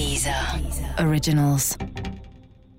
[0.00, 0.58] Dieser
[0.98, 1.76] Originals.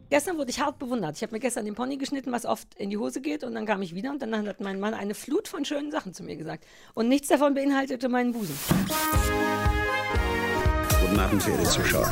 [0.10, 1.18] Gestern wurde ich hart bewundert.
[1.18, 3.44] Ich habe mir gestern den Pony geschnitten, was oft in die Hose geht.
[3.44, 6.16] Und dann kam ich wieder und dann hat mein Mann eine Flut von schönen Sachen
[6.16, 6.66] zu mir gesagt.
[6.96, 8.58] Und nichts davon beinhaltete meinen Busen.
[11.00, 12.12] Guten Abend, verehrte Zuschauer.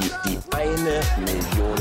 [0.00, 1.76] Die, die eine Million.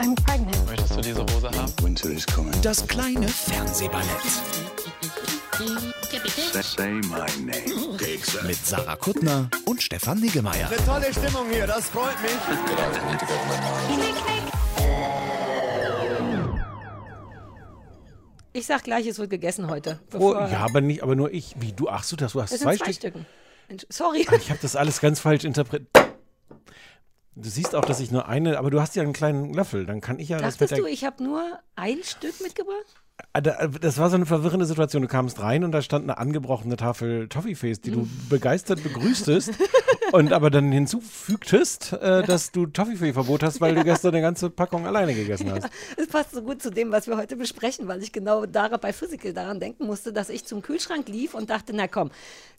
[0.00, 0.66] I'm pregnant.
[0.66, 1.72] Möchtest du diese Hose haben?
[1.82, 2.52] Winter is coming.
[2.60, 4.04] Das kleine Fernsehballett.
[8.42, 10.68] Mit Sarah Kuttner und Stefan Niggemeier.
[10.84, 12.32] Tolle Stimmung hier, das freut mich.
[18.52, 20.00] Ich sag gleich, es wird gegessen heute.
[20.12, 21.54] Oh, ja, aber nicht, aber nur ich.
[21.58, 23.14] Wie, du, ach so, das, du hast es zwei sind zwei Stück.
[23.68, 23.86] Stücken.
[23.90, 24.26] Sorry.
[24.28, 25.88] Ah, Ich habe das alles ganz falsch interpretiert.
[27.36, 30.00] Du siehst auch, dass ich nur eine, aber du hast ja einen kleinen Löffel, dann
[30.00, 33.03] kann ich ja das Dachtest mit du, ich habe nur ein Stück mitgebracht?
[33.36, 35.02] Ah, da- Das war so eine verwirrende Situation.
[35.02, 39.50] Du kamst rein und da stand eine angebrochene Tafel Toffeeface, die du begeistert begrüßtest
[40.12, 44.86] und aber dann hinzufügtest, äh, dass du Toffeefee-Verbot hast, weil du gestern eine ganze Packung
[44.86, 45.68] alleine gegessen hast.
[45.96, 48.92] Es passt so gut zu dem, was wir heute besprechen, weil ich genau daran, bei
[48.92, 52.10] Physical daran denken musste, dass ich zum Kühlschrank lief und dachte, na komm,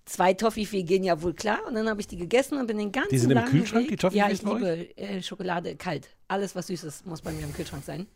[0.06, 1.60] zwei Toffifee gehen ja wohl klar.
[1.68, 3.90] Und dann habe ich die gegessen und bin den ganzen Die sind im Kühlschrank, Weg,
[3.92, 6.10] die Toffifees Ja, ich liebe äh, Schokolade kalt.
[6.28, 8.08] Alles, was süß ist, muss bei mir im Kühlschrank sein.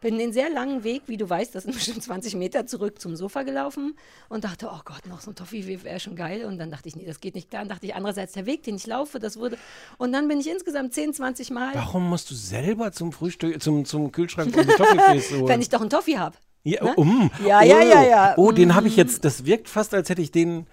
[0.00, 3.16] Bin den sehr langen Weg, wie du weißt, das sind bestimmt 20 Meter zurück zum
[3.16, 3.96] Sofa gelaufen
[4.28, 6.44] und dachte, oh Gott, noch so ein Toffee wäre schon geil.
[6.46, 7.62] Und dann dachte ich, nee, das geht nicht klar.
[7.62, 9.58] Und dachte ich, andererseits, der Weg, den ich laufe, das würde.
[9.98, 13.84] Und dann bin ich insgesamt 10, 20 Mal, Warum musst du selber zum Frühstück, zum,
[13.84, 15.48] zum Kühlschrank um Toffeeface holen?
[15.48, 16.36] wenn ich doch einen Toffee habe.
[16.62, 16.94] Ja, Ne?
[16.96, 17.30] um.
[17.46, 17.64] Ja, oh.
[17.64, 18.34] ja, ja, ja.
[18.36, 20.66] Oh, den habe ich jetzt, das wirkt fast, als hätte ich den,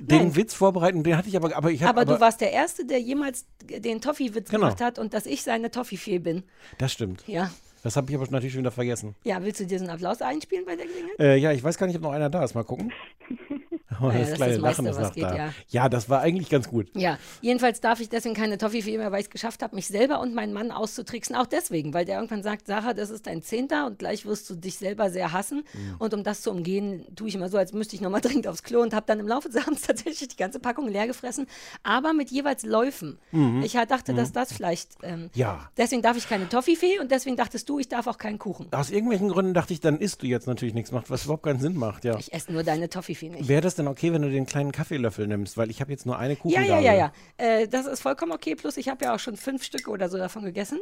[0.00, 0.36] den Nein.
[0.36, 3.00] Witz vorbereitet, den hatte ich aber, aber ich habe, Aber, du warst der Erste, der
[3.00, 4.66] jemals den Toffee-Witz Genau.
[4.66, 6.42] gemacht hat und dass ich seine Toffee-Fee bin.
[6.78, 7.22] Das stimmt.
[7.28, 7.50] Ja.
[7.82, 9.14] Das habe ich aber natürlich schon wieder vergessen.
[9.24, 11.18] Ja, willst du dir so einen Applaus einspielen bei der Gelegenheit?
[11.18, 12.54] Äh, ja, ich weiß gar nicht, ob noch einer da ist.
[12.54, 12.92] Mal gucken.
[14.02, 15.52] Oh, das das ist kleine das meiste, Lachen ist was noch geht, da.
[15.68, 15.88] ja.
[15.88, 16.88] das war eigentlich ganz gut.
[16.96, 20.20] Ja, jedenfalls darf ich deswegen keine Toffee-Fee mehr, weil ich es geschafft habe, mich selber
[20.20, 21.36] und meinen Mann auszutricksen.
[21.36, 24.56] Auch deswegen, weil der irgendwann sagt, Sarah, das ist dein Zehnter und gleich wirst du
[24.56, 25.64] dich selber sehr hassen.
[25.74, 25.94] Mhm.
[25.98, 28.62] Und um das zu umgehen, tue ich immer so, als müsste ich nochmal dringend aufs
[28.64, 31.46] Klo und habe dann im Laufe des Abends tatsächlich die ganze Packung leer gefressen,
[31.82, 33.18] aber mit jeweils Läufen.
[33.62, 34.90] Ich halt dachte, dass das vielleicht...
[35.02, 35.30] Ähm, Mhm.
[35.34, 35.70] Ja.
[35.76, 38.68] Deswegen darf ich keine Toffee-Fee und deswegen dachtest du, ich darf auch keinen Kuchen.
[38.72, 41.60] Aus irgendwelchen Gründen dachte ich, dann isst du jetzt natürlich nichts macht, was überhaupt keinen
[41.60, 42.04] Sinn macht.
[42.04, 42.18] Ja.
[42.18, 43.48] Ich esse nur deine Toffee-Fee nicht.
[43.48, 45.56] Wäre das denn okay, wenn du den kleinen Kaffeelöffel nimmst?
[45.56, 46.70] Weil ich habe jetzt nur eine Ja, Kuchengabel.
[46.70, 47.12] ja, ja, ja.
[47.36, 48.54] Äh, das ist vollkommen okay.
[48.54, 50.78] Plus, ich habe ja auch schon fünf Stücke oder so davon gegessen.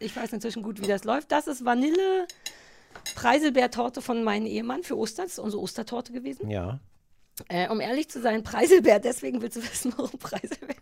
[0.00, 1.32] Ich weiß inzwischen gut, wie das läuft.
[1.32, 2.26] Das ist Vanille
[3.14, 5.26] Preiselbeertorte von meinem Ehemann für Ostern.
[5.26, 6.50] Das ist unsere Ostertorte gewesen.
[6.50, 6.80] Ja.
[7.48, 9.00] Äh, um ehrlich zu sein, Preiselbeer.
[9.00, 10.76] Deswegen willst du wissen, warum Preiselbeer.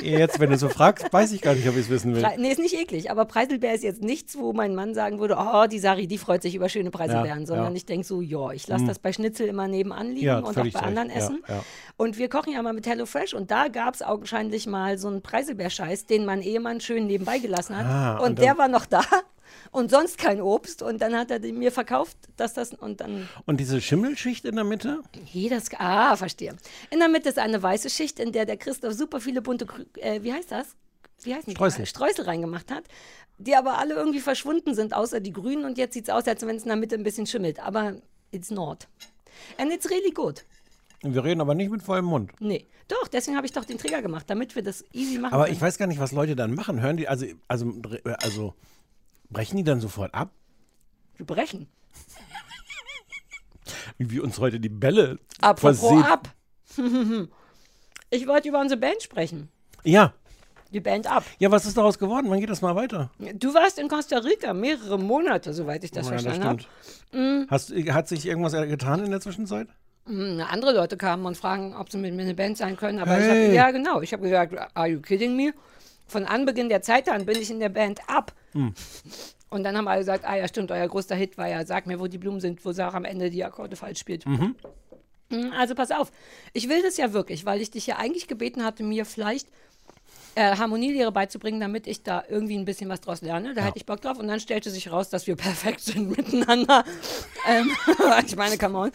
[0.00, 2.26] Jetzt, wenn du so fragst, weiß ich gar nicht, ob ich es wissen will.
[2.38, 3.10] Nee, ist nicht eklig.
[3.10, 6.42] Aber Preiselbeer ist jetzt nichts, wo mein Mann sagen würde, oh, die Sari, die freut
[6.42, 7.40] sich über schöne Preiselbeeren.
[7.40, 7.76] Ja, sondern ja.
[7.76, 10.54] ich denke so, ja, ich lasse das bei Schnitzel immer nebenan liegen Ja, und auch
[10.54, 10.76] bei Recht.
[10.76, 11.42] anderen Essen.
[11.96, 15.20] Und wir kochen ja mal mit HelloFresh und da gab es augenscheinlich mal so einen
[15.22, 17.86] Preiselbeerscheiß, den mein Ehemann schön nebenbei gelassen hat.
[17.86, 19.02] Ah, und und der war noch da
[19.70, 20.82] und sonst kein Obst.
[20.82, 23.28] Und dann hat er mir verkauft, dass das und dann.
[23.46, 25.00] Und diese Schimmelschicht in der Mitte?
[25.32, 26.54] Hey, das, ah, verstehe.
[26.90, 30.22] In der Mitte ist eine weiße Schicht, in der der Christoph super viele bunte, äh,
[30.22, 30.76] wie heißt das?
[31.22, 31.50] Wie heißt?
[31.50, 31.86] Streusel.
[31.86, 32.84] Streusel reingemacht hat,
[33.38, 35.64] die aber alle irgendwie verschwunden sind, außer die grünen.
[35.64, 37.58] Und jetzt sieht es aus, als wenn es in der Mitte ein bisschen schimmelt.
[37.60, 37.94] Aber
[38.30, 38.86] it's not.
[39.56, 40.44] And it's really good.
[41.00, 42.32] Wir reden aber nicht mit vollem Mund.
[42.40, 42.66] Nee.
[42.88, 45.56] Doch, deswegen habe ich doch den Trigger gemacht, damit wir das easy machen Aber können.
[45.56, 46.80] ich weiß gar nicht, was Leute dann machen.
[46.80, 47.72] Hören die, also, also,
[48.20, 48.54] also
[49.30, 50.30] brechen die dann sofort ab?
[51.16, 51.68] Wir brechen.
[53.96, 56.02] Wie wir uns heute die Bälle Apropos versehen.
[56.02, 56.34] ab.
[58.10, 59.48] ich wollte über unsere Band sprechen.
[59.84, 60.12] Ja.
[60.72, 61.24] Die Band ab.
[61.38, 62.26] Ja, was ist daraus geworden?
[62.28, 63.10] Wann geht das mal weiter?
[63.34, 66.60] Du warst in Costa Rica mehrere Monate, soweit ich das Oh ja, verstanden habe.
[67.08, 67.50] stimmt.
[67.50, 69.68] Hast, hat sich irgendwas getan in der Zwischenzeit?
[70.04, 72.98] Hm, Andere Leute kamen und fragen, ob sie mit mir eine Band sein können.
[72.98, 73.44] Aber ich Hey.
[73.46, 75.54] habe, ja genau, ich habe gesagt, are you kidding me?
[76.06, 78.32] Von Anbeginn der Zeit an bin ich in der Band ab.
[78.52, 78.74] Hm.
[79.50, 81.98] Und dann haben alle gesagt, ah ja stimmt, euer größter Hit war ja, sag mir,
[81.98, 84.26] wo die Blumen sind, wo Sarah am Ende die Akkorde falsch spielt.
[84.26, 84.54] Mhm.
[85.30, 86.10] Hm, Also pass auf,
[86.52, 89.48] ich will das ja wirklich, weil ich dich ja eigentlich gebeten hatte, mir vielleicht
[90.34, 93.54] äh, Harmonielehre beizubringen, damit ich da irgendwie ein bisschen was draus lerne.
[93.54, 94.18] Da hätte ich Bock drauf.
[94.18, 96.84] Und dann stellte sich raus, dass wir perfekt sind miteinander.
[97.46, 97.70] ähm,
[98.26, 98.92] ich meine, come on.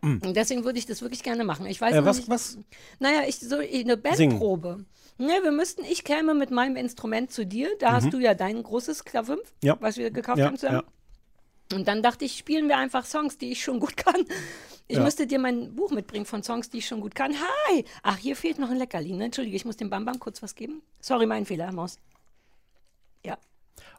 [0.00, 1.66] Und deswegen würde ich das wirklich gerne machen.
[1.66, 2.58] Ich weiß Äh, was, nicht, was?
[3.00, 4.84] naja, ich so eine Bandprobe.
[5.18, 7.68] Ne, wir müssten, ich käme mit meinem Instrument zu dir.
[7.80, 9.42] Da hast du ja dein großes Klavim, Mhm.
[9.66, 9.76] Ja.
[9.80, 10.82] was wir gekauft Ja, haben zusammen.
[11.72, 14.24] Und dann dachte ich, spielen wir einfach Songs, die ich schon gut kann.
[14.90, 15.04] Ich Ja.
[15.04, 17.34] müsste dir mein Buch mitbringen von Songs, die ich schon gut kann.
[17.34, 17.84] Hi!
[18.02, 19.12] Ach, hier fehlt noch ein Leckerli.
[19.12, 19.26] Ne?
[19.26, 20.80] Entschuldige, ich muss dem Bam Bam kurz was geben.
[21.00, 21.98] Sorry, mein Fehler, Maus.
[23.24, 23.36] Ja.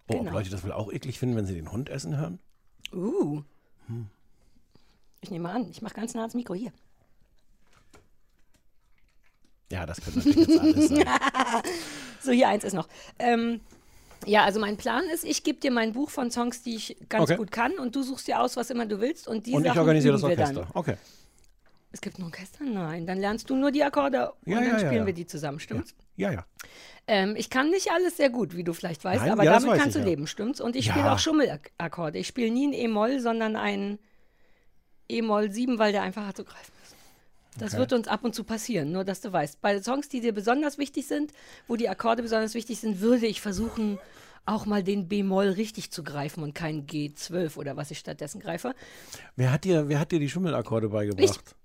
[0.08, 0.32] Oh, ob Genau.
[0.32, 2.40] Leute das wohl auch eklig finden, wenn sie den Hund essen hören?
[2.92, 3.44] Uh.
[5.22, 6.72] Ich nehme an, ich mache ganz nah ans Mikro hier.
[9.72, 11.06] Ja, das könnte natürlich jetzt alles sein.
[12.22, 12.88] So, hier eins ist noch.
[13.18, 13.62] Ähm,
[14.26, 17.24] ja, also mein Plan ist, ich gebe dir mein Buch von Songs, die ich ganz
[17.24, 17.38] Okay.
[17.38, 19.68] gut kann und du suchst dir aus, was immer du willst und die Und ich
[19.68, 20.68] Sachen organisiere das Orchester.
[20.74, 20.96] Okay.
[21.92, 22.64] Es gibt ein Orchester?
[22.64, 23.08] Nein.
[23.08, 25.06] Dann lernst du nur die Akkorde und Ja, dann ja, spielen ja.
[25.08, 25.96] wir die zusammen, stimmt's?
[26.18, 26.46] Ja, ja.
[27.08, 29.80] Ähm, ich kann nicht alles sehr gut, wie du vielleicht weißt, Nein, aber damit weiß
[29.80, 30.62] kannst ich, du leben, stimmt's?
[30.62, 32.20] Und ich spiele auch Schummelakkorde.
[32.20, 33.98] Ich spiele nie ein E-Moll, sondern ein
[35.10, 36.79] E-Moll 7, weil der einfach hart zu greifen ist.
[37.60, 37.80] Das Okay.
[37.82, 39.62] wird uns ab und zu passieren, nur dass du weißt.
[39.62, 41.34] Bei Songs, die dir besonders wichtig sind,
[41.68, 44.00] wo die Akkorde besonders wichtig sind, würde ich versuchen,
[44.46, 48.74] auch mal den B-Moll richtig zu greifen und kein G12 oder was ich stattdessen greife.
[49.36, 51.56] Wer hat dir, wer hat dir die Schummelakkorde beigebracht?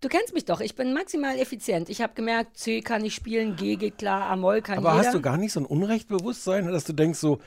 [0.00, 1.88] Du kennst mich doch, ich bin maximal effizient.
[1.88, 5.06] Ich habe gemerkt, C kann ich spielen, G geht klar, A-Moll kann Aber jeder.
[5.06, 7.40] hast du gar nicht so ein Unrechtbewusstsein, dass du denkst so,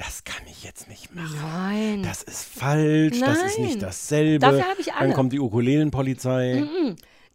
[0.00, 1.36] das kann ich jetzt nicht machen.
[1.42, 2.02] Nein.
[2.02, 3.66] Das ist falsch, das ist Nein.
[3.66, 4.38] nicht dasselbe.
[4.38, 5.14] Dafür hab ich Dann Anne.
[5.14, 6.64] kommt die Ukulelenpolizei.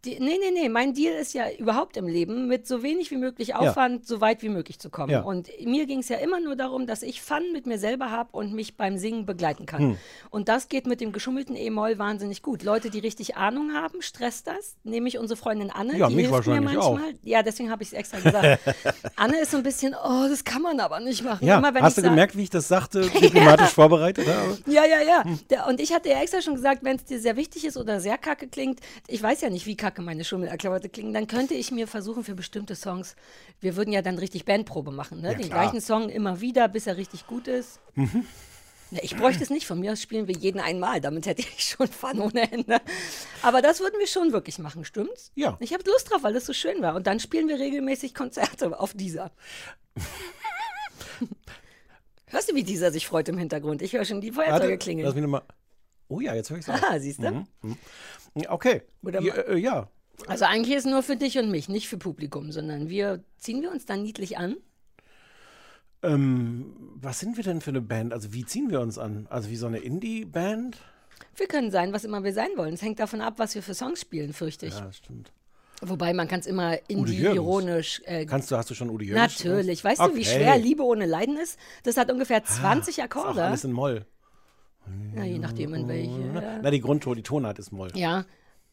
[0.06, 0.68] Die, nee, nee, nee.
[0.68, 4.42] Mein Deal ist ja überhaupt im Leben, mit so wenig wie möglich Aufwand so weit
[4.42, 5.10] wie möglich zu kommen.
[5.10, 5.22] Ja.
[5.22, 8.30] Und mir ging es ja immer nur darum, dass ich Fun mit mir selber habe
[8.32, 9.80] und mich beim Singen begleiten kann.
[9.80, 9.98] Hm.
[10.30, 12.62] Und das geht mit dem geschummelten E-Moll wahnsinnig gut.
[12.62, 14.76] Leute, die richtig Ahnung haben, stresst das.
[14.84, 15.96] Nämlich unsere Freundin Anne.
[15.96, 16.92] Ja, die mich hilft mir wahrscheinlich auch.
[16.92, 17.14] manchmal.
[17.24, 18.60] Ja, deswegen habe ich es extra gesagt.
[19.16, 21.44] Anne ist so ein bisschen, oh, das kann man aber nicht machen.
[21.44, 24.56] Ja, Immer, hast du sag- gemerkt, wie ich das sagte, diplomatisch vorbereitet habe?
[24.66, 25.24] Ja, ja, ja.
[25.24, 25.38] Hm.
[25.68, 28.18] Und ich hatte ja extra schon gesagt, wenn es dir sehr wichtig ist oder sehr
[28.18, 31.86] kacke klingt, ich weiß ja nicht, wie kacke meine Schummelakkorde klingen, dann könnte ich mir
[31.86, 33.16] versuchen für bestimmte Songs,
[33.60, 35.34] wir würden ja dann richtig Bandprobe machen, ne?
[35.34, 35.64] Den klar.
[35.64, 35.70] Mhm.
[35.70, 37.80] gleichen Song immer wieder, bis er richtig gut ist.
[38.90, 41.64] Ja, ich bräuchte es nicht, von mir aus spielen wir jeden einmal, damit hätte ich
[41.68, 42.80] schon Fun ohne Ende.
[43.42, 45.32] Aber das würden wir schon wirklich machen, stimmt's?
[45.34, 45.56] Ja.
[45.60, 46.94] Ich habe Lust drauf, weil das so schön war.
[46.94, 49.32] Und dann spielen wir regelmäßig Konzerte auf dieser.
[52.26, 53.82] Hörst du, wie dieser sich freut im Hintergrund?
[53.82, 55.06] Ich höre schon die Feuerzeuge klingeln.
[55.06, 55.42] lass mich noch mal.
[56.08, 57.46] Oh ja, jetzt höre ich es Ah, siehst du?
[57.62, 57.76] Mhm.
[58.48, 58.82] Okay.
[59.02, 59.88] Ja, äh, ja.
[60.26, 63.62] Also eigentlich ist es nur für dich und mich, nicht für Publikum, sondern wir ziehen
[63.62, 64.56] wir uns dann niedlich an.
[66.02, 68.12] Ähm, was sind wir denn für eine Band?
[68.12, 69.26] Also wie ziehen wir uns an?
[69.30, 70.78] Also wie so eine Indie-Band?
[71.36, 72.74] Wir können sein, was immer wir sein wollen.
[72.74, 74.74] Es hängt davon ab, was wir für Songs spielen, fürchte ich.
[74.78, 75.32] Ja, stimmt.
[75.82, 77.36] Wobei man kann es immer Udo indie, Jürgens.
[77.36, 78.02] ironisch.
[78.06, 79.38] Äh, Kannst du, hast du schon Udi Jürgens?
[79.44, 79.84] natürlich.
[79.84, 80.24] Weißt du, wie Okay.
[80.24, 81.58] schwer Liebe ohne Leiden ist?
[81.82, 83.42] Das hat ungefähr 20 Ist auch Akkorde.
[83.44, 84.06] alles in Moll.
[85.14, 86.60] Ja, je nachdem, in welche.
[86.62, 87.90] Na, die Grundton, die Tonart ist Moll.
[87.94, 88.24] Ja.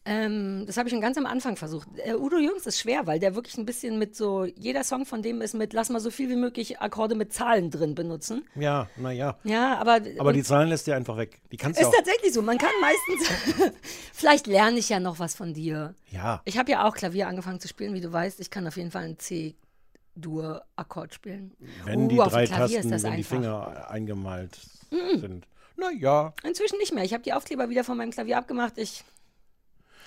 [0.06, 1.88] Ähm, das habe ich schon ganz am Anfang versucht.
[2.04, 5.22] Äh, Udo Jürgens ist schwer, weil der wirklich ein bisschen mit so, jeder Song von
[5.22, 8.44] dem ist mit, lass mal so viel wie möglich Akkorde mit Zahlen drin benutzen.
[8.54, 9.38] Ja, naja.
[9.44, 10.00] Ja, aber.
[10.18, 11.40] Aber die Zahlen lässt dir einfach weg.
[11.50, 11.94] Die kannst du Ist auch.
[11.96, 12.42] tatsächlich so.
[12.42, 13.72] Man kann meistens.
[14.12, 15.94] Vielleicht lerne ich ja noch was von dir.
[16.10, 16.42] Ja.
[16.44, 18.40] Ich habe ja auch Klavier angefangen zu spielen, wie du weißt.
[18.40, 21.52] Ich kann auf jeden Fall einen C-Dur-Akkord spielen.
[21.86, 23.24] Wenn Uh, die drei Klavier Tasten ist das in die.
[23.24, 24.58] Finger eingemalt
[24.90, 25.46] sind.
[25.76, 26.32] Naja.
[26.44, 27.04] Inzwischen nicht mehr.
[27.04, 28.78] Ich habe die Aufkleber wieder von meinem Klavier abgemacht.
[28.78, 29.04] Ich.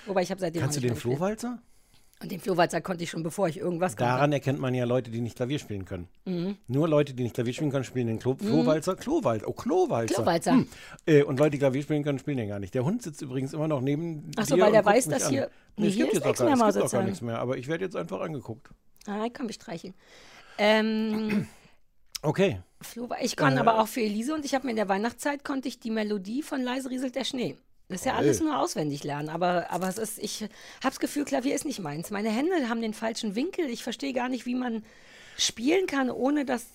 [0.06, 0.62] Wobei ich habe seitdem.
[0.62, 0.96] Kannst du den.
[0.96, 1.58] Flohwalzer?
[2.20, 4.10] Und den Flohwalzer konnte ich schon, bevor ich irgendwas konnte.
[4.10, 6.08] Daran erkennt man ja Leute, die nicht Klavier spielen können.
[6.24, 6.56] Mhm.
[6.66, 8.96] Nur Leute, die nicht Klavier spielen können, spielen den Klo Flohwalzer.
[8.96, 9.46] Klowalzer.
[9.46, 10.14] Oh, Klowalzer.
[10.16, 10.52] Klowalzer.
[10.52, 10.68] Hm.
[11.06, 12.74] Äh, und Leute, die Klavier spielen können, spielen den gar nicht.
[12.74, 15.30] Der Hund sitzt übrigens immer noch neben Ach so, dir weil der weiß, dass an.
[15.30, 17.02] hier- Nee, Nee, es hier gibt ist jetzt auch gar, mehr, es gibt auch gar
[17.04, 17.38] nichts mehr.
[17.38, 18.68] Aber ich werde jetzt einfach angeguckt.
[19.06, 19.94] Ah, ich kann mich streicheln.
[20.58, 21.46] Ähm,
[22.20, 22.58] Okay.
[22.80, 23.60] Flo, ich kann Äh.
[23.60, 26.42] aber auch für Elise und ich habe mir in der Weihnachtszeit konnte ich die Melodie
[26.42, 27.56] von Leise rieselt der Schnee.
[27.88, 30.50] Das ist ja alles nur auswendig lernen, aber, aber es ist, ich habe
[30.82, 32.10] das Gefühl, Klavier ist nicht meins.
[32.10, 33.64] Meine Hände haben den falschen Winkel.
[33.70, 34.84] Ich verstehe gar nicht, wie man
[35.38, 36.66] spielen kann, ohne dass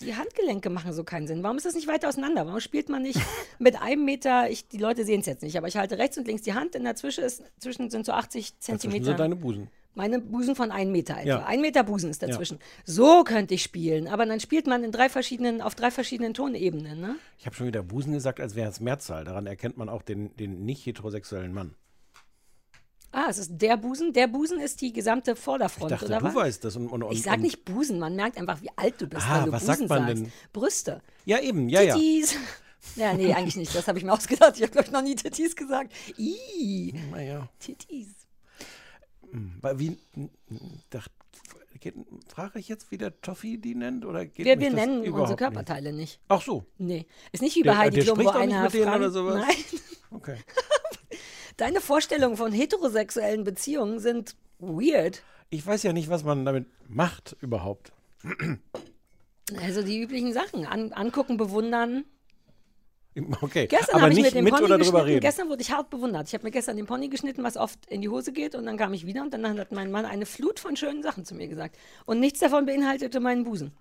[0.00, 1.42] die Handgelenke machen so keinen Sinn.
[1.44, 2.46] Warum ist das nicht weiter auseinander?
[2.46, 3.20] Warum spielt man nicht
[3.60, 6.26] mit einem Meter, ich, die Leute sehen es jetzt nicht, aber ich halte rechts und
[6.26, 9.04] links die Hand, in der Zwischen ist, zwischen sind so 80 Dazwischen Zentimeter.
[9.06, 9.70] sind deine Busen.
[9.96, 11.26] Meine Busen von einem Meter etwa.
[11.26, 11.44] Ja.
[11.46, 12.58] Ein Meter Busen ist dazwischen.
[12.84, 17.00] So könnte ich spielen, aber dann spielt man in drei verschiedenen, auf drei verschiedenen Tonebenen.
[17.00, 17.16] Ne?
[17.38, 19.24] Ich habe schon wieder Busen gesagt, als wäre es Mehrzahl.
[19.24, 21.74] Daran erkennt man auch den, den nicht heterosexuellen Mann.
[23.10, 24.12] Ah, es ist der Busen.
[24.12, 26.34] Der Busen ist die gesamte Ich Vorderfront, dachte, oder du was?
[26.34, 26.76] weißt das.
[26.76, 29.38] Und, und, und, ich sag nicht Busen, man merkt einfach, wie alt du bist, Ah,
[29.38, 30.22] wenn du was Busen sagt man sagst.
[30.24, 30.32] denn?
[30.52, 31.00] Brüste.
[31.24, 31.94] Ja, eben, ja, ja.
[31.94, 32.36] Tittis.
[32.94, 33.74] Ja, nee, eigentlich nicht.
[33.74, 34.52] Das habe ich mir ausgedacht.
[34.56, 35.90] Ich habe, glaube ich, noch nie Tittis gesagt.
[36.18, 37.48] Ih, Naja.
[37.58, 38.25] Tittis.
[39.60, 39.98] Weil Wie,
[41.80, 41.94] geht,
[42.28, 44.04] frage ich jetzt, wie der Toffi die nennt?
[44.04, 46.20] Oder geht Wir, wir nennen unsere Körperteile nicht.
[46.28, 47.06] Ach so, Nee.
[47.32, 49.44] Ist nicht wie Der- bei Heidi der Klum, wo einer mit denen oder sowas?
[49.46, 49.80] Nein.
[50.10, 50.38] okay.
[51.56, 55.22] Deine Vorstellungen von heterosexuellen Beziehungen sind weird.
[55.48, 57.92] Ich weiß ja nicht, was man damit macht überhaupt.
[59.60, 60.66] Also die üblichen Sachen.
[60.66, 62.04] An, angucken, bewundern.
[63.40, 65.20] Okay, Gestern aber habe ich nicht mit dem mit Pony oder drüber reden.
[65.20, 66.28] Gestern wurde ich hart bewundert.
[66.28, 68.54] Ich habe mir gestern den Pony geschnitten, was oft in die Hose geht.
[68.54, 71.24] Und dann kam ich wieder und dann hat mein Mann eine Flut von schönen Sachen
[71.24, 71.76] zu mir gesagt.
[72.04, 73.72] Und nichts davon beinhaltete meinen Busen.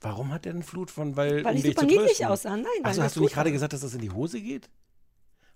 [0.00, 2.56] Warum hat der eine Flut von, weil, Weil um ich super niedlich aussah.
[2.56, 4.70] Nein, das hast du nicht gerade gesagt, dass das in die Hose geht?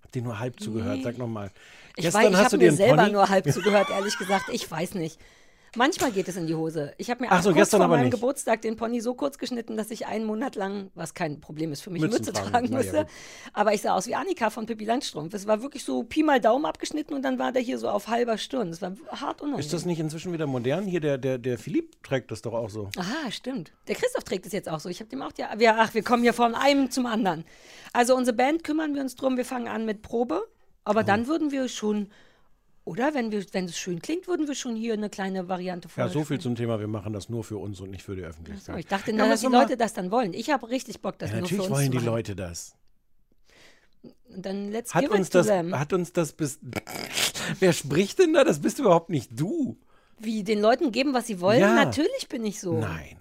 [0.03, 0.99] Habt dir nur halb zugehört.
[1.01, 1.51] Sag nochmal.
[1.95, 4.49] Ich weiß, ich habe mir selber nur halb zugehört, ehrlich gesagt.
[4.51, 5.19] Ich weiß nicht.
[5.75, 6.93] Manchmal geht es in die Hose.
[6.97, 8.11] Ich habe mir Ach so, kurz gestern vor meinem nicht.
[8.13, 11.81] Geburtstag den Pony so kurz geschnitten, dass ich einen Monat lang, was kein Problem ist
[11.81, 12.67] für mich, Mützen Mütze tragen.
[12.71, 12.97] ja, musste.
[12.99, 13.07] gut.
[13.53, 15.33] aber ich sah aus wie Annika von Pippi Landstrumpf.
[15.33, 18.07] Es war wirklich so Pi mal Daumen abgeschnitten und dann war der hier so auf
[18.07, 18.69] halber Stirn.
[18.69, 19.59] Es war hart unangenehm.
[19.59, 20.85] Ist das nicht inzwischen wieder modern?
[20.85, 22.89] Hier, der, der, der Philipp trägt das doch auch so.
[22.97, 23.71] Aha, stimmt.
[23.87, 24.89] Der Christoph trägt es jetzt auch so.
[24.89, 25.43] Ich habe dem auch die.
[25.57, 27.43] Wir, ach, wir kommen hier von einem zum anderen.
[27.93, 29.37] Also unsere Band kümmern wir uns drum.
[29.37, 30.45] Wir fangen an mit Probe.
[30.87, 31.03] Aber Oh.
[31.03, 32.09] dann würden wir schon,
[32.85, 35.93] oder wenn wir, wenn es schön klingt, würden wir schon hier eine kleine Variante Ja,
[35.93, 38.21] vorher so viel zum Thema, wir machen das nur für uns und nicht für die
[38.21, 38.79] So, Öffentlichkeit.
[38.79, 40.33] ich dachte, Ja, na, dass die Leute das dann wollen.
[40.33, 42.05] Ich habe richtig Bock, das Ja, nur für natürlich uns wollen zu die machen.
[42.05, 42.75] Leute das.
[44.37, 45.77] Dann let's Hat give uns das, them.
[45.79, 46.59] hat uns das bis.
[47.59, 48.43] Wer spricht denn da?
[48.43, 49.77] Das bist überhaupt nicht du.
[50.19, 51.59] Wie den Leuten geben, was sie wollen?
[51.61, 51.73] Ja.
[51.73, 52.77] Natürlich bin ich so.
[52.79, 53.17] Nein.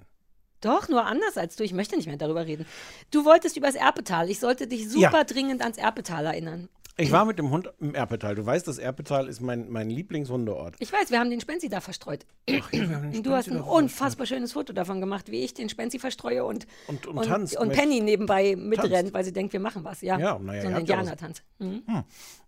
[0.61, 1.65] Doch, nur anders als du.
[1.65, 2.67] Ich möchte nicht mehr darüber reden.
[3.11, 4.31] Du wolltest übers Erpetal.
[4.31, 5.25] Ich sollte dich super Ja.
[5.25, 6.69] dringend ans Erpetal erinnern.
[6.97, 8.37] Ich war mit dem Hund im Erpetal.
[8.37, 10.77] Du weißt, das Erpetal ist mein, mein Lieblingshundeort.
[10.79, 12.25] Ich weiß, wir haben den Spenzi da verstreut.
[12.49, 15.43] Ach, ja, wir haben den Und du hast ein unfassbar schönes Foto davon gemacht, wie
[15.43, 19.53] ich den Spenzi verstreue und, Und- und und mit- Penny nebenbei mitrennt, weil sie denkt,
[19.53, 20.03] wir machen was.
[20.03, 20.77] Ja, Ja, na ja, so ein.
[20.77, 21.43] Indianertanz.
[21.59, 21.83] Mhm.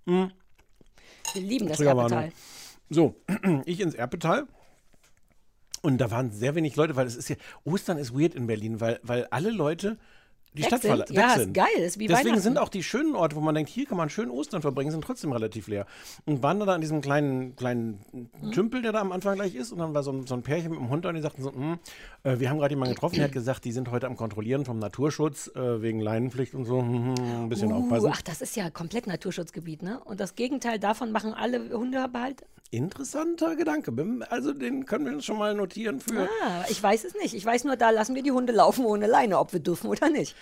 [0.04, 0.30] Wir
[1.42, 1.80] lieben das.
[1.80, 2.30] Erpetal.
[2.88, 3.16] So,
[3.64, 4.46] ich ins Erpetal.
[5.82, 8.80] Und da waren sehr wenig Leute, weil es ist ja, Ostern ist weird in Berlin,
[8.80, 9.98] weil, weil alle Leute
[10.56, 10.90] die Stadt sind?
[10.92, 11.52] verla- weg Ja, ist sind.
[11.54, 14.10] geil, ist wie Deswegen sind auch die schönen Orte, wo man denkt, hier kann man
[14.10, 15.86] schön Ostern verbringen, sind trotzdem relativ leer.
[16.24, 18.00] Und waren da an diesem kleinen, kleinen
[18.42, 18.50] Mhm.
[18.52, 19.70] Tümpel, der da am Anfang gleich ist.
[19.72, 21.42] Und dann war so ein, so ein Pärchen mit einem Hund da und die sagten
[21.42, 21.78] so, hm,
[22.24, 24.78] äh, wir haben gerade jemanden getroffen, der hat gesagt, die sind heute am Kontrollieren vom
[24.78, 26.80] Naturschutz äh, wegen Leinenpflicht und so.
[26.80, 28.10] Hm, hm, ein bisschen Uh, aufpassen.
[28.12, 30.00] ach, das ist ja komplett Naturschutzgebiet, ne?
[30.04, 32.46] Und das Gegenteil davon machen alle Hundehalter.
[32.70, 33.92] Interessanter Gedanke.
[34.30, 36.28] Also den können wir uns schon mal notieren für.
[36.42, 37.34] Ah, ich weiß es nicht.
[37.34, 40.08] Ich weiß nur, da lassen wir die Hunde laufen ohne Leine, ob wir dürfen oder
[40.10, 40.34] nicht.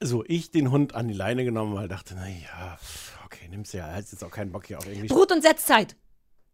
[0.00, 2.78] So, ich den Hund an die Leine genommen, weil dachte, naja,
[3.24, 5.06] okay, nimm's ja, hast jetzt auch keinen Bock hier auf irgendwie.
[5.08, 5.96] Brut- und Setzzeit.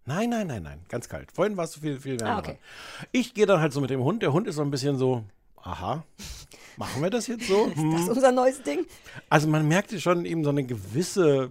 [0.04, 1.32] Nein, nein, nein, nein, ganz kalt.
[1.32, 2.36] Vorhin war es viel, viel wärmer.
[2.36, 2.58] Ah, okay.
[3.12, 4.22] Ich gehe dann halt so mit dem Hund.
[4.22, 5.24] Der Hund ist so ein bisschen so,
[5.56, 6.04] aha,
[6.76, 7.66] machen wir das jetzt so?
[7.74, 7.96] Das Hm.
[7.96, 8.84] ist unser neues Ding.
[9.28, 11.50] Also man merkte schon eben so eine gewisse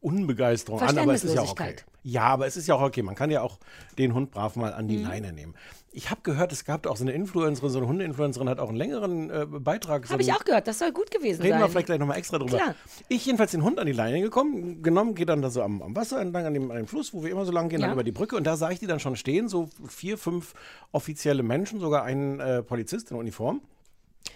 [0.00, 1.76] Unbegeisterung an, aber es ist ja auch okay.
[2.04, 3.02] Ja, aber es ist ja auch okay.
[3.02, 3.58] Man kann ja auch
[3.98, 4.88] den Hund brav mal an Mhm.
[4.88, 5.54] die Leine nehmen.
[5.90, 8.76] Ich habe gehört, es gab auch so eine Influencerin, so eine Hundeinfluencerin, hat auch einen
[8.76, 10.06] längeren äh, Beitrag.
[10.06, 10.68] so Habe ich einen- auch gehört.
[10.68, 11.60] Das soll gut gewesen Reden sein.
[11.62, 12.56] wir vielleicht gleich nochmal extra drüber.
[12.56, 12.74] Klar.
[13.08, 15.96] Ich jedenfalls den Hund an die Leine gekommen, genommen, gehe dann da so am, am
[15.96, 17.86] Wasser entlang, an dem, an dem Fluss, wo wir immer so lang gehen, Ja.
[17.88, 18.36] dann über die Brücke.
[18.36, 20.54] Und da sah ich die dann schon stehen, so vier, fünf
[20.92, 23.60] offizielle Menschen, sogar ein äh, Polizist in Uniform.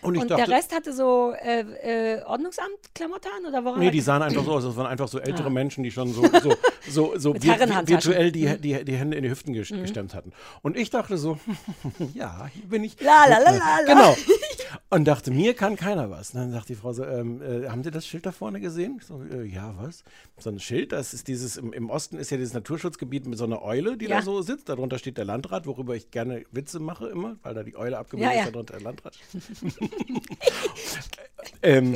[0.02, 1.60] Und Und dachte, der Rest hatte so äh,
[2.16, 3.78] äh, Ordnungsamt-Klamotten oder woran?
[3.78, 4.64] Nee, die sahen einfach so aus.
[4.64, 6.54] Das waren einfach so ältere Menschen, die schon so, so,
[6.88, 7.32] so, so Ah.
[7.34, 8.10] Mit vir- Herrenhandtaschen.
[8.12, 8.16] Mhm.
[8.16, 10.32] virtuell die, die, die Hände in die Hüften ges- gestemmt hatten.
[10.62, 11.38] Und ich dachte so,
[12.14, 13.00] ja, hier bin ich.
[13.00, 13.78] La, la, la, la.
[13.86, 14.16] Genau.
[14.88, 16.30] Und dachte, mir kann keiner was.
[16.30, 18.96] Und dann sagt die Frau so, ähm, äh, haben Sie das Schild da vorne gesehen?
[19.00, 20.02] Ich so, äh, ja, was?
[20.38, 23.62] So ein Schild, das ist dieses, im, Osten ist ja dieses Naturschutzgebiet mit so einer
[23.62, 24.68] Eule, die da so sitzt.
[24.70, 28.34] Darunter steht der Landrat, worüber ich gerne Witze mache immer, weil da die Eule abgebildet
[28.46, 29.18] ist, darunter der Landrat.
[31.62, 31.94] ähm,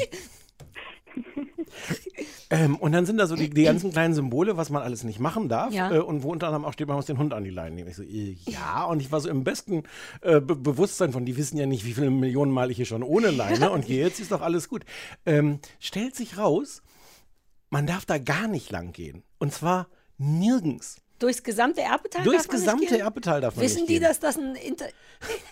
[2.50, 5.18] ähm, und dann sind da so die, die ganzen kleinen Symbole, was man alles nicht
[5.18, 5.72] machen darf.
[5.72, 5.92] Ja.
[5.92, 7.88] Äh, und wo unter anderem auch steht, man muss den Hund an die Leine nehmen.
[7.88, 8.84] Ich so, äh, ja.
[8.84, 9.82] Und ich war so im besten
[10.20, 13.02] äh, Be Bewusstsein von, die wissen ja nicht, wie viele Millionen Mal ich hier schon
[13.02, 14.84] ohne Leine und hier jetzt ist doch alles gut.
[15.24, 16.82] Ähm, stellt sich raus,
[17.70, 19.22] man darf da gar nicht lang gehen.
[19.38, 19.88] Und zwar
[20.18, 21.02] nirgends.
[21.18, 22.98] Durchs gesamte Erbetal Durchs gesamte?
[22.98, 24.86] Erbetal darf man Wissen die, dass das ein inter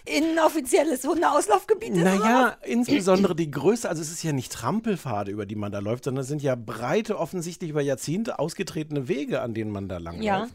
[0.05, 2.03] inoffizielles Hundeauslaufgebiet ist?
[2.03, 6.05] Naja, insbesondere die Größe, also es ist ja nicht Trampelpfade, über die man da läuft,
[6.05, 10.25] sondern es sind ja breite, offensichtlich über Jahrzehnte ausgetretene Wege, an denen man da langläuft.
[10.25, 10.49] Ja.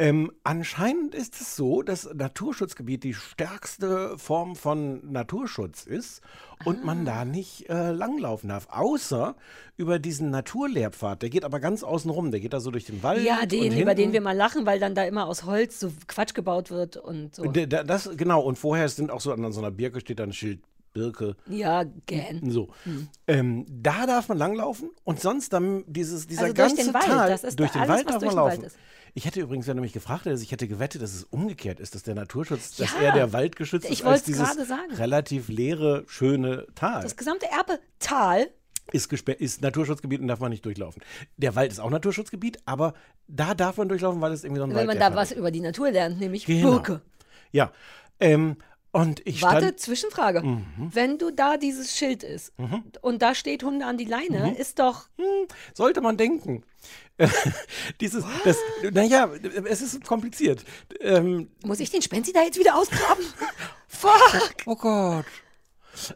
[0.00, 6.22] Ähm, anscheinend ist es so, dass Naturschutzgebiet die stärkste Form von Naturschutz ist
[6.64, 7.16] und man Ah.
[7.18, 9.36] da nicht äh, langlaufen darf, außer
[9.76, 11.20] über diesen Naturlehrpfad.
[11.20, 13.22] Der geht aber ganz außen rum, der geht da so durch den Wald.
[13.24, 16.32] Ja, den, über den wir mal lachen, weil dann da immer aus Holz so Quatsch
[16.32, 17.44] gebaut wird und so.
[17.44, 20.32] D- Das, genau, und vorher sind auch so an so einer Birke steht da ein
[20.32, 20.60] Schild
[20.94, 21.36] Birke.
[21.46, 22.50] Ja, gern.
[22.50, 22.70] So.
[23.28, 27.04] Ähm, da darf man langlaufen und sonst dann dieses, dieser Also durch ganze den Wald,
[27.04, 28.76] Tal, das ist durch den alles, Wald was darf durch man den Wald laufen.
[29.14, 31.94] Ich hätte übrigens, wenn du mich gefragt hättest, ich hätte gewettet, dass es umgekehrt ist,
[31.94, 33.00] dass der Naturschutz, dass Ja.
[33.02, 34.92] eher der Wald geschützt Ich ist als dieses sagen.
[34.94, 37.02] relativ leere, schöne Tal.
[37.02, 38.48] Das gesamte Erbetal
[38.92, 41.02] Ist, ist Naturschutzgebiet und darf man nicht durchlaufen.
[41.36, 42.94] Der Wald ist auch Naturschutzgebiet, aber
[43.28, 45.50] da darf man durchlaufen, weil es irgendwie so ein Wenn man da Waldlehrpfad was über
[45.50, 46.72] die Natur lernt, nämlich Genau.
[46.72, 47.00] Birke.
[47.52, 47.72] Ja.
[48.18, 48.56] Ähm,
[48.92, 49.72] und ich Warte, stand.
[49.72, 49.78] Mhm.
[49.78, 50.62] Zwischenfrage.
[50.92, 52.52] Wenn du da dieses Schild ist
[53.02, 54.56] und da steht Hunde an die Leine, Mhm.
[54.56, 55.08] ist doch.
[55.74, 56.64] Sollte man denken.
[58.00, 58.56] Dieses, das,
[58.92, 59.28] naja,
[59.66, 60.64] es ist kompliziert.
[61.00, 63.22] Ähm, Muss ich den Spenzi da jetzt wieder ausgraben?
[63.88, 64.52] Fuck!
[64.64, 65.26] oh Gott.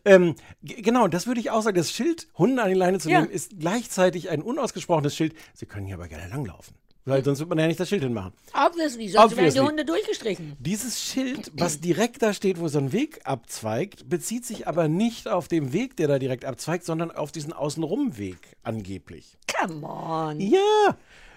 [0.07, 1.76] Ähm, genau, das würde ich auch sagen.
[1.76, 3.21] Das Schild, Hunde an die Leine zu Ja.
[3.21, 5.35] nehmen, ist gleichzeitig ein unausgesprochenes Schild.
[5.52, 6.75] Sie können hier aber gerne langlaufen.
[7.06, 8.32] Weil sonst wird man ja nicht das Schild hinmachen.
[8.54, 9.61] Obviously, sonst werden die Obviously.
[9.61, 10.56] Hunde durchgestrichen.
[10.58, 15.28] Dieses Schild, was direkt da steht, wo so ein Weg abzweigt, bezieht sich aber nicht
[15.28, 19.37] auf den Weg, der da direkt abzweigt, sondern auf diesen Außenrumweg angeblich.
[19.46, 20.40] Come on.
[20.40, 20.96] Ja.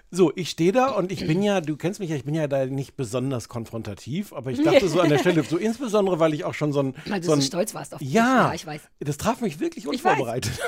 [0.09, 2.47] So, ich stehe da und ich bin ja, du kennst mich ja, ich bin ja
[2.47, 6.45] da nicht besonders konfrontativ, aber ich dachte so an der Stelle, so insbesondere, weil ich
[6.45, 6.95] auch schon so ein.
[7.07, 8.13] Weil du so so ein, stolz warst auf dich.
[8.13, 8.81] ja, Ja, ich weiß.
[9.01, 10.53] Das traf mich wirklich unvorbereitet.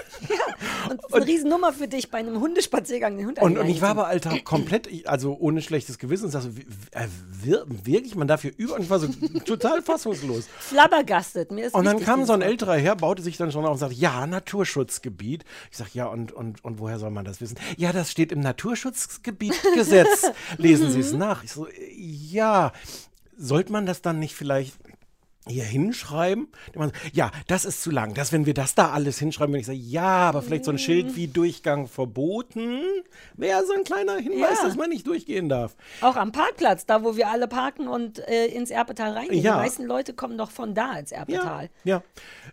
[0.89, 3.81] Und, es ist eine Riesennummer für dich bei einem Hundespaziergang den Hund Und, und ich
[3.81, 6.50] war aber, Alter, komplett, also ohne schlechtes Gewissen, und sag so,
[6.91, 7.08] äh,
[7.41, 9.08] wir- wirklich, man dafür über, und ich war so
[9.46, 10.48] total fassungslos.
[10.60, 11.51] Flabbergastet.
[11.51, 13.77] Mir ist Und dann kam so ein älterer Herr, baute sich dann schon auf und
[13.77, 15.43] sagte, ja, Naturschutzgebiet.
[15.72, 17.58] Ich sag, ja, und, und, und woher soll man das wissen?
[17.77, 18.39] Ja, das steht im
[19.30, 20.32] Naturschutzgebietgesetz.
[20.58, 21.44] Lesen Sie es nach.
[21.44, 22.72] Ich so, äh, ja,
[23.38, 24.76] sollte man das dann nicht vielleicht
[25.50, 26.48] hier hinschreiben?
[27.13, 28.13] Ja, das ist zu lang.
[28.13, 30.77] Das, wenn wir das da alles hinschreiben, wenn ich sage, ja, aber vielleicht so ein
[30.77, 32.82] Schild wie Durchgang verboten,
[33.36, 34.65] wäre so ein kleiner Hinweis, Ja.
[34.68, 35.75] dass man nicht durchgehen darf.
[36.01, 39.41] Auch am Parkplatz, da wo wir alle parken und äh, ins Erpetal reingehen.
[39.44, 39.53] Ja.
[39.56, 41.70] Die meisten Leute kommen doch von da ins Erpetal.
[41.84, 42.03] Ja.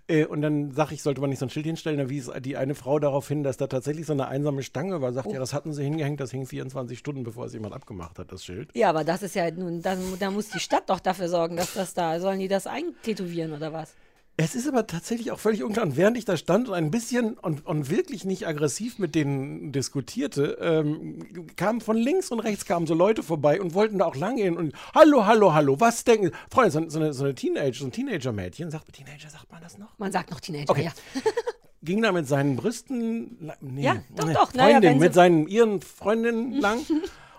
[0.08, 1.98] Äh, und dann sag ich, sollte man nicht so ein Schild hinstellen.
[1.98, 5.10] Dann wies die eine Frau darauf hin, dass da tatsächlich so eine einsame Stange war.
[5.10, 5.12] Oh.
[5.12, 8.32] Sagt, ja, das hatten sie hingehängt, das hing 24 Stunden, bevor es jemand abgemacht hat,
[8.32, 8.70] das Schild.
[8.74, 11.74] Ja, aber das ist ja nun, da, da muss die Stadt doch dafür sorgen, dass
[11.74, 13.94] das da, sollen die das eintätowieren oder was?
[14.38, 15.86] Es ist aber tatsächlich auch völlig unklar.
[15.86, 19.72] Und während ich da stand und ein bisschen und, und wirklich nicht aggressiv mit denen
[19.72, 24.14] diskutierte, ähm, kamen von links und rechts kamen so Leute vorbei und wollten da auch
[24.14, 24.58] lang gehen.
[24.58, 26.32] Und hallo, hallo, hallo, was denken Sie?
[26.50, 29.78] Freunde, so, so eine, so eine Teenager, so ein Teenager-Mädchen, sagt Teenager, sagt man das
[29.78, 29.98] noch?
[29.98, 30.84] Man sagt noch Teenager, Okay.
[30.84, 30.92] ja.
[31.82, 35.48] ging da mit seinen Brüsten, nee, Ja, doch, nee, doch, naja, Freundin, sie- mit seinen
[35.48, 36.80] ihren Freundinnen lang.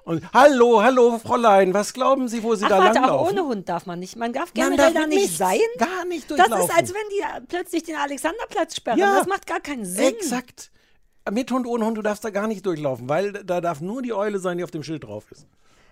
[0.08, 3.40] Und hallo, hallo, Fräulein, was glauben Sie, wo Sie Ach, da warte, auch langlaufen?
[3.40, 4.16] ohne Hund darf man nicht.
[4.16, 5.60] Man darf Man generell darf da nicht sein.
[5.78, 6.66] Gar nicht Das durchlaufen.
[6.70, 9.00] ist, als wenn die plötzlich den Alexanderplatz sperren.
[9.00, 9.18] Ja.
[9.18, 10.06] Das macht gar keinen Sinn.
[10.16, 10.72] Exakt.
[11.30, 14.14] Mit Hund, ohne Hund, du darfst da gar nicht durchlaufen, weil da darf nur die
[14.14, 15.46] Eule sein, die auf dem Schild drauf ist.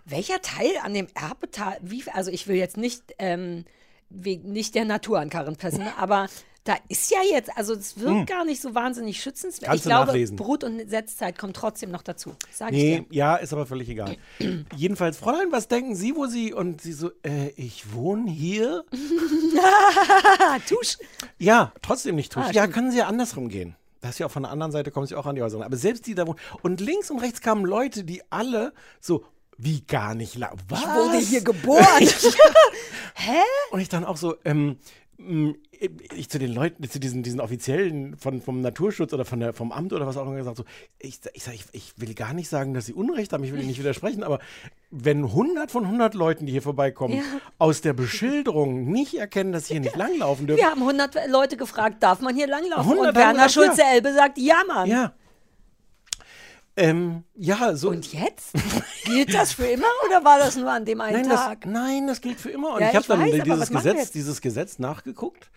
[0.05, 3.65] Welcher Teil an dem Erbetal, wie, also ich will jetzt nicht, ähm,
[4.09, 6.27] nicht der Natur an Karren passen, aber
[6.65, 9.67] da ist ja jetzt, also es wirkt gar nicht so wahnsinnig schützenswert.
[9.67, 9.69] Hm.
[9.69, 10.35] Kannst ich glaube, nachlesen.
[10.35, 12.35] Brut- und Setzzeit kommt trotzdem noch dazu.
[12.51, 13.05] Sag ich Nee, dir.
[13.15, 14.17] ja, ist aber völlig egal.
[14.75, 16.53] Jedenfalls, Fräulein, was denken Sie, wo Sie?
[16.53, 18.83] Und sie so, äh, ich wohne hier.
[20.67, 20.97] Tusch.
[21.37, 22.45] Ja, trotzdem nicht tusch.
[22.47, 23.75] Ah, ja, können Sie ja andersrum gehen.
[24.01, 25.63] Das ist ja auch von der anderen Seite, kommen Sie auch an die Häuser.
[25.63, 26.39] Aber selbst die da wohnen.
[26.63, 29.23] Und links und rechts kamen Leute, die alle so,
[29.57, 30.57] wie gar nicht lang.
[30.67, 30.81] Was?
[30.81, 31.85] Ich wurde hier geboren.
[33.71, 34.77] Und ich dann auch so, ähm,
[35.17, 39.71] ich zu den Leuten, zu diesen, diesen Offiziellen von, vom Naturschutz oder von der, vom
[39.71, 40.65] Amt oder was auch immer gesagt, so,
[40.99, 43.69] ich, ich ich, ich will gar nicht sagen, dass sie Unrecht haben, ich will ihnen
[43.69, 44.39] nicht widersprechen, aber
[44.91, 47.23] wenn 100 von 100 Leuten, die hier vorbeikommen, Ja.
[47.57, 51.55] aus der Beschilderung nicht erkennen, dass sie hier nicht langlaufen dürfen, Wir haben 100 Leute
[51.57, 52.91] gefragt, darf man hier langlaufen?
[52.91, 53.63] 100 Und Werner gesagt, ja.
[53.63, 54.89] Schulze-Elbe sagt, ja, Mann.
[54.89, 55.13] ja.
[56.77, 57.89] Ähm, ja, so.
[57.89, 58.53] Und jetzt?
[59.05, 61.65] Gilt das für immer oder war das nur an dem einen Nein das, Tag?
[61.65, 62.73] nein, das gilt für immer.
[62.73, 65.49] Und Ja, ich habe dann weiß, dieses Gesetz, dieses Gesetz nachgeguckt.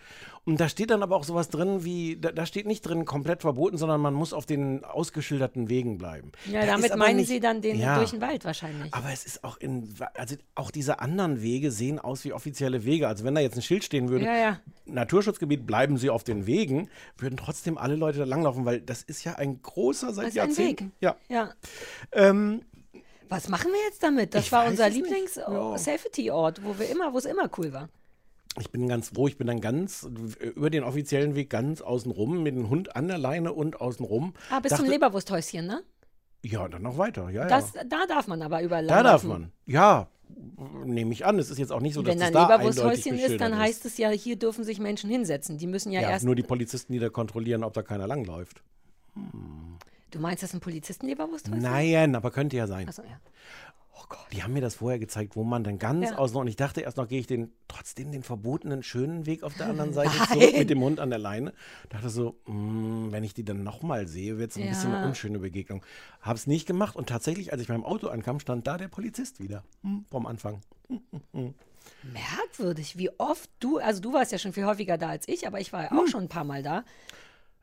[0.45, 3.41] Und da steht dann aber auch sowas drin wie, da, da steht nicht drin komplett
[3.41, 6.31] verboten, sondern man muss auf den ausgeschilderten Wegen bleiben.
[6.49, 8.93] Ja, Da damit meinen nicht- Sie dann den ja, durch den Wald wahrscheinlich.
[8.93, 13.07] Aber es ist auch in, also auch diese anderen Wege sehen aus wie offizielle Wege.
[13.07, 14.59] Also wenn da jetzt ein Schild stehen würde, Ja, ja.
[14.85, 19.23] Naturschutzgebiet, bleiben Sie auf den Wegen, würden trotzdem alle Leute da langlaufen, weil das ist
[19.23, 20.85] ja ein großer seit Das Jahrzehnten.
[20.85, 20.91] Weg.
[21.01, 21.15] Ja.
[21.27, 21.51] Ja.
[22.11, 22.61] Ähm,
[23.27, 24.33] Was machen wir jetzt damit?
[24.33, 24.89] Das Ich war unser.
[24.89, 27.89] Lieblings-Safety-Ort, wo wir immer, wo es immer cool war.
[28.59, 30.07] Ich bin ganz froh, ich bin dann ganz
[30.39, 34.33] äh, über den offiziellen Weg ganz außenrum mit dem Hund an der Leine und außenrum.
[34.49, 35.81] Ah, bis zum Dachte- Leberwursthäuschen, ne?
[36.43, 37.29] Ja, dann noch weiter.
[37.29, 37.83] Ja, Das, ja.
[37.83, 39.51] da darf man aber überall Da darf man.
[39.65, 40.07] Ja,
[40.85, 41.37] nehme ich an.
[41.37, 43.97] Es ist jetzt auch nicht so, dass Wenn das da Leberwursthäuschen ist, dann heißt es
[43.97, 45.57] ja, hier dürfen sich Menschen hinsetzen.
[45.57, 46.25] Die müssen ja, ja, erst.
[46.25, 48.63] nur die Polizisten, die da kontrollieren, ob da keiner langläuft.
[50.11, 51.61] Du meinst, das ist ein Polizisten-Leberwursthäuschen?
[51.61, 52.87] Nein, aber könnte ja sein.
[52.87, 53.19] Achso, ja.
[54.31, 56.17] Die haben mir das vorher gezeigt, wo man dann ganz Ja.
[56.17, 59.53] außen und ich dachte erst noch, gehe ich den trotzdem den verbotenen schönen Weg auf
[59.55, 60.27] der anderen Seite Nein.
[60.31, 61.53] zurück mit dem Hund an der Leine.
[61.89, 65.07] Dachte so, mm, wenn ich die dann nochmal sehe, wird es ein bisschen eine Ja.
[65.07, 65.83] unschöne Begegnung.
[66.21, 69.39] Habe es nicht gemacht und tatsächlich, als ich beim Auto ankam, stand da der Polizist
[69.41, 70.61] wieder hm, vom Anfang.
[72.03, 75.59] Merkwürdig, wie oft du, also du warst ja schon viel häufiger da als ich, aber
[75.59, 75.99] ich war ja Hm.
[75.99, 76.83] auch schon ein paar Mal da.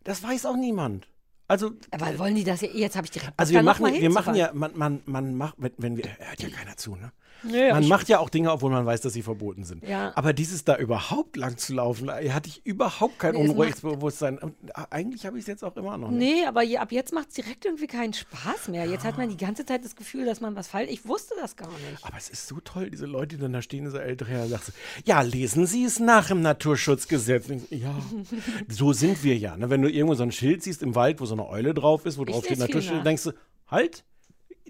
[0.04, 1.08] Das weiß auch niemand.
[1.48, 4.34] Also Aber wollen die das ja, jetzt habe ich direkt Also wir machen, wir machen
[4.34, 7.12] ja, man, man, man macht, wenn, wenn wir, hört ja keiner zu, ne?
[7.42, 9.86] Ja, man macht ja auch Dinge, obwohl man weiß, dass sie verboten sind.
[9.86, 10.12] Ja.
[10.16, 14.38] Aber dieses da überhaupt lang zu laufen, hatte ich überhaupt kein Nee, es Unruhesbewusstsein.
[14.38, 14.54] Und
[14.90, 16.18] eigentlich habe ich es jetzt auch immer noch nicht.
[16.18, 18.86] Nee, aber je, ab jetzt macht es direkt irgendwie keinen Spaß mehr.
[18.86, 20.90] Jetzt hat man die ganze Zeit das Gefühl, dass man was falsch.
[20.90, 22.04] Ich wusste das gar nicht.
[22.04, 24.66] Aber es ist so toll, diese Leute, die dann da stehen, diese ältere Herr, sagt
[24.66, 24.72] so,
[25.04, 27.46] ja, lesen Sie es nach im Naturschutzgesetz.
[27.46, 27.94] So, Ja,
[28.68, 29.56] so sind wir ja.
[29.56, 29.70] Ne?
[29.70, 32.18] Wenn du irgendwo so ein Schild siehst im Wald, wo so eine Eule drauf ist,
[32.18, 33.32] wo drauf steht Naturschutz, denkst du,
[33.68, 34.04] halt,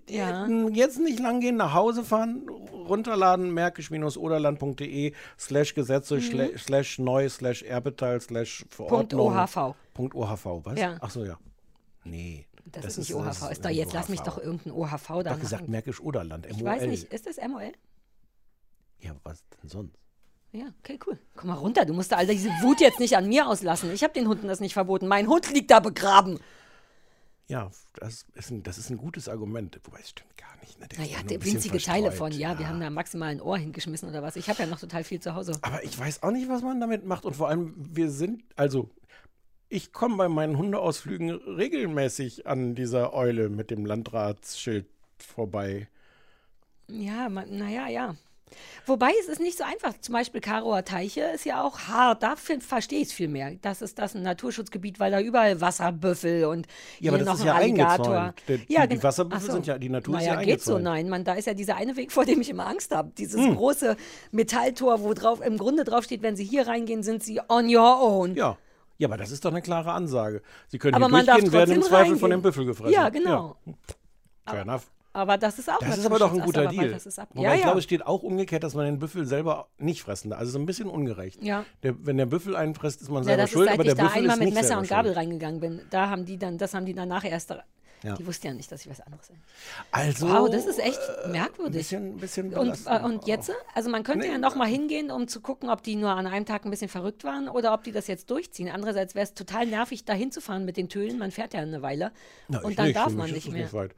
[0.09, 0.47] Ja.
[0.73, 7.63] jetzt nicht lang gehen, nach Hause fahren, runterladen, märkisch-oderland.de slash Gesetze schle- slash neu slash
[7.63, 8.69] Erbeteil slash Mhm.
[8.87, 9.37] Punkt Verordnung.
[9.37, 9.75] OHV.
[9.95, 10.79] Punkt OHV, was?
[10.79, 10.97] Ja.
[11.01, 11.39] Ach so, ja.
[12.05, 12.47] Nee.
[12.73, 13.51] Das, ist nicht OHV.
[13.51, 15.69] Ist doch, jetzt lass mich doch irgendein OHV Ich da habe gesagt.
[15.69, 16.57] Märkisch-Oderland, MOL.
[16.57, 17.73] Ich weiß nicht, ist das MOL?
[19.01, 19.95] Ja, was denn sonst?
[20.53, 21.19] Ja, okay, cool.
[21.35, 21.85] Komm mal runter.
[21.85, 23.93] Du musst da all diese Wut jetzt nicht an mir auslassen.
[23.93, 25.07] Ich habe den Hunden das nicht verboten.
[25.07, 26.39] Mein Hund liegt da begraben.
[27.49, 29.79] Ja, das ist ein, das ist ein gutes Argument.
[29.85, 30.81] Wobei es stimmt gar nicht.
[30.81, 30.89] Ne?
[30.89, 32.33] Der Naja, der winzige Teile von.
[32.33, 34.35] Ja, wir haben da maximal ein Ohr hingeschmissen oder was.
[34.35, 35.53] Ich habe ja noch total viel zu Hause.
[35.63, 37.25] Aber ich weiß auch nicht, was man damit macht.
[37.25, 38.91] Und vor allem, wir sind, also,
[39.69, 44.87] ich komme bei meinen Hundeausflügen regelmäßig an dieser Eule mit dem Landratsschild
[45.19, 45.89] vorbei.
[46.89, 48.17] Ja, man, naja, ja.
[48.87, 49.99] Wobei es ist nicht so einfach.
[50.01, 52.23] Zum Beispiel Karower Teiche ist ja auch hart.
[52.23, 53.53] Da verstehe ich es viel mehr.
[53.61, 56.67] Das ist das ein Naturschutzgebiet, weil da überall Wasserbüffel und
[57.01, 58.35] Ja, aber hier das noch ist ein ja Alligator.
[58.47, 60.63] Der- die- ja, die gen- Wasserbüffel ach sind ja- die Natur ist naja, ja geht
[60.63, 61.09] so, nein.
[61.09, 63.11] Man, da ist ja dieser eine Weg, vor dem ich immer Angst habe.
[63.19, 63.57] Dieses Hm.
[63.57, 63.97] große
[64.31, 68.01] Metalltor, wo drauf im Grunde drauf steht, wenn Sie hier reingehen, sind Sie on your
[68.01, 68.35] own.
[68.37, 68.57] Ja.
[68.99, 70.41] Ja, aber das ist doch eine klare Ansage.
[70.69, 72.31] Sie können Aber hier durchgehen, werden im Zweifel von reingehen.
[72.31, 72.93] dem Büffel gefressen.
[72.95, 73.57] Ja, genau.
[73.67, 73.73] Ja.
[74.53, 74.87] Fair enough.
[75.17, 76.93] Aber das ist auch Das ist aber doch ein guter aber Deal.
[76.93, 77.07] Ist.
[77.07, 77.65] Wobei Ja, ich ja.
[77.65, 80.41] glaube, es steht auch umgekehrt, dass man den Büffel selber nicht fressen darf.
[80.41, 81.43] Also so ein bisschen ungerecht.
[81.43, 81.65] Ja.
[81.83, 83.89] Der, wenn der Büffel einen frisst, ist man Ja, selber ist, schuld, seit aber ich
[83.89, 85.17] der da Büffel einmal ist mit nicht Messer selber und Gabel schuld.
[85.19, 85.81] reingegangen bin.
[85.91, 87.55] Da haben die dann, das haben die dann nachher erst.
[88.03, 88.15] Ja.
[88.15, 89.39] Die wussten ja nicht, dass ich was anderes bin.
[89.91, 91.79] Also, Wow, das ist echt Ein merkwürdig.
[91.79, 93.51] bisschen, bisschen Und, äh, und jetzt?
[93.75, 96.27] Also man könnte Nee, ja noch mal hingehen, um zu gucken, ob die nur an
[96.27, 98.69] einem Tag ein bisschen verrückt waren oder ob die das jetzt durchziehen.
[98.69, 101.19] Andererseits wäre es total nervig, da hinzufahren mit den Tölen.
[101.19, 102.13] Man fährt ja eine Weile.
[102.49, 103.73] Na, ich und dann nicht, darf man ist nicht mehr.
[103.73, 103.95] weit.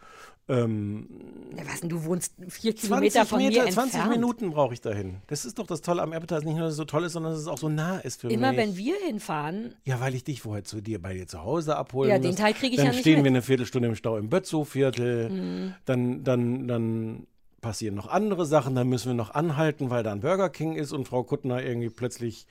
[0.50, 1.08] Ähm,
[1.56, 4.10] Ja, was denn, du wohnst vier 20, Kilometer von Meter, mir 20 entfernt.
[4.20, 5.16] Minuten brauche ich dahin.
[5.26, 6.44] Das ist doch das Tolle am Appetizer.
[6.44, 8.28] Nicht nur, dass es so toll ist, sondern dass es auch so nah ist für
[8.30, 8.60] Immer mich.
[8.60, 12.10] wenn wir hinfahren, Ja, weil ich dich vorher zu dir bei dir zu Hause abholen
[12.10, 12.34] Ja, den.
[12.36, 13.20] Teil krieg ich dann ja nicht stehen mit.
[13.20, 13.24] Mhm.
[13.24, 15.74] wir eine Viertelstunde im Stau im Bötzow-Viertel.
[15.84, 17.26] Dann, dann, dann
[17.60, 18.74] passieren noch andere Sachen.
[18.74, 21.90] Dann müssen wir noch anhalten, weil da ein Burger King ist und Frau Kuttner irgendwie
[21.90, 22.46] plötzlich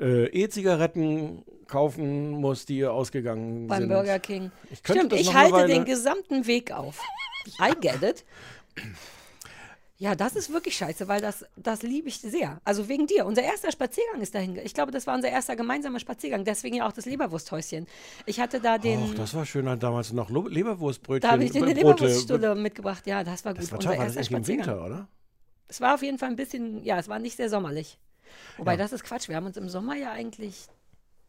[0.00, 3.88] äh, E-Zigaretten kaufen muss, die ihr ausgegangen beim sind.
[3.88, 4.50] Burger King.
[4.70, 7.00] Ich Stimmt, ich halte den gesamten Weg auf.
[7.60, 8.24] I get it.
[9.98, 12.60] Ja, das ist wirklich scheiße, weil das, das liebe ich sehr.
[12.64, 13.24] Also wegen dir.
[13.24, 14.56] Unser erster Spaziergang ist dahin.
[14.62, 16.44] Ich glaube, das war unser erster gemeinsamer Spaziergang.
[16.44, 17.86] Deswegen ja auch das Leberwursthäuschen.
[18.26, 19.02] Ich hatte da den.
[19.02, 21.22] Och, das war schön, damals noch Leberwurstbrötchen.
[21.22, 21.72] da habe ich dir eine.
[21.72, 23.06] Leberwurststulle mitgebracht.
[23.06, 23.62] Ja, das war gut.
[23.62, 24.84] Das war unser toll, war das erster irgendwie im Spaziergang.
[24.84, 25.08] Winter, oder?
[25.68, 27.98] Es war auf jeden Fall ein bisschen, ja, es war nicht sehr sommerlich.
[28.58, 28.78] Wobei, Ja.
[28.78, 29.28] das ist Quatsch.
[29.28, 30.66] Wir haben uns im Sommer ja eigentlich.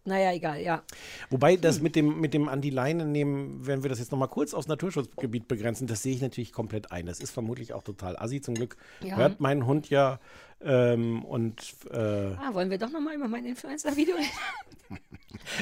[0.05, 0.83] Naja, egal, ja.
[1.29, 1.61] Wobei Hm.
[1.61, 4.53] das mit dem, mit dem an die Leine nehmen, wenn wir das jetzt nochmal kurz
[4.53, 7.05] aufs Naturschutzgebiet begrenzen, das sehe ich natürlich komplett ein.
[7.05, 8.39] Das ist vermutlich auch total assi.
[8.39, 9.17] Zum Glück Ja.
[9.17, 10.19] hört mein Hund ja
[10.61, 14.27] ähm, und äh, Ah, wollen wir doch nochmal über mein Influencer-Video reden?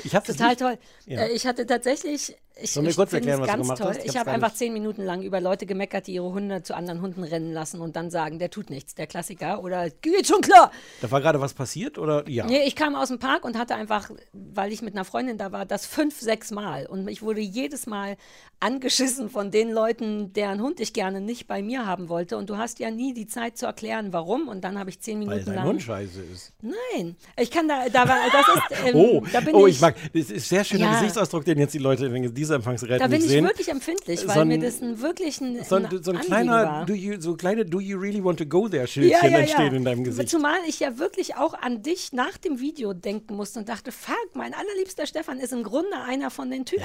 [0.04, 0.78] ich habe Total toll.
[1.06, 1.22] Ja.
[1.24, 3.88] Äh, ich hatte tatsächlich, ich, Sollen ich kurz erklären, was du ganz gemacht toll.
[3.90, 4.00] hast?
[4.06, 6.74] Ich Ich, habe einfach nicht- zehn Minuten lang über Leute gemeckert, die ihre Hunde zu
[6.76, 9.62] anderen Hunden rennen lassen und dann sagen, der tut nichts, der Klassiker.
[9.64, 10.72] Oder geht schon klar.
[11.02, 12.46] Da war gerade was passiert oder ja?
[12.46, 15.52] Nee, ich kam aus dem Park und hatte einfach, weil ich mit einer Freundin da
[15.52, 16.86] war, das fünf, sechs Mal.
[16.86, 18.16] Und ich wurde jedes Mal
[18.62, 22.38] angeschissen von den Leuten, deren Hund ich gerne nicht bei mir haben wollte.
[22.38, 24.48] Und du hast ja nie die Zeit zu erklären, warum.
[24.48, 25.66] Und dann habe ich zehn Weil Minuten dein lang.
[25.68, 26.54] Hund scheiße ist.
[26.62, 29.82] Nein, ich kann da, da war, das ist, ähm, Oh, da bin oh, ich, ich
[29.82, 30.94] mag, das ist sehr schöner Ja.
[31.00, 33.46] Gesichtsausdruck, den jetzt die Leute in dieser Empfangsgeräte Da bin ich sehen.
[33.46, 36.86] wirklich empfindlich, weil So ein- mir das ein wirklich ein, so ein, so ein kleiner,
[36.90, 40.30] you, so kleine Do you really want to go there Schildchen entstehen in deinem Gesicht.
[40.30, 44.16] Zumal ich ja wirklich auch an dich nach dem Video denken musste und dachte, fuck,
[44.34, 46.84] mein allerliebster Stefan ist im Grunde einer von den Typen.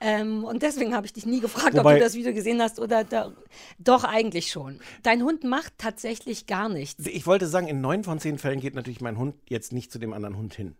[0.00, 2.78] Ähm, und deswegen habe ich dich nie gefragt, ob Wobei- du das Video gesehen hast
[2.80, 3.32] oder da,
[3.78, 4.80] doch eigentlich schon.
[5.02, 7.06] Dein Hund macht tatsächlich gar nichts.
[7.06, 9.98] Ich wollte sagen, in neun von zehn Fällen geht natürlich mein Hund jetzt nicht zu
[9.98, 10.76] dem anderen Hund hin.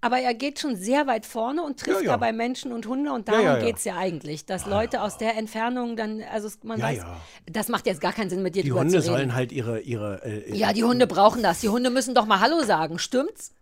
[0.00, 2.12] Aber er geht schon sehr weit vorne und trifft Ja, ja.
[2.12, 3.64] dabei Menschen und Hunde und Ja, darum ja, ja.
[3.64, 7.20] geht es ja eigentlich, dass Leute aus der Entfernung dann, also man Ja, weiß, ja.
[7.46, 9.06] das macht jetzt gar keinen Sinn mit dir Die drüber Hunde zu reden.
[9.12, 11.60] sollen halt ihre, ihre äh, Ja, die Hunde brauchen das.
[11.60, 13.52] Die Hunde müssen doch mal Hallo sagen, stimmt's?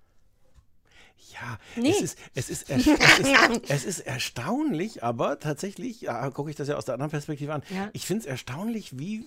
[1.40, 1.90] Ja, Nee.
[1.90, 2.99] es, ist, es, ist, es, ist,
[3.68, 7.62] es ist erstaunlich, aber tatsächlich, ja, gucke ich das ja aus der anderen Perspektive an.
[7.75, 7.90] Ja.
[7.92, 9.25] Ich finde es erstaunlich, wie.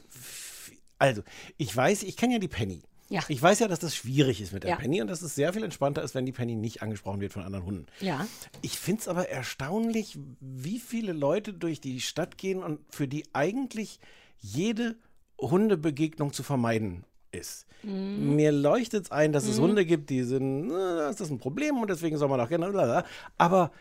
[0.98, 1.22] Also,
[1.58, 2.82] ich weiß, ich kenne ja die Penny.
[3.10, 3.22] Ja.
[3.28, 4.76] Ich weiß ja, dass das schwierig ist mit der Ja.
[4.76, 7.44] Penny und dass es sehr viel entspannter ist, wenn die Penny nicht angesprochen wird von
[7.44, 7.86] anderen Hunden.
[8.02, 8.28] Ja.
[8.62, 13.24] Ich finde es aber erstaunlich, wie viele Leute durch die Stadt gehen und für die
[13.34, 14.00] eigentlich
[14.40, 14.96] jede
[15.40, 17.66] Hundebegegnung zu vermeiden ist.
[17.84, 18.36] Mhm.
[18.36, 21.78] Mir leuchtet es ein, dass es Hunde gibt, die sind, äh, ist das ein Problem
[21.78, 23.06] und deswegen soll man auch gerne, blablabla.
[23.38, 23.72] aber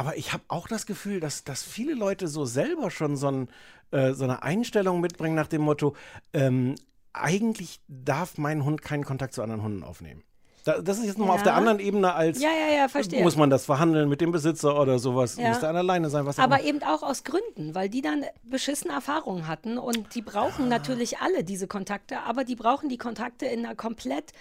[0.00, 3.48] aber ich habe auch das Gefühl, dass, dass viele Leute so selber schon so, ein,
[3.90, 5.94] äh, so eine Einstellung mitbringen nach dem Motto,
[6.32, 6.74] ähm,
[7.12, 10.22] eigentlich darf mein Hund keinen Kontakt zu anderen Hunden aufnehmen.
[10.76, 11.58] Da, das ist jetzt nochmal auf der Ja.
[11.58, 13.22] anderen Ebene als Ja, ja, ja, verstehe.
[13.22, 15.36] muss man das verhandeln mit dem Besitzer oder sowas.
[15.36, 15.48] Ja.
[15.48, 16.68] Muss der alleine sein, was auch Aber immer.
[16.68, 20.68] eben auch aus Gründen, weil die dann beschissene Erfahrungen hatten und die brauchen Ah.
[20.68, 24.32] natürlich alle diese Kontakte, aber die brauchen die Kontakte in einer komplett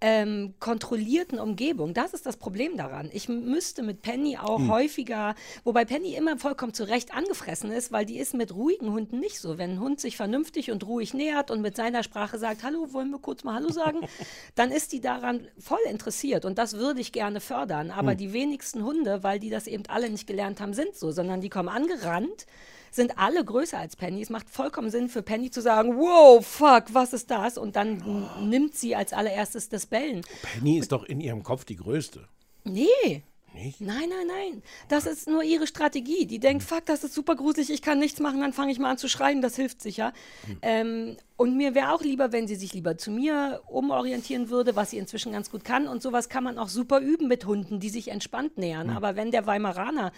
[0.00, 1.92] ähm, kontrollierten Umgebung.
[1.92, 3.10] Das ist das Problem daran.
[3.12, 4.70] Ich müsste mit Penny auch Hm.
[4.70, 5.34] häufiger,
[5.64, 9.40] wobei Penny immer vollkommen zu Recht angefressen ist, weil die ist mit ruhigen Hunden nicht
[9.40, 9.58] so.
[9.58, 13.10] Wenn ein Hund sich vernünftig und ruhig nähert und mit seiner Sprache sagt, hallo, wollen
[13.10, 14.00] wir kurz mal Hallo sagen,
[14.54, 17.90] dann ist die daran voll interessiert und das würde ich gerne fördern.
[17.90, 18.18] Aber Hm.
[18.18, 21.48] die wenigsten Hunde, weil die das eben alle nicht gelernt haben, sind so, sondern die
[21.48, 22.46] kommen angerannt,
[22.90, 24.22] sind alle größer als Penny.
[24.22, 27.58] Es macht vollkommen Sinn für Penny zu sagen, wow, fuck, was ist das?
[27.58, 30.22] Und dann n- nimmt sie als allererstes das Bellen.
[30.42, 32.28] Penny ist doch in ihrem Kopf die Größte.
[32.64, 33.22] Nee.
[33.54, 33.80] Nicht?
[33.80, 34.62] Nein, nein, nein.
[34.88, 36.26] Das ist nur ihre Strategie.
[36.26, 38.90] Die denkt, fuck, das ist super gruselig, ich kann nichts machen, dann fange ich mal
[38.90, 40.12] an zu schreien, das hilft sicher.
[40.60, 44.90] Ähm, und mir wäre auch lieber, wenn sie sich lieber zu mir umorientieren würde, was
[44.90, 45.86] sie inzwischen ganz gut kann.
[45.86, 48.90] Und sowas kann man auch super üben mit Hunden, die sich entspannt nähern.
[48.90, 50.10] Aber wenn der Weimaraner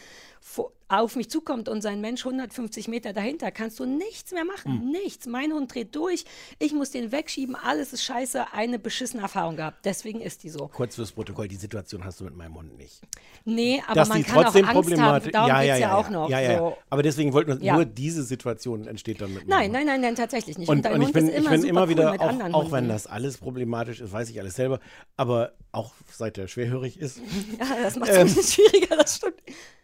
[0.88, 4.90] auf mich zukommt und sein Mensch 150 Meter dahinter, kannst du nichts mehr machen.
[4.90, 5.26] Nichts.
[5.26, 6.24] Mein Hund dreht durch,
[6.58, 9.84] ich muss den wegschieben, alles ist scheiße, eine beschissene Erfahrung gehabt.
[9.84, 10.68] Deswegen ist die so.
[10.68, 13.02] Kurz fürs Protokoll, die Situation hast du mit meinem Hund nicht.
[13.44, 15.30] Nee, aber Dass man kann auch trotzdem Angst haben.
[15.30, 16.28] Darum ja, ja, ja, ja, auch noch.
[16.28, 16.58] Ja, ja.
[16.58, 16.76] So.
[16.88, 20.14] Aber deswegen wollten wir nur diese Situation entsteht dann mit meinem Nein, nein, nein, nein,
[20.16, 20.68] tatsächlich nicht.
[20.68, 22.72] Und, dein und ich bin, ist ich immer bin immer cool wieder, mit auch, auch
[22.72, 24.80] wenn das alles problematisch ist, weiß ich alles selber,
[25.16, 27.20] aber auch seit er schwerhörig ist.
[27.58, 28.26] Ja, das macht Ähm.
[28.26, 29.34] es ein bisschen schwieriger, das stimmt.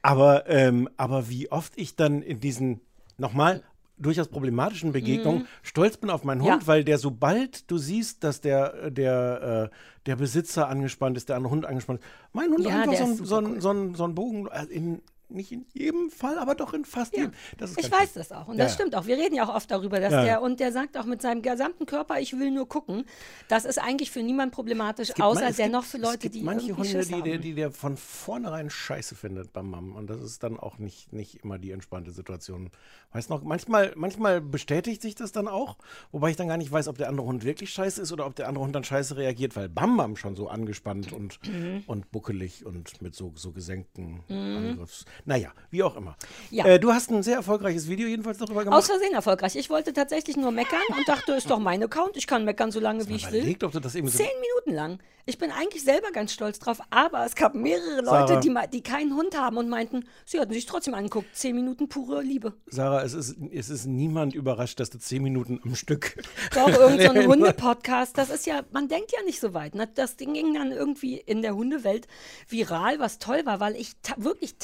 [0.03, 2.81] Aber, ähm, aber wie oft ich dann in diesen,
[3.19, 3.63] nochmal,
[3.99, 6.61] durchaus problematischen Begegnungen stolz bin auf meinen Hund, Mhm.
[6.61, 6.67] Ja.
[6.67, 11.51] weil der, sobald du siehst, dass der, der, äh, der Besitzer angespannt ist, der andere
[11.53, 13.61] Hund angespannt ist, mein Hund Ja, einfach so, so, cool.
[13.61, 17.33] so, so ein Bogen, äh, in, nicht in jedem Fall, aber doch in fast jedem.
[17.59, 18.23] Das ist Ich weiß schön.
[18.23, 18.49] das auch.
[18.49, 18.75] Und Ja, das ja.
[18.81, 19.07] stimmt auch.
[19.07, 20.23] Wir reden ja auch oft darüber, dass Ja.
[20.25, 23.05] der, und der sagt auch mit seinem gesamten Körper, ich will nur gucken.
[23.49, 26.19] Das ist eigentlich für niemand problematisch, Es außer man- es dennoch gibt- für es Leute,
[26.19, 27.41] gibt die manche Hunde, Schiss die, haben.
[27.41, 29.97] die der von vornherein scheiße findet beim Mam.
[29.97, 32.71] Und das ist dann auch nicht, nicht immer die entspannte Situation.
[33.13, 35.77] Weißt noch, manchmal, manchmal bestätigt sich das dann auch,
[36.13, 38.35] wobei ich dann gar nicht weiß, ob der andere Hund wirklich scheiße ist oder ob
[38.37, 41.83] der andere Hund dann scheiße reagiert, weil Bam Bam schon so angespannt und, Mhm.
[41.87, 45.05] und buckelig und mit so, so gesenkten Angriffs.
[45.25, 46.17] Naja, wie auch immer.
[46.51, 46.65] Ja.
[46.67, 48.79] Äh, du hast ein sehr erfolgreiches Video jedenfalls darüber gemacht.
[48.79, 49.57] Aus Versehen erfolgreich.
[49.57, 52.17] Ich wollte tatsächlich nur meckern und dachte, ist doch mein Account.
[52.17, 53.41] Ich kann meckern, so lange wie ich will.
[53.41, 54.19] Überlegt, ob du das eben so.
[54.19, 54.99] Zehn Minuten lang.
[55.29, 58.21] Ich bin eigentlich selber ganz stolz drauf, aber es gab mehrere Sarah.
[58.29, 61.35] Leute, die, ma- die keinen Hund haben und meinten, sie hatten sich trotzdem angeguckt.
[61.35, 62.53] Zehn Minuten pure Liebe.
[62.69, 66.17] Sarah, es ist, es ist niemand überrascht, dass du zehn Minuten am Stück.
[66.55, 69.75] Doch, irgendein so Hunde-Podcast, das ist ja, man denkt ja nicht so weit.
[69.75, 69.89] Ne?
[69.93, 72.07] Das Ding ging dann irgendwie in der Hundewelt
[72.49, 74.59] viral, was toll war, weil ich ta wirklich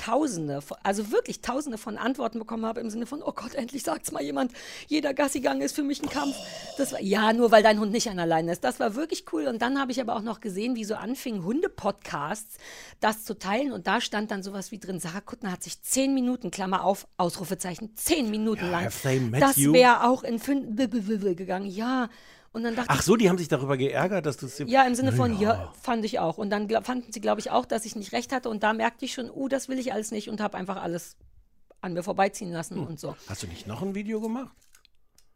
[0.48, 4.12] Tausende, also wirklich Tausende von Antworten bekommen habe im Sinne von, oh Gott, endlich sagt's
[4.12, 4.52] mal jemand,
[4.88, 6.36] jeder Gassigang ist für mich ein Kampf.
[6.78, 8.64] Das war, ja, nur weil dein Hund nicht an alleine ist.
[8.64, 9.46] Das war wirklich cool.
[9.46, 12.58] Und dann habe ich aber auch noch gesehen, wie so anfingen Hunde-Podcasts
[13.00, 13.72] das zu teilen.
[13.72, 17.06] Und da stand dann sowas wie drin, Sarah Kuttner hat sich zehn Minuten, Klammer auf,
[17.16, 18.88] Ausrufezeichen, zehn Minuten lang.
[19.02, 20.76] they met das wäre auch in fünf
[21.36, 21.66] gegangen.
[21.66, 22.08] Ja.
[22.52, 24.58] Und dann dachte Ach so, die haben sich darüber geärgert, dass du es.
[24.58, 26.36] ja, im Sinne von, ja, fand ich auch.
[26.36, 28.50] Und dann fanden sie, glaube ich, auch, dass ich nicht recht hatte.
[28.50, 31.16] Und da merkte ich schon, uh, das will ich alles nicht und habe einfach alles
[31.80, 32.86] an mir vorbeiziehen lassen Hm.
[32.86, 33.16] und so.
[33.26, 34.54] Hast du nicht noch ein Video gemacht?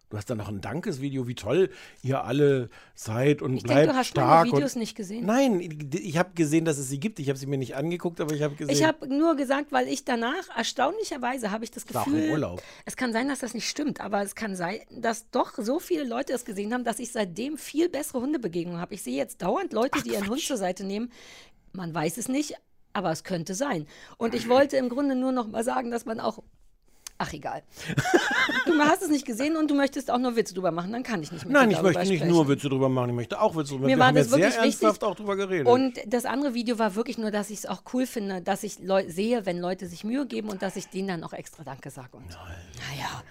[0.08, 1.68] Du hast dann noch ein Dankesvideo, wie toll
[2.02, 4.46] ihr alle seid und Ich denke, bleibt du hast stark.
[4.46, 5.26] meine Videos nicht gesehen.
[5.26, 5.60] Nein,
[5.92, 7.18] ich habe gesehen, dass es sie gibt.
[7.18, 8.72] Ich habe sie mir nicht angeguckt, aber ich habe gesehen.
[8.72, 12.30] Ich habe nur gesagt, weil ich danach, erstaunlicherweise, habe ich das war auch im Gefühl,
[12.30, 12.62] Urlaub.
[12.84, 16.04] es kann sein, dass das nicht stimmt, aber es kann sein, dass doch so viele
[16.04, 18.94] Leute es gesehen haben, dass ich seitdem viel bessere Hundebegegnungen habe.
[18.94, 21.10] Ich sehe jetzt dauernd Leute, die ihren Hund zur Seite nehmen.
[21.72, 22.54] Man weiß es nicht,
[22.92, 23.86] aber es könnte sein.
[24.18, 26.42] Und ich wollte im Grunde nur noch mal sagen, dass man auch
[27.18, 27.62] Ach, egal.
[28.66, 31.22] Du hast es nicht gesehen und du möchtest auch nur Witze drüber machen, dann kann
[31.22, 32.28] ich nicht mit Nein, ich möchte nicht sprechen.
[32.28, 34.34] nur Witze drüber machen, ich möchte auch Witze drüber Mir Wir war haben das jetzt
[34.34, 34.82] sehr wirklich wichtig.
[34.82, 35.66] ernsthaft auch drüber geredet.
[35.66, 38.80] Und das andere Video war wirklich nur, dass ich es auch cool finde, dass ich
[38.80, 41.90] Leu sehe, wenn Leute sich Mühe geben und dass ich denen dann auch extra Danke
[41.90, 42.16] sage.
[42.18, 42.38] Und so.
[42.38, 43.22] Naja.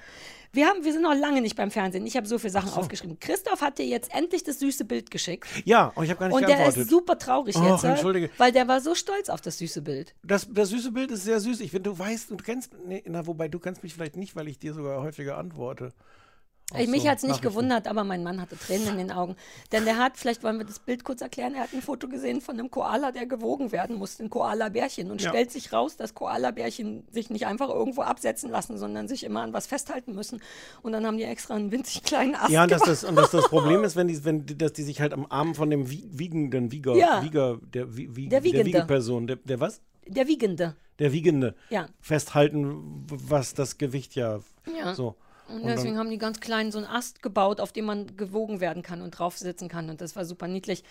[0.56, 2.06] Wir, haben, wir sind noch lange nicht beim Fernsehen.
[2.08, 3.20] Ich habe so viele Sachen aufgeschrieben.
[3.20, 5.48] Christoph hat dir jetzt endlich das süße Bild geschickt.
[5.66, 6.82] ja, und ich habe gar nicht Und der geantwortet.
[6.84, 8.30] ist super traurig Och, jetzt, äh, entschuldige.
[8.38, 10.16] weil der war so stolz auf das süße Bild.
[10.24, 11.60] Das, das süße Bild ist sehr süß.
[11.60, 14.48] Ich finde, du weißt, du kennst, nee, na, wobei du kennst mich vielleicht nicht, weil
[14.48, 15.92] ich dir sogar häufiger antworte.
[16.74, 19.36] Ey, mich so hat es nicht gewundert, aber mein Mann hatte Tränen in den Augen.
[19.72, 22.42] Denn der hat, vielleicht wollen wir das Bild kurz erklären, er hat ein Foto gesehen
[22.42, 25.12] von einem Koala, der gewogen werden musste, ein Koala-Bärchen.
[25.12, 25.30] Und Ja.
[25.30, 29.54] stellt sich raus, dass Koala-Bärchen sich nicht einfach irgendwo absetzen lassen, sondern sich immer an
[29.54, 30.42] was festhalten müssen.
[30.82, 33.30] Und dann haben die extra einen winzig kleinen Ast Ja, und dass, das, und dass
[33.30, 35.92] das Problem ist, wenn die, wenn die, dass die sich halt am Arm von dem
[35.92, 37.22] Wie- wiegenden Wieger, Ja.
[37.24, 38.66] Wieger der, Wie- Wie- Der Wiegende.
[38.66, 39.82] Wiegeperson, der, der was?
[40.08, 40.76] Der Wiegende.
[40.98, 41.54] Der Wiegende.
[41.70, 41.88] Ja.
[42.02, 44.40] Festhalten, was das Gewicht ja,
[44.76, 44.96] Ja.
[44.96, 45.16] so.
[45.48, 48.60] Und Und deswegen haben die ganz klein so einen Ast gebaut, auf dem man gewogen
[48.62, 49.90] werden kann und drauf sitzen kann.
[49.90, 50.84] Und das war super niedlich.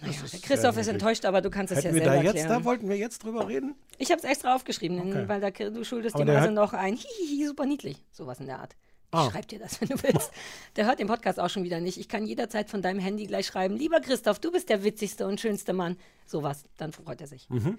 [0.00, 2.48] Naja, der Christoph ist enttäuscht, aber du kannst es ja selber da jetzt, erklären.
[2.48, 3.74] da wollten wir jetzt drüber reden?
[3.98, 5.28] Ich habe es extra aufgeschrieben, Okay.
[5.28, 8.02] weil da, du schuldest Aber der also noch ein Hihihi, super niedlich.
[8.10, 8.72] Sowas in der Art.
[9.12, 9.30] Ich Ah.
[9.30, 10.32] schreib dir das, wenn du willst.
[10.74, 11.98] Der hört den Podcast auch schon wieder nicht.
[11.98, 15.40] Ich kann jederzeit von deinem Handy gleich schreiben, lieber Christoph, du bist der witzigste und
[15.40, 15.96] schönste Mann.
[16.26, 17.48] Sowas, dann freut er sich.
[17.48, 17.78] Mhm.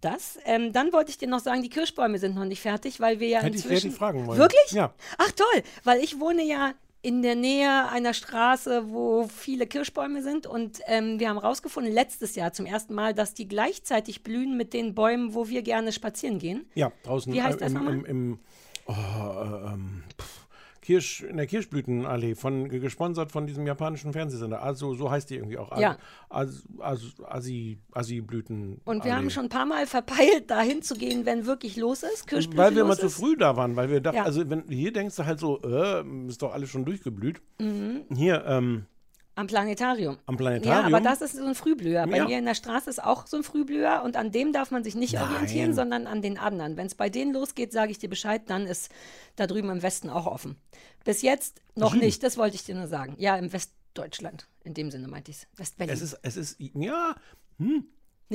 [0.00, 3.20] Das, ähm, dann wollte ich dir noch sagen, die Kirschbäume sind noch nicht fertig, weil
[3.20, 3.88] wir ja Hätte ich inzwischen...
[3.88, 4.38] relativ fragen wollen.
[4.38, 4.70] Wirklich?
[4.72, 4.94] Ja.
[5.18, 10.46] Ach toll, weil ich wohne ja in der Nähe einer Straße, wo viele Kirschbäume sind
[10.46, 14.74] und ähm, wir haben rausgefunden letztes Jahr zum ersten Mal, dass die gleichzeitig blühen mit
[14.74, 16.66] den Bäumen, wo wir gerne spazieren gehen.
[16.74, 17.94] Ja, draußen Wie heißt äh, das im, nochmal?
[17.94, 18.38] im, im
[18.86, 20.39] oh, äh, ähm, pff,
[20.82, 24.62] Kirsch, in der Kirschblütenallee, von, gesponsert von diesem japanischen Fernsehsender.
[24.62, 25.76] Also so heißt die irgendwie auch.
[25.78, 25.98] Ja.
[26.28, 28.80] As, as, Asi, Asi-Blüten.
[28.84, 32.26] Und wir haben schon ein paar Mal verpeilt, dahin zu gehen, wenn wirklich los ist.
[32.26, 34.24] Kirschblüte Weil wir mal zu früh da waren, weil wir dachten, Ja.
[34.24, 37.42] also wenn hier denkst du halt so, äh, ist doch alles schon durchgeblüht.
[37.58, 38.04] Mhm.
[38.14, 38.86] Hier, ähm,
[39.36, 40.18] Am Planetarium.
[40.26, 40.94] am Ja, Planetarium.
[40.94, 42.06] aber das ist so ein Frühblüher.
[42.06, 42.24] Bei Ja.
[42.26, 44.94] mir in der Straße ist auch so ein Frühblüher und an dem darf man sich
[44.94, 45.22] nicht Nein.
[45.30, 46.76] orientieren, sondern an den anderen.
[46.76, 48.90] Wenn es bei denen losgeht, sage ich dir Bescheid, dann ist
[49.36, 50.56] da drüben im Westen auch offen.
[51.04, 52.04] Bis jetzt noch Süden.
[52.04, 53.14] nicht, das wollte ich dir nur sagen.
[53.18, 54.46] Ja, im Westdeutschland.
[54.64, 55.46] In dem Sinne meinte ich es.
[55.56, 55.94] Westberlin.
[55.94, 57.14] es ist, es ist, ja,
[57.58, 57.86] hm.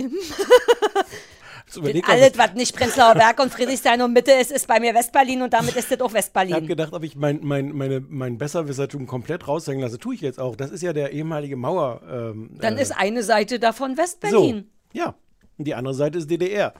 [1.65, 4.67] Jetzt Geht überleg mal, alles, was nicht Prenzlauer Berg und Friedrichshain und Mitte ist, ist
[4.67, 6.67] bei mir Westberlin und damit ist das auch Ich habe Westberlin.
[6.67, 9.97] gedacht, ob ich mein, mein, meine, mein Besserwissertum komplett raushängen lasse.
[9.97, 10.55] Tue ich jetzt auch.
[10.55, 12.01] Das ist ja der ehemalige Mauer.
[12.07, 14.01] Ähm, Dann äh, ist eine Seite davon so.
[14.03, 14.69] Westberlin.
[14.93, 15.15] Ja.
[15.57, 16.73] Und die andere Seite ist DDR.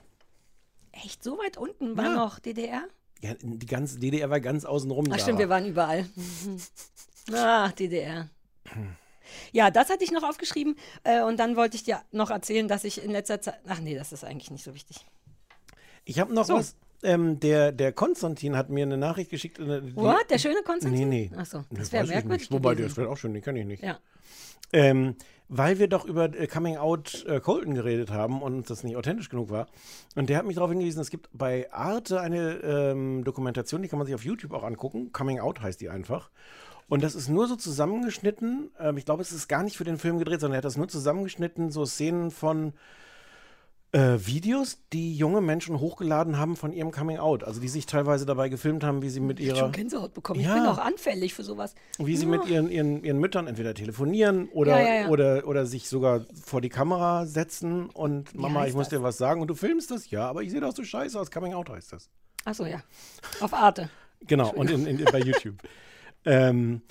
[0.92, 2.14] Echt, so weit unten war Ja.
[2.14, 2.82] noch DDR?
[3.22, 5.06] Ja, die ganze DDR war ganz außenrum.
[5.10, 5.22] Ach da.
[5.22, 6.06] stimmt, wir waren überall.
[7.34, 8.28] Ach, DDR.
[9.52, 12.84] Ja, das hatte ich noch aufgeschrieben äh, und dann wollte ich dir noch erzählen, dass
[12.84, 13.58] ich in letzter Zeit.
[13.68, 15.04] Ach nee, das ist eigentlich nicht so wichtig.
[16.04, 16.54] Ich habe noch So.
[16.54, 16.76] was.
[17.02, 19.58] Ähm, der, der Konstantin hat mir eine Nachricht geschickt.
[19.58, 20.30] äh, die- What?
[20.30, 21.08] Der schöne Konstantin?
[21.08, 21.36] Nee, nee.
[21.36, 22.40] Achso, Nee, das wäre merkwürdig.
[22.48, 22.52] nicht.
[22.52, 22.88] Wobei, gewesen.
[22.88, 23.82] das wäre auch schön, den kann ich nicht.
[23.82, 23.98] Ja.
[24.72, 25.14] Ähm,
[25.48, 28.96] weil wir doch über äh, Coming Out äh, Colton geredet haben und uns das nicht
[28.96, 29.66] authentisch genug war.
[30.16, 33.98] Und der hat mich darauf hingewiesen, es gibt bei Arte eine ähm, Dokumentation, die kann
[33.98, 35.12] man sich auf YouTube auch angucken.
[35.12, 36.30] Coming Out heißt die einfach.
[36.88, 38.70] Und das ist nur so zusammengeschnitten.
[38.78, 40.76] Ähm, ich glaube, es ist gar nicht für den Film gedreht, sondern er hat das
[40.76, 42.74] nur zusammengeschnitten, so Szenen von
[43.92, 47.44] äh, Videos, die junge Menschen hochgeladen haben von ihrem Coming Out.
[47.44, 50.40] Also die sich teilweise dabei gefilmt haben, wie sie mit Ich ihrer schon Gänsehaut bekommen.
[50.40, 50.54] Ich Ja.
[50.54, 51.74] bin auch anfällig für sowas.
[51.98, 52.30] wie sie Ja.
[52.30, 55.08] mit ihren, ihren, ihren Müttern entweder telefonieren oder, Ja.
[55.08, 58.98] Oder, oder sich sogar vor die Kamera setzen und Mama, ich muss das?
[58.98, 61.30] dir was sagen und du filmst das, ja, aber ich sehe doch so scheiße aus.
[61.30, 62.10] Coming Out heißt das.
[62.44, 62.80] Achso, ja.
[63.40, 63.88] Auf Arte.
[64.26, 65.56] Genau, und in, in, bei YouTube.
[66.26, 66.82] Ähm,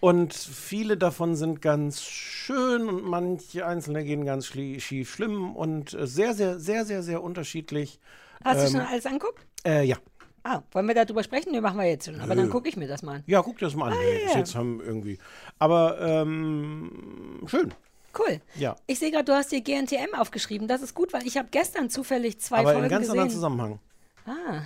[0.00, 6.06] und viele davon sind ganz schön und manche einzelne gehen ganz schief, schlimm und äh,
[6.06, 8.00] sehr, sehr, sehr, sehr, sehr unterschiedlich.
[8.44, 9.46] Hast du Ähm, schon alles anguckt?
[9.64, 9.96] Äh, ja.
[10.44, 11.52] Ah, wollen wir darüber sprechen?
[11.52, 12.20] Nee, machen wir jetzt schon.
[12.20, 12.50] Aber dann Nö.
[12.50, 13.22] gucke ich mir das mal an.
[13.26, 13.98] Ja, guck dir das mal an.
[13.98, 14.38] Ah, ja, ja.
[14.38, 15.18] jetzt haben irgendwie.
[15.60, 17.72] Aber ähm, schön.
[18.18, 18.40] Cool.
[18.56, 18.74] Ja.
[18.88, 20.66] Ich sehe gerade, du hast dir GNTM aufgeschrieben.
[20.66, 23.38] Das ist gut, weil ich habe gestern zufällig zwei Aber Folgen in ganz anderen gesehen.
[23.38, 23.78] Zusammenhang.
[24.26, 24.62] Ah.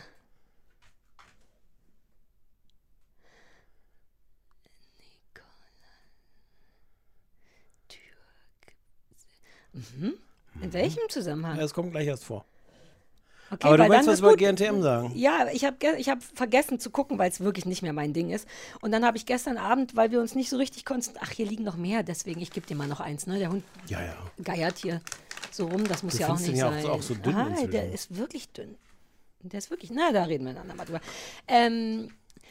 [9.97, 10.15] Mhm.
[10.63, 11.59] In welchem Zusammenhang?
[11.59, 12.45] Ja, es kommt gleich erst vor.
[13.49, 14.35] Okay, Aber du wolltest was über.
[14.37, 15.13] GNTM sagen.
[15.15, 18.31] Ja, ich habe ich hab vergessen zu gucken, weil es wirklich nicht mehr mein Ding
[18.31, 18.49] ist.
[18.81, 21.47] Und dann habe ich gestern Abend, weil wir uns nicht so richtig konzentrieren, ach, hier
[21.47, 23.39] liegen noch mehr, deswegen, ich gebe dir mal noch eins, ne?
[23.39, 24.17] Der Hund Ja, ja.
[24.43, 25.01] geiert hier
[25.53, 26.87] so rum, das muss Du ja auch nicht den ja sein.
[26.87, 28.75] auch so dünn ah, der ist wirklich dünn.
[29.43, 31.01] Der ist wirklich, na, da reden wir dann mal drüber.
[31.47, 32.09] Ähm,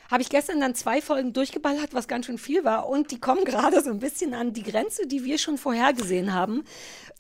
[0.10, 2.88] habe ich gestern dann zwei Folgen durchgeballert, was ganz schön viel war.
[2.88, 6.64] Und die kommen gerade so ein bisschen an die Grenze, die wir schon vorhergesehen haben.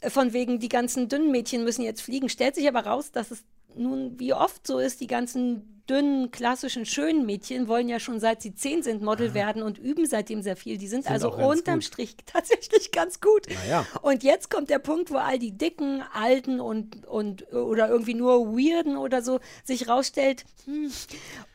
[0.02, 2.30] Äh, Von wegen, die ganzen dünnen Mädchen müssen jetzt fliegen.
[2.30, 3.44] Stellt sich aber raus, dass es
[3.76, 8.42] nun wie oft so ist, die ganzen dünnen, klassischen, schönen Mädchen wollen ja schon seit
[8.42, 10.78] sie zehn sind Model werden und üben seitdem sehr viel.
[10.78, 11.84] Die sind, Sind also unterm gut.
[11.84, 13.48] Strich tatsächlich ganz gut.
[13.50, 13.86] Naja.
[14.02, 18.48] Und jetzt kommt der Punkt, wo all die dicken, alten und, und oder irgendwie nur
[18.54, 20.92] weirden oder so sich rausstellt, hm,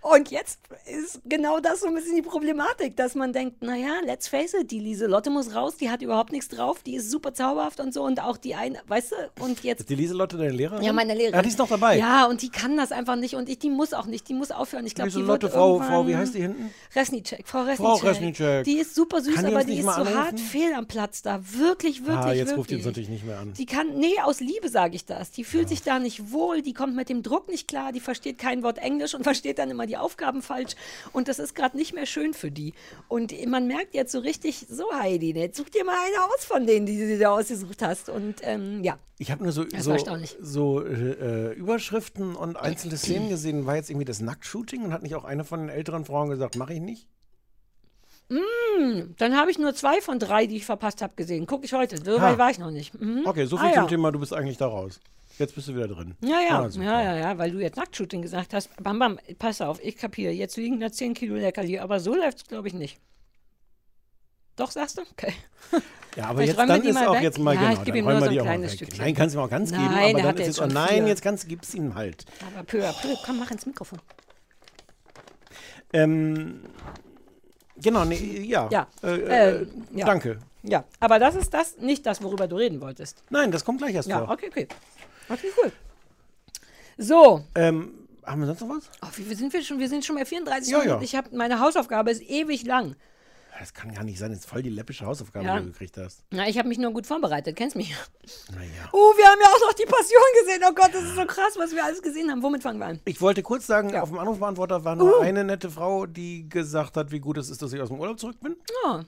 [0.02, 4.28] Und jetzt ist genau das so ein bisschen die Problematik, dass man denkt, naja, let's
[4.28, 7.80] face it, die Lieselotte muss raus, die hat überhaupt nichts drauf, die ist super zauberhaft
[7.80, 10.82] und so und auch die eine, weißt du, und jetzt Ist die Lieselotte deine Lehrerin?
[10.82, 11.34] ja, meine Lehrerin.
[11.34, 11.98] Ja, die ist noch dabei.
[11.98, 14.50] Ja, und die kann das einfach nicht und ich, die muss auch nicht, die muss
[14.50, 14.86] aufhören.
[14.86, 16.70] Ich glaube, die wird Lieselotte, Frau, Frau, wie heißt die hinten?
[16.96, 18.00] Resnicek, Frau Resnicek.
[18.00, 18.64] Frau Resnicek.
[18.64, 20.14] Die ist super süß, Kann die aber die ist so anrufen?
[20.18, 21.40] hart fehl am Platz da.
[21.42, 22.58] Wirklich, wirklich, Ah, jetzt wirklich.
[22.58, 23.52] ruft die uns natürlich nicht mehr an.
[23.52, 25.30] Die kann, nee, aus Liebe sage ich das.
[25.30, 28.38] Die fühlt sich da nicht wohl, die kommt mit dem Druck nicht klar, die versteht
[28.38, 30.74] kein Wort Englisch und versteht dann immer die Aufgaben falsch.
[31.12, 32.72] Und das ist gerade nicht mehr schön für die.
[33.08, 36.66] Und man merkt jetzt so richtig, so Heidi, jetzt such dir mal eine aus von
[36.66, 38.08] denen, die du dir da ausgesucht hast.
[38.08, 39.96] Und ähm, ja, Ich habe nur so, Das so,
[40.40, 43.66] so äh, Überschriften und einzelne Szenen gesehen.
[43.66, 46.56] War jetzt irgendwie das Nacktshooting und hat nicht auch eine von den älteren Frauen gesagt,
[46.56, 47.06] mache ich nicht?
[49.18, 51.46] dann habe ich nur zwei von drei, die ich verpasst habe, gesehen.
[51.46, 51.96] Gucke ich heute.
[51.96, 52.94] So weit war ich noch nicht.
[53.00, 53.22] Mhm.
[53.24, 53.74] Okay, so Ah, viel ja.
[53.80, 55.00] zum Thema, du bist eigentlich da raus.
[55.40, 56.14] Jetzt bist du wieder drin.
[56.22, 58.68] Ja, ja, Ah, ja, ja, ja, weil du jetzt Nacktshooting gesagt hast.
[58.82, 60.32] Bam, bam, pass auf, ich kapiere.
[60.32, 63.00] Jetzt liegen da 10 Kilo Leckerli, aber so läuft es, glaube ich, nicht.
[64.56, 65.02] Doch, sagst du?
[65.12, 65.32] Okay.
[66.16, 67.22] Ja, aber jetzt dann ist auch weg.
[67.22, 67.72] jetzt mal Ja, genau.
[67.74, 68.74] ich gebe ihm nur so ein kleines.
[68.74, 68.98] Stückchen.
[68.98, 71.06] Nein, kannst du ihm auch ganz Nein, geben, aber dann ja ist jetzt oh nein,
[71.06, 72.24] jetzt kannst, gib's ihm halt.
[72.52, 74.00] Aber peu à peu, komm, mach ins Mikrofon.
[75.92, 76.62] Ähm,
[77.76, 78.68] genau, nee, ja.
[78.72, 80.06] Ja, Äh, äh, äh, ja.
[80.06, 80.40] Danke.
[80.64, 83.22] Ja, aber das ist das, nicht das, worüber du reden wolltest.
[83.30, 84.34] Nein, das kommt gleich erst Ja, vor.
[84.34, 84.66] okay, okay.
[85.30, 85.72] Okay, cool.
[86.98, 88.90] So, Ähm, haben wir sonst noch was?
[89.02, 89.78] oh, wie sind wir schon?
[89.78, 91.00] Wir sind schon bei 34 Ja, ja.
[91.00, 92.96] Ich habe meine Hausaufgabe ist ewig lang.
[93.58, 95.58] Das kann gar nicht sein, das ist voll die läppische Hausaufgabe, Ja.
[95.58, 96.24] die du gekriegt hast.
[96.30, 97.94] Na, ich habe mich nur gut vorbereitet, kennst mich.
[98.54, 98.88] Naja.
[98.92, 100.62] Oh, wir haben ja auch noch die Passion gesehen.
[100.66, 102.42] Oh Gott, das ist so krass, was wir alles gesehen haben.
[102.42, 103.00] Womit fangen wir an?
[103.04, 104.00] Ich wollte kurz sagen, Ja.
[104.02, 105.20] auf dem Anrufbeantworter war nur Uh.
[105.22, 108.18] eine nette Frau, die gesagt hat, wie gut es ist, dass ich aus dem Urlaub
[108.18, 108.56] zurück bin.
[108.86, 109.00] Oh,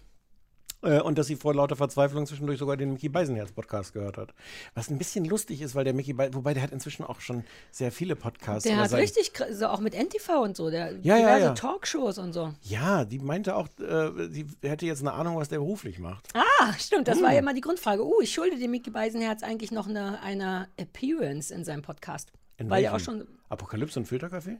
[0.83, 4.35] Äh, und dass sie vor lauter Verzweiflung zwischendurch sogar den Mickey Beisenherz-Podcast gehört hat.
[4.74, 7.45] Was ein bisschen lustig ist, weil der Mickey Beisenherz, wobei der hat inzwischen auch schon
[7.70, 8.64] sehr viele Podcasts.
[8.64, 11.55] der hat richtig, so auch mit NTV und so, der Ja, ja, diverse ja.
[11.55, 12.53] Talkshows und so.
[12.62, 16.28] Ja, die meinte auch, äh, sie hätte jetzt eine Ahnung, was der beruflich macht.
[16.35, 17.24] Ah, stimmt, das Hm.
[17.24, 18.05] war ja immer die Grundfrage.
[18.05, 22.33] Uh, ich schulde dem Mickey Beisenherz eigentlich noch eine, eine Appearance in seinem Podcast.
[22.57, 23.26] In weil er auch schon.
[23.49, 24.59] Apokalypse und Filterkaffee?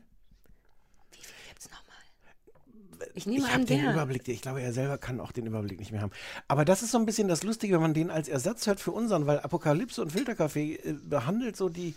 [3.14, 3.90] Ich Ich habe den.
[3.90, 6.12] Überblick, ich glaube, er selber kann auch den Überblick nicht mehr haben.
[6.48, 8.92] Aber das ist so ein bisschen das Lustige, wenn man den als Ersatz hört für
[8.92, 11.94] unseren, weil Apokalypse und Filterkaffee äh, behandelt so die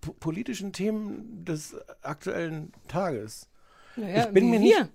[0.00, 3.48] po politischen Themen des aktuellen Tages.
[3.96, 4.60] Naja, ich bin mir wir.
[4.60, 4.88] nicht- Ja,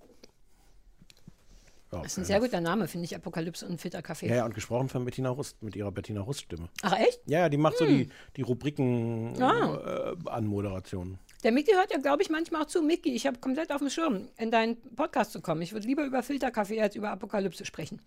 [2.04, 4.28] Das ist ein sehr guter Name, finde ich, Apokalypse und Filterkaffee.
[4.28, 6.70] ja, ja, und gesprochen von Bettina Rust, mit ihrer Bettina Rust-Stimme.
[6.84, 7.20] Ach, echt?
[7.26, 9.42] Ja, ja, die macht so die, die Rubriken Hm.
[9.42, 10.12] Ah.
[10.14, 11.00] äh.
[11.44, 12.82] Der Mickey hört ja, glaube ich, manchmal auch zu.
[12.82, 15.62] Mickey, ich habe komplett auf dem Schirm, in deinen Podcast zu kommen.
[15.62, 18.02] Ich würde lieber über Filterkaffee als über Apokalypse sprechen.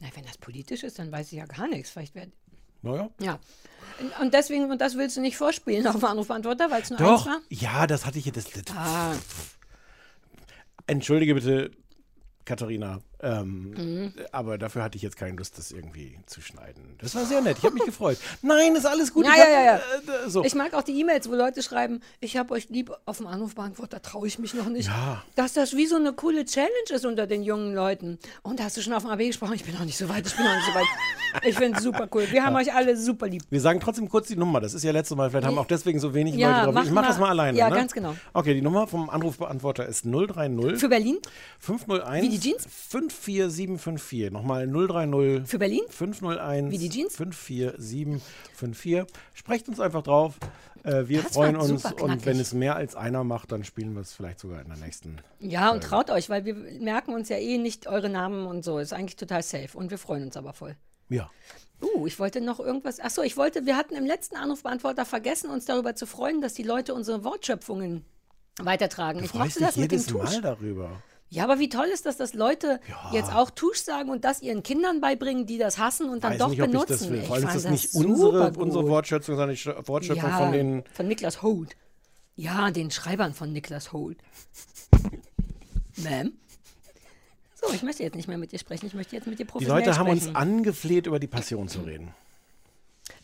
[0.00, 1.90] Na, wenn das politisch ist, dann weiß ich ja gar nichts.
[1.90, 2.32] Vielleicht wäre.
[2.80, 3.10] Naja.
[3.20, 3.38] Ja.
[4.20, 7.36] Und- deswegen, und das willst du nicht vorspielen auf Anrufbeantworter, weil es nur Doch, eins
[7.36, 7.40] war?
[7.50, 9.14] ja, das hatte ich das, Ah,
[10.86, 11.70] Entschuldige bitte,
[12.44, 13.00] Katharina.
[13.22, 14.12] Ähm, Mhm.
[14.32, 16.96] Aber dafür hatte ich jetzt keine Lust, das irgendwie zu schneiden.
[17.00, 17.58] Das war sehr nett.
[17.58, 18.18] Ich habe mich gefreut.
[18.42, 19.24] Nein, ist alles gut.
[19.24, 19.76] Ja, ich ja, hab, ja, ja.
[20.26, 20.44] Äh, so.
[20.44, 24.02] ich mag auch die E-Mails, wo Leute schreiben, ich habe euch lieb auf dem Anrufbeantworter,
[24.02, 24.90] traue ich mich noch nicht.
[25.36, 28.18] Dass das wie so eine coole Challenge ist unter den jungen Leuten.
[28.42, 29.54] Und hast du schon auf dem AB gesprochen?
[29.54, 30.86] Ich bin noch nicht so weit, ich bin noch nicht so weit.
[31.44, 32.26] Ich finde es super cool.
[32.30, 33.42] Wir haben euch alle super lieb.
[33.48, 34.60] Wir sagen trotzdem kurz die Nummer.
[34.60, 35.30] Das ist ja letztes Mal.
[35.30, 36.74] Vielleicht haben auch deswegen so wenig Leute drauf.
[36.74, 37.56] mach Ich mache das mal alleine.
[37.58, 37.76] Ja, ne?
[37.76, 38.14] ganz genau.
[38.32, 41.18] Okay, die Nummer vom Anrufbeantworter ist 030 Für Berlin?
[41.58, 42.66] 501 Wie die Jeans?
[43.12, 44.30] 54754.
[44.30, 45.82] Nochmal 030 Für Berlin?
[45.88, 47.16] 501 Wie die Jeans?
[47.16, 49.04] 54754.
[49.34, 50.34] Sprecht uns einfach drauf.
[50.84, 54.00] Äh, wir Das freuen uns und wenn es mehr als einer macht, dann spielen wir
[54.00, 55.18] es vielleicht sogar in der nächsten.
[55.38, 58.78] Ja, und traut euch, weil wir merken uns ja eh nicht eure Namen und so.
[58.78, 59.76] Ist eigentlich total safe.
[59.76, 60.76] Und wir freuen uns aber voll.
[61.08, 61.30] Ja.
[61.80, 63.00] Uh, ich wollte noch irgendwas.
[63.00, 66.62] Achso, ich wollte, wir hatten im letzten Anrufbeantworter vergessen, uns darüber zu freuen, dass die
[66.62, 68.04] Leute unsere Wortschöpfungen
[68.60, 69.20] weitertragen.
[69.20, 70.32] Du ich mochte dich das mit dem jedes Tusch.
[70.32, 71.02] Mal darüber.
[71.34, 72.78] Ja, aber wie toll ist das, dass Leute
[73.12, 76.38] jetzt auch Tusch sagen und das ihren Kindern beibringen, die das hassen und dann Weiß
[76.38, 76.92] doch nicht, ob ich benutzen.
[76.92, 77.22] das will.
[77.22, 80.84] Vor allem ist das nicht unsere, unsere Wortschöpfung, sondern die Sch- Wortschöpfung ja, von den.
[80.92, 81.74] von Niklas Holt.
[82.36, 84.18] Ja, den Schreibern von Niklas Holt.
[85.96, 86.32] Ma'am?
[87.54, 88.86] So, ich möchte jetzt nicht mehr mit dir sprechen.
[88.86, 90.36] Ich möchte jetzt mit dir Die professionell Leute haben uns sprechen.
[90.36, 92.12] angefleht, über die Passion zu reden.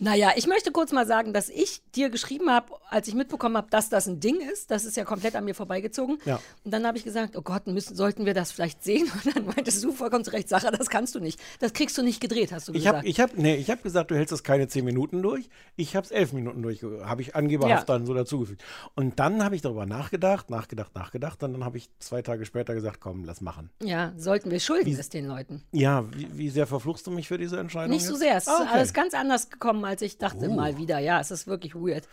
[0.00, 3.68] Naja, ich möchte kurz mal sagen, dass ich dir geschrieben habe, als ich mitbekommen habe,
[3.70, 4.70] dass das ein Ding ist.
[4.70, 6.18] Das ist ja komplett an mir vorbeigezogen.
[6.24, 6.40] Ja.
[6.64, 9.10] Und dann habe ich gesagt, oh Gott, müssen, sollten wir das vielleicht sehen?
[9.24, 11.40] Und dann meintest du vollkommen zu Recht, Sache, das kannst du nicht.
[11.58, 12.98] Das kriegst du nicht gedreht, hast du Ich gesagt.
[12.98, 15.48] habe ich hab, nee, ich hab gesagt, du hältst das keine zehn Minuten durch.
[15.76, 17.94] Ich habe es elf Minuten durch, habe ich angeberhaft Ja.
[17.96, 18.62] dann so dazugefügt.
[18.94, 21.42] Und dann habe ich darüber nachgedacht, nachgedacht, nachgedacht.
[21.42, 23.70] Und dann habe ich zwei Tage später gesagt, komm, lass machen.
[23.82, 25.62] ja, sollten wir schulden es den Leuten.
[25.72, 27.90] Ja, wie, wie sehr verfluchst du mich für diese Entscheidung?
[27.90, 28.20] Nicht so jetzt?
[28.20, 28.36] sehr.
[28.36, 28.70] Es ist Ah, okay.
[28.74, 30.54] alles ganz anders gekommen, als ich dachte Oh.
[30.54, 30.98] mal wieder.
[30.98, 32.06] Ja, es ist wirklich weird.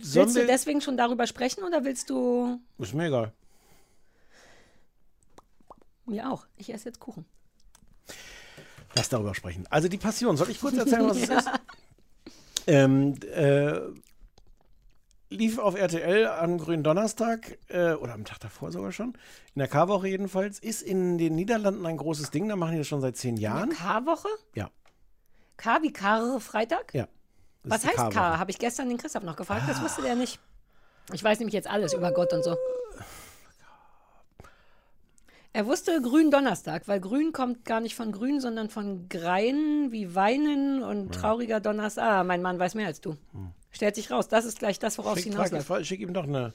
[0.00, 2.58] Sollen Willst du deswegen schon darüber sprechen oder willst du.
[2.78, 3.32] Ist mir egal.
[6.06, 6.46] Mir auch.
[6.56, 7.24] Ich esse jetzt Kuchen.
[8.96, 9.66] Lass darüber sprechen.
[9.70, 11.50] Also die Passion, soll ich kurz erzählen, was es ist?
[12.66, 13.80] Ähm, äh,
[15.30, 19.14] lief auf RTL am grünen Donnerstag äh, oder am Tag davor sogar schon,
[19.54, 22.86] in der Karwoche jedenfalls, ist in den Niederlanden ein großes Ding, da machen die das
[22.88, 23.70] schon seit zehn Jahren.
[23.70, 24.28] K-Woche?
[24.54, 24.70] Ja,
[25.56, 26.92] K wie Karre Freitag?
[26.94, 27.08] ja.
[27.64, 28.10] Was heißt.
[28.10, 28.38] K?
[28.38, 29.68] Habe ich gestern den Christoph noch gefragt.
[29.68, 30.40] Das wusste der nicht.
[31.12, 32.56] Ich weiß nämlich jetzt alles über Gott und so.
[35.54, 40.14] Er wusste Grün Donnerstag, weil Grün kommt gar nicht von Grün, sondern von Greien wie
[40.14, 42.04] Weinen und trauriger Donnerstag.
[42.04, 43.16] Ah, mein Mann weiß mehr als du.
[43.70, 44.28] Stellt sich raus.
[44.28, 45.86] Das ist gleich das, worauf es hinausläuft.
[45.86, 46.52] schick ihm doch eine.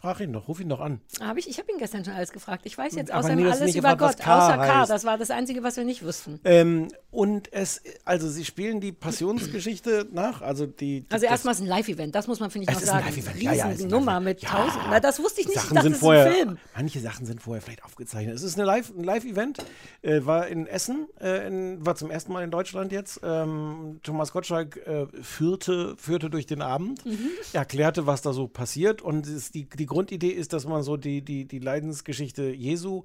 [0.00, 1.00] Frag ihn doch, ruf ihn doch an.
[1.20, 2.62] Hab ich ich habe ihn gestern schon alles gefragt.
[2.66, 4.80] Ich weiß jetzt außerdem nee, alles über gefragt, Gott, K außer K.
[4.80, 4.90] heißt.
[4.90, 6.40] Das war das Einzige, was wir nicht wussten.
[6.44, 11.04] Ähm, und es, also sie spielen die Passionsgeschichte nach, also die.
[11.10, 13.04] Also das- erstmal ist ein Live-Event, das muss man, finde ich, noch sagen.
[13.06, 14.24] Live-Event, ja, ja, Riesennummer Live-Event.
[14.24, 14.48] mit Ja.
[14.50, 14.82] tausend.
[14.90, 15.56] Na, das wusste ich nicht.
[15.60, 16.58] Sachen ich dachte, sind das vorher, ist ein Film.
[16.74, 18.34] Manche Sachen sind vorher vielleicht aufgezeichnet.
[18.34, 19.58] Es ist eine Live, ein Live-Event,
[20.02, 23.20] äh, war in Essen, äh, in, war zum ersten Mal in Deutschland jetzt.
[23.22, 27.28] Ähm, Thomas Gottschalk äh, führte, führte durch den Abend, Mhm.
[27.52, 29.02] erklärte, was da so passiert.
[29.02, 33.02] Und es, die, die Grundidee ist, dass man so die, die, die Leidensgeschichte Jesu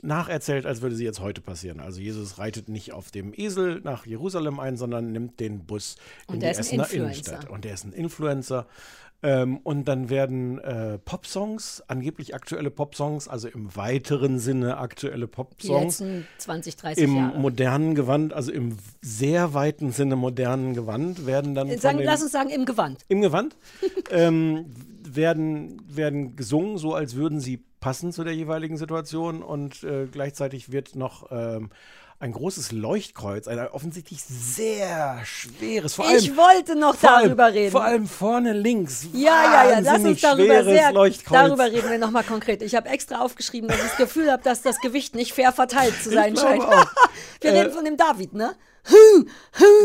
[0.00, 1.80] nacherzählt, als würde sie jetzt heute passieren.
[1.80, 5.96] Also Jesus reitet nicht auf dem Esel nach Jerusalem ein, sondern nimmt den Bus
[6.28, 7.02] in Und die Essener Influencer.
[7.02, 7.50] Innenstadt.
[7.50, 8.68] Und der ist ein Influencer.
[9.24, 15.32] Ähm, und dann werden äh, Popsongs, angeblich aktuelle Popsongs, also im weiteren Sinne aktuelle Die
[15.32, 17.38] Popsongs, letzten 20, 30 im Jahre.
[17.38, 22.22] modernen Gewand, also im sehr weiten Sinne modernen Gewand, werden dann von Sagen, den, lass
[22.22, 23.00] uns sagen, im Gewand.
[23.08, 23.56] im Gewand
[24.10, 24.66] ähm,
[25.02, 30.70] werden, werden gesungen, so als würden sie passen zu der jeweiligen Situation und äh, gleichzeitig
[30.70, 31.70] wird noch ähm,
[32.20, 37.52] ein großes Leuchtkreuz, ein offensichtlich sehr schweres, vor allem Ich wollte noch vor allem, darüber
[37.52, 37.72] reden.
[37.72, 39.06] Vor allem vorne links.
[39.12, 41.38] ja, ja, ja, lass uns darüber sehr, Leuchtkreuz.
[41.48, 42.62] darüber reden wir nochmal konkret.
[42.62, 45.94] Ich habe extra aufgeschrieben, dass ich das Gefühl habe, dass das Gewicht nicht fair verteilt
[46.02, 46.62] zu sein scheint.
[47.40, 48.54] wir Äh, reden von dem David, ne?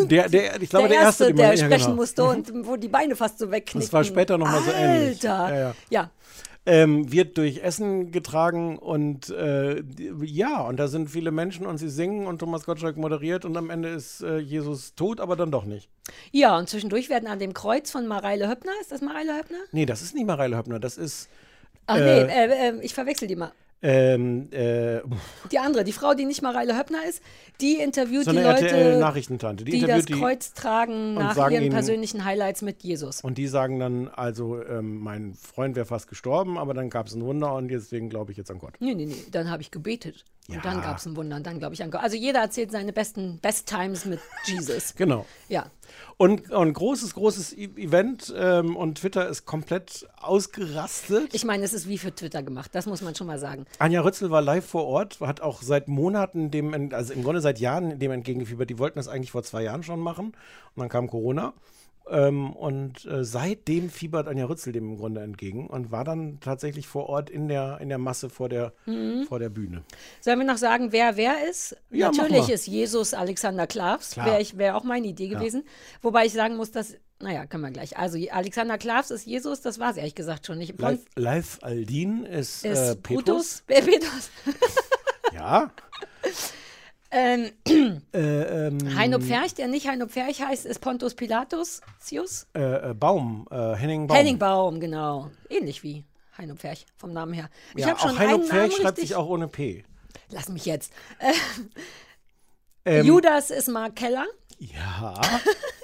[0.08, 1.96] Der, der, ich glaube, der, der, erste, Erste, den man- der ja, sprechen genau.
[1.96, 3.80] musste und wo die Beine fast so wegknicken.
[3.82, 5.30] Das war später noch mal so ähnlich.
[5.30, 5.50] Alter.
[5.56, 5.76] Ja, ja.
[5.90, 6.10] ja.
[6.70, 9.82] Ähm, wird durch Essen getragen und äh,
[10.22, 13.72] ja, und da sind viele Menschen und sie singen und Thomas Gottschalk moderiert und am
[13.72, 15.90] Ende ist äh, Jesus tot, aber dann doch nicht.
[16.32, 19.58] Ja, und zwischendurch werden an dem Kreuz von Mareile Höppner, ist das Mareile Höppner?
[19.72, 21.28] Nee, das ist nicht Mareile Höppner, das ist
[21.88, 23.52] Ach Äh, nee, äh, äh, ich verwechsel die mal.
[23.82, 25.00] Ähm, äh,
[25.52, 27.22] Die andere, die Frau, die nicht Mareile Höppner ist,
[27.62, 29.64] die interviewt so die Leute, RTL-Nachrichtentante.
[29.64, 33.22] Die, die das Kreuz tragen nach ihren ihnen- persönlichen Highlights mit Jesus.
[33.22, 37.16] und die sagen dann, also ähm, mein Freund wäre fast gestorben, aber dann gab es
[37.16, 38.74] ein Wunder und deswegen glaube ich jetzt an Gott.
[38.80, 40.26] Nee, nee, nee, dann habe ich gebetet.
[40.48, 40.62] Und Ja.
[40.62, 42.02] dann gab es ein Wunder und dann glaube ich an Gott.
[42.02, 44.94] Also jeder erzählt seine besten Best Times mit Jesus.
[44.98, 45.26] Genau.
[45.48, 45.68] Ja.
[46.18, 51.34] Und, und großes, großes E- Event ähm, und Twitter ist komplett ausgerastet.
[51.34, 53.66] Ich meine, es ist wie für Twitter gemacht, das muss man schon mal sagen.
[53.80, 57.60] Anja Rützel war live vor Ort, hat auch seit Monaten dem, also im Grunde seit
[57.60, 58.70] Jahren dem entgegengefiebert.
[58.70, 60.28] Die wollten das eigentlich vor zwei Jahren schon machen
[60.76, 61.54] und dann kam Corona.
[62.10, 66.88] Ähm, und äh, seitdem fiebert Anja Rützel dem im Grunde entgegen und war dann tatsächlich
[66.88, 69.26] vor Ort in der, in der Masse vor der, Mhm.
[69.28, 69.84] vor der Bühne.
[70.22, 71.78] Sollen wir noch sagen, wer wer ist?
[71.92, 74.18] Ja, Natürlich ist Jesus Alexander Klavs.
[74.18, 75.64] Wäre wär auch meine Idee gewesen.
[76.02, 77.98] Wobei ich sagen muss, dass, naja, können wir gleich.
[77.98, 80.80] Also Alexander Klavs ist Jesus, das war es ehrlich gesagt schon nicht.
[80.80, 83.86] Live, live Aldin ist, ist äh, Brutus, Petrus.
[83.88, 84.32] äh, Petrus.
[85.34, 85.72] Ja.
[87.12, 87.52] Ähm,
[88.14, 91.82] Äh, ähm, Heino Pferch, der nicht Heino Pferch heißt, ist Pontus Pilatus.
[92.00, 92.48] Zius?
[92.56, 94.18] äh, äh, Baum, äh, Henning Baum.
[94.18, 95.30] Henning Baum, genau.
[95.50, 96.04] Ähnlich wie
[96.38, 97.50] Heino Pferch vom Namen her.
[97.76, 99.84] Ich ja, habe schon auch Heino einen Pferch schreibt sich auch ohne P.
[100.32, 100.92] Lass mich jetzt.
[102.86, 104.26] Ähm, Judas ist Mark Keller.
[104.58, 105.20] Ja.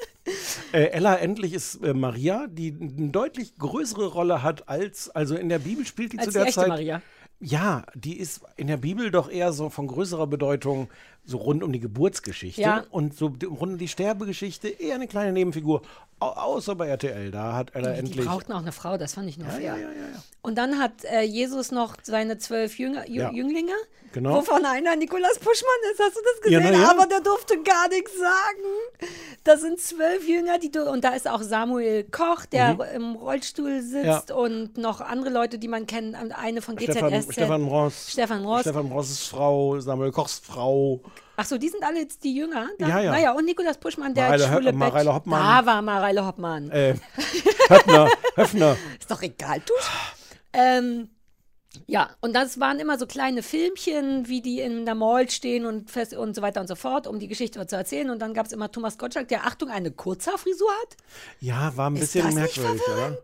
[0.74, 5.50] äh, Ella endlich ist äh, Maria, die eine deutlich größere Rolle hat als, also in
[5.50, 6.70] der Bibel spielt die Als zu die der echte Zeit.
[6.70, 7.02] Maria.
[7.40, 10.90] Ja, die ist in der Bibel doch eher so von größerer Bedeutung,
[11.26, 12.84] so rund um die Geburtsgeschichte Ja.
[12.92, 15.82] und so die- rund um die Sterbegeschichte eher eine kleine Nebenfigur.
[16.20, 18.26] Au außer bei RTL, da hat Ella Die endlich.
[18.26, 19.78] brauchten auch eine Frau, das fand ich nur ja, fair.
[19.78, 19.84] ja.
[20.42, 23.06] Und dann hat äh, Jesus noch seine zwölf Jünger.
[23.10, 23.74] Jünglinge,
[24.14, 24.36] Genau.
[24.38, 26.00] wovon einer Nikolaus Puschmann ist.
[26.00, 26.84] Hast du das gesehen?
[26.86, 29.10] Aber der durfte gar nichts sagen.
[29.44, 33.82] Das sind zwölf Jünger, die du, und da ist auch Samuel Koch, der im Rollstuhl
[33.82, 34.36] sitzt Mhm.
[34.36, 36.16] Und noch andere Leute, die man kennt.
[36.16, 37.34] Eine von GZSZ.
[37.34, 38.12] Stefan Ross.
[38.12, 38.62] Stefan Ross.
[38.62, 41.02] Stefan Ross' Frau, Samuel Kochs Frau.
[41.38, 42.68] Ach so, die sind alle jetzt die Jünger.
[42.80, 43.12] Da, Ja, ja.
[43.12, 45.42] Naja, und Nikolaus Puschmann, der Mareile schwule Mareile Hoppmann.
[45.42, 46.72] Da war Mareile Hoppmann.
[46.72, 46.96] Äh,
[47.70, 48.78] Höffner, Höffner.
[49.00, 49.90] Ist doch egal, tusch.
[50.54, 51.10] ähm,
[51.88, 55.92] Ja, und das waren immer so kleine Filmchen, wie die in der Mall stehen und,
[55.92, 58.10] fest und so weiter und so fort, um die Geschichte zu erzählen.
[58.10, 60.98] Und dann gab es immer Thomas Gottschalk, der, Achtung, eine Kurzhaarfrisur hat.
[61.42, 63.18] Ja, war ein bisschen merkwürdig, oder?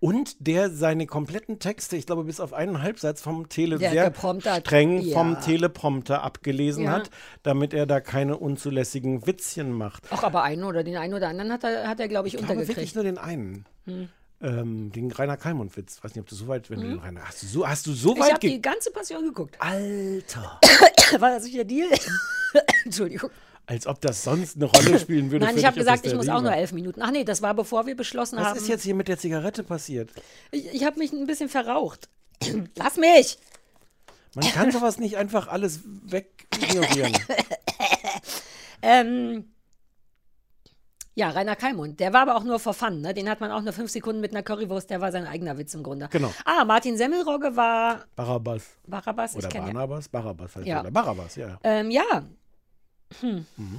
[0.00, 4.14] Und der seine kompletten Texte, ich glaube bis auf einen Halbsatz vom Tele Der sehr
[4.60, 5.14] streng ja.
[5.14, 6.92] vom Teleprompter abgelesen Ja.
[6.92, 7.10] hat,
[7.42, 10.04] damit er da keine unzulässigen Witzchen macht.
[10.10, 12.38] Ach, aber einen oder den einen oder anderen hat er, hat er glaube ich, Ich
[12.40, 12.94] glaube wirklich untergekriegt.
[12.94, 13.66] nur den einen.
[13.84, 14.08] Hm.
[14.42, 16.02] Ähm, den Rainer Kalmund-Witz.
[16.02, 17.92] Weiß nicht, ob du so weit, wenn du den Rainer, hast du so, hast du
[17.92, 19.54] so Ich weit habe ge die ganze Passion geguckt.
[19.60, 20.58] Alter.
[21.18, 21.90] War das nicht der Deal?
[22.86, 23.28] Entschuldigung.
[23.70, 25.46] Als ob das sonst eine Rolle spielen würde.
[25.46, 27.02] Nein, ich habe gesagt, ich muss auch nur elf Minuten.
[27.02, 28.58] Ach nee, das war bevor wir beschlossen Was haben.
[28.58, 30.10] ist jetzt hier mit der Zigarette passiert?
[30.50, 32.08] Ich, ich habe mich ein bisschen verraucht.
[32.74, 33.38] Lass mich!
[34.34, 37.12] Man kann sowas nicht einfach alles wegignorieren.
[38.82, 39.52] Ähm,
[41.14, 42.00] ja, Rainer Kalmund.
[42.00, 43.02] Der war aber auch nur for fun.
[43.02, 43.12] Ne?
[43.12, 44.88] Den hat man auch nur fünf Sekunden mit einer Currywurst.
[44.88, 46.08] Der war sein eigener Witz im Grunde.
[46.10, 46.32] Genau.
[46.46, 48.62] Ah, Martin Semmelrogge war Barabbas.
[48.86, 49.36] Barabbas.
[49.36, 49.72] Oder ich kenne ja.
[49.74, 50.08] Barnabas?
[50.08, 50.76] Barabbas heißt Ja.
[50.76, 50.80] ja.
[50.80, 51.58] Oder Barabbas, ja.
[51.62, 52.22] Ähm, ja,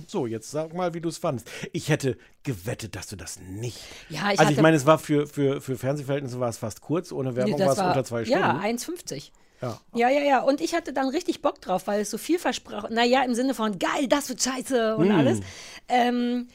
[0.07, 1.49] So, jetzt sag mal, wie du es fandst.
[1.71, 3.77] Ich hätte gewettet, dass du das nicht.
[4.09, 7.11] ja, ich also ich meine, es war für, für, für Fernsehverhältnnisse war es fast kurz,
[7.11, 9.01] ohne Werbung war es unter zwei Ja, Stunden.
[9.01, 9.31] 1,50.
[9.61, 9.79] Ja.
[9.93, 10.41] Ja, ja, ja.
[10.41, 12.93] Und ich hatte dann richtig Bock drauf, weil es so viel versprochen.
[12.93, 14.99] Naja, im Sinne von geil, das wird scheiße Hm.
[14.99, 15.39] und alles.
[15.87, 16.47] Ähm,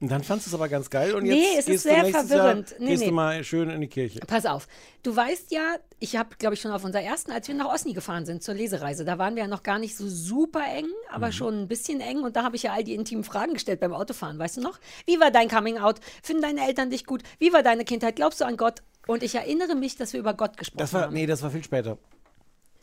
[0.00, 2.04] Und dann fandst du es aber ganz geil und Nee, jetzt es ist gehst sehr
[2.04, 2.70] du verwirrend.
[2.70, 3.08] Jahr Nee, gehst nee.
[3.08, 4.20] du mal schön in die Kirche.
[4.20, 4.68] Pass auf,
[5.02, 7.94] du weißt ja, ich habe, glaube ich, schon auf unserer ersten, als wir nach Osni
[7.94, 11.28] gefahren sind zur Lesereise, da waren wir ja noch gar nicht so super eng, aber
[11.28, 11.32] Mhm.
[11.32, 13.92] schon ein bisschen eng und da habe ich ja all die intimen Fragen gestellt beim
[13.92, 14.78] Autofahren, weißt du noch?
[15.04, 15.98] Wie war dein Coming Out?
[16.22, 17.22] Finden deine Eltern dich gut?
[17.40, 18.14] Wie war deine Kindheit?
[18.16, 18.82] Glaubst du an Gott?
[19.08, 21.14] Und ich erinnere mich, dass wir über Gott gesprochen Das war, haben.
[21.14, 21.98] nee, das war viel später.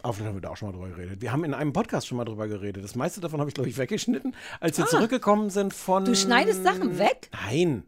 [0.05, 1.21] Auf haben wir da auch schon mal drüber geredet.
[1.21, 2.83] Wir haben in einem Podcast schon mal drüber geredet.
[2.83, 6.03] Das meiste davon habe ich, glaube ich, weggeschnitten, als wir zurückgekommen sind von.
[6.03, 6.05] Ah.
[6.05, 7.29] Du schneidest Sachen weg?
[7.47, 7.83] Nein.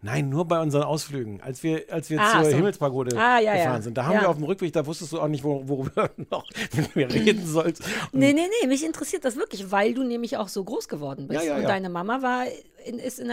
[0.00, 1.40] Nein, nur bei unseren Ausflügen.
[1.40, 2.56] Als wir, als wir Ah, zur so.
[2.56, 3.64] Himmelspagode Ah, ja, ja.
[3.64, 3.96] gefahren sind.
[3.98, 4.20] Da haben Ja.
[4.20, 6.44] wir auf dem Rückweg, da wusstest du auch nicht, wor- worüber du noch
[6.76, 7.82] mit mir reden sollst.
[8.12, 11.26] Und Nee, nee, nee, mich interessiert das wirklich, weil du nämlich auch so groß geworden
[11.26, 11.40] bist.
[11.40, 11.68] Ja, ja, und ja.
[11.68, 12.44] deine Mama war
[12.84, 13.28] in, ist in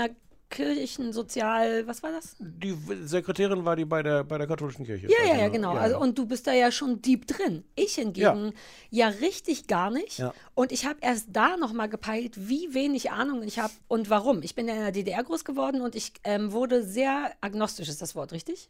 [0.55, 2.37] Kirchensozial, was war das?
[2.39, 5.07] Die Sekretärin war die bei der, bei der katholischen Kirche.
[5.07, 5.73] Ja, ja, Also, ja, genau.
[5.73, 7.65] Also, und du bist da ja schon deep drin.
[7.75, 8.53] Ich hingegen
[8.89, 10.19] ja, richtig gar nicht.
[10.19, 10.33] Ja.
[10.53, 14.43] Und ich habe erst da nochmal gepeilt, wie wenig Ahnung ich habe und warum.
[14.43, 18.01] Ich bin ja in der DDR groß geworden und ich ähm, wurde sehr agnostisch, ist
[18.01, 18.69] das Wort richtig?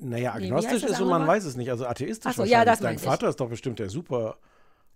[0.00, 1.36] Naja, agnostisch das ist und man andere?
[1.36, 1.70] weiß es nicht.
[1.70, 2.66] Also atheistisch Ach so, ja, wahrscheinlich.
[2.72, 3.08] das Dein meinte ich.
[3.10, 4.38] Vater ist doch bestimmt der super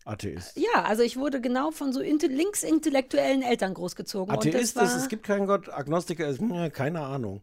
[0.04, 0.56] Atheist.
[0.56, 4.34] Ja, also ich wurde genau von so inte- linksintellektuellen Eltern großgezogen.
[4.34, 7.40] und Atheist das ist, war, es gibt keinen Gott, Agnostiker ist, hm, keine Ahnung.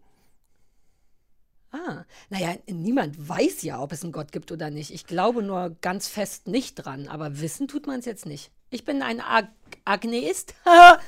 [1.72, 4.92] Ah, naja, niemand weiß ja, ob es einen Gott gibt oder nicht.
[4.92, 8.52] Ich glaube nur ganz fest nicht dran, aber wissen tut man es jetzt nicht.
[8.70, 9.48] Ich bin ein Ag
[9.86, 10.54] Agneist.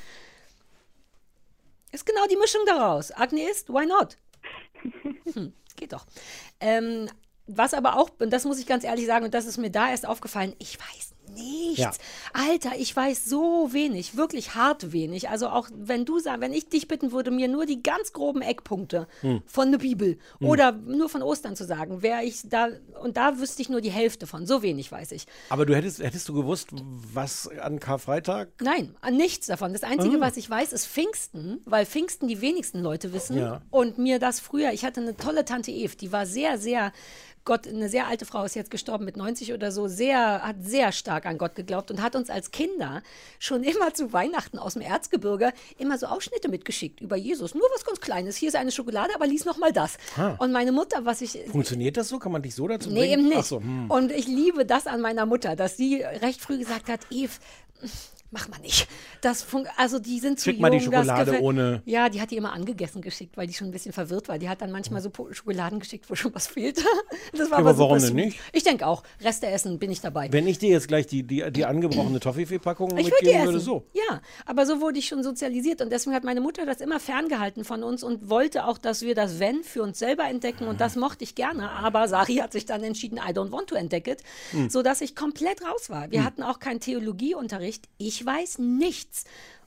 [1.91, 3.11] Ist genau die Mischung daraus.
[3.11, 4.17] Agneist, why not?
[5.33, 6.05] Hm, geht doch.
[6.59, 7.09] Ähm,
[7.47, 9.89] was aber auch, und das muss ich ganz ehrlich sagen, und das ist mir da
[9.89, 11.79] erst aufgefallen, ich weiß nichts.
[11.79, 11.91] Ja.
[12.33, 15.29] Alter, ich weiß so wenig, wirklich hart wenig.
[15.29, 18.41] Also auch wenn du sagst, wenn ich dich bitten würde, mir nur die ganz groben
[18.41, 19.41] Eckpunkte Hm.
[19.45, 22.69] von der Bibel oder nur von Ostern zu sagen, wäre ich da,
[23.01, 24.45] und da wüsste ich nur die Hälfte von.
[24.45, 25.25] So wenig weiß ich.
[25.49, 26.69] Aber du hättest, hättest du gewusst,
[27.13, 28.49] was an Karfreitag?
[28.61, 29.71] Nein, an nichts davon.
[29.73, 29.83] Das.
[29.83, 33.37] Einzige, was ich weiß, ist Pfingsten, weil Pfingsten die wenigsten Leute wissen.
[33.37, 33.61] Ja.
[33.69, 36.91] Und mir das früher, ich hatte eine tolle Tante Eve, die war sehr, sehr,
[37.45, 40.91] Gott, eine sehr alte Frau ist jetzt gestorben mit 90 oder so, sehr, hat sehr
[40.93, 43.01] stark an Gott geglaubt und hat uns als Kinder
[43.37, 47.53] schon immer zu Weihnachten aus dem Erzgebirge immer so Ausschnitte mitgeschickt über Jesus.
[47.53, 48.37] Nur was ganz Kleines.
[48.37, 49.97] Hier ist eine Schokolade, aber lies noch mal das.
[50.39, 52.17] Und meine Mutter, was ich Funktioniert das so?
[52.19, 53.19] Kann man dich so dazu Nee, bringen?
[53.21, 53.45] eben nicht.
[53.45, 53.89] So, hm.
[53.91, 57.31] Und ich liebe das an meiner Mutter, dass sie recht früh gesagt hat, Eve,
[58.33, 58.87] mach mal nicht.
[59.21, 59.45] Das
[59.77, 60.61] also die sind zu Schick jung.
[60.63, 63.71] mal die Schokolade ohne- Ja, die hat die immer angegessen geschickt, weil die schon ein
[63.71, 64.37] bisschen verwirrt war.
[64.37, 66.81] Die hat dann manchmal so Schokoladen geschickt, wo schon was fehlte.
[67.35, 68.39] Das war aber warum denn nicht?
[68.51, 69.03] Ich denke auch.
[69.21, 70.27] Reste essen bin ich dabei.
[70.31, 73.85] Wenn ich dir jetzt gleich die, die, die angebrochene Toffifee-Packung mitgeben würde, so.
[73.93, 77.63] Ja, aber so wurde ich schon sozialisiert und deswegen hat meine Mutter das immer ferngehalten
[77.65, 80.95] von uns und wollte auch, dass wir das Wenn für uns selber entdecken und das
[80.95, 81.69] mochte ich gerne.
[81.71, 84.21] Aber Sari hat sich dann entschieden, I don't want to entdeck it,
[84.51, 84.69] Hm.
[84.69, 86.11] sodass ich komplett raus war.
[86.11, 86.79] Wir hatten auch keinen
[87.17, 87.87] Theologieunterricht.
[87.97, 89.25] Ich weiß nichts.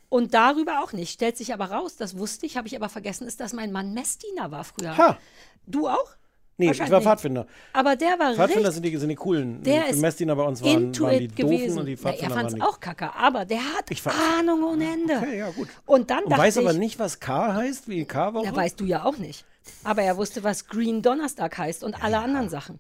[0.09, 1.13] Und darüber auch nicht.
[1.13, 3.93] Stellt sich aber raus, das wusste ich, habe ich aber vergessen, ist, dass mein Mann
[3.93, 4.97] Messdiener war früher.
[4.97, 5.19] Ha!
[5.67, 6.17] Du auch?
[6.59, 7.03] Nee, ich war.
[7.03, 7.47] Pfadfinder.
[7.73, 9.63] Aber der war Pfadfinder richtig sind die, sind die coolen.
[9.63, 11.79] der ist Messdiener bei uns waren, waren die gewesen.
[11.79, 13.91] und die Na, er Pfadfinder fand es auch kacke, aber der hat
[14.39, 15.17] Ahnung ohne Ende.
[15.19, 15.69] Okay, ja, gut.
[15.85, 18.47] Und dann Und dachte weiß aber ich, nicht, was K heißt, wie K-Woche?
[18.47, 19.45] ja, weißt du ja auch nicht.
[19.85, 22.79] Aber er wusste, was Green Donnerstag heißt und alle anderen Sachen.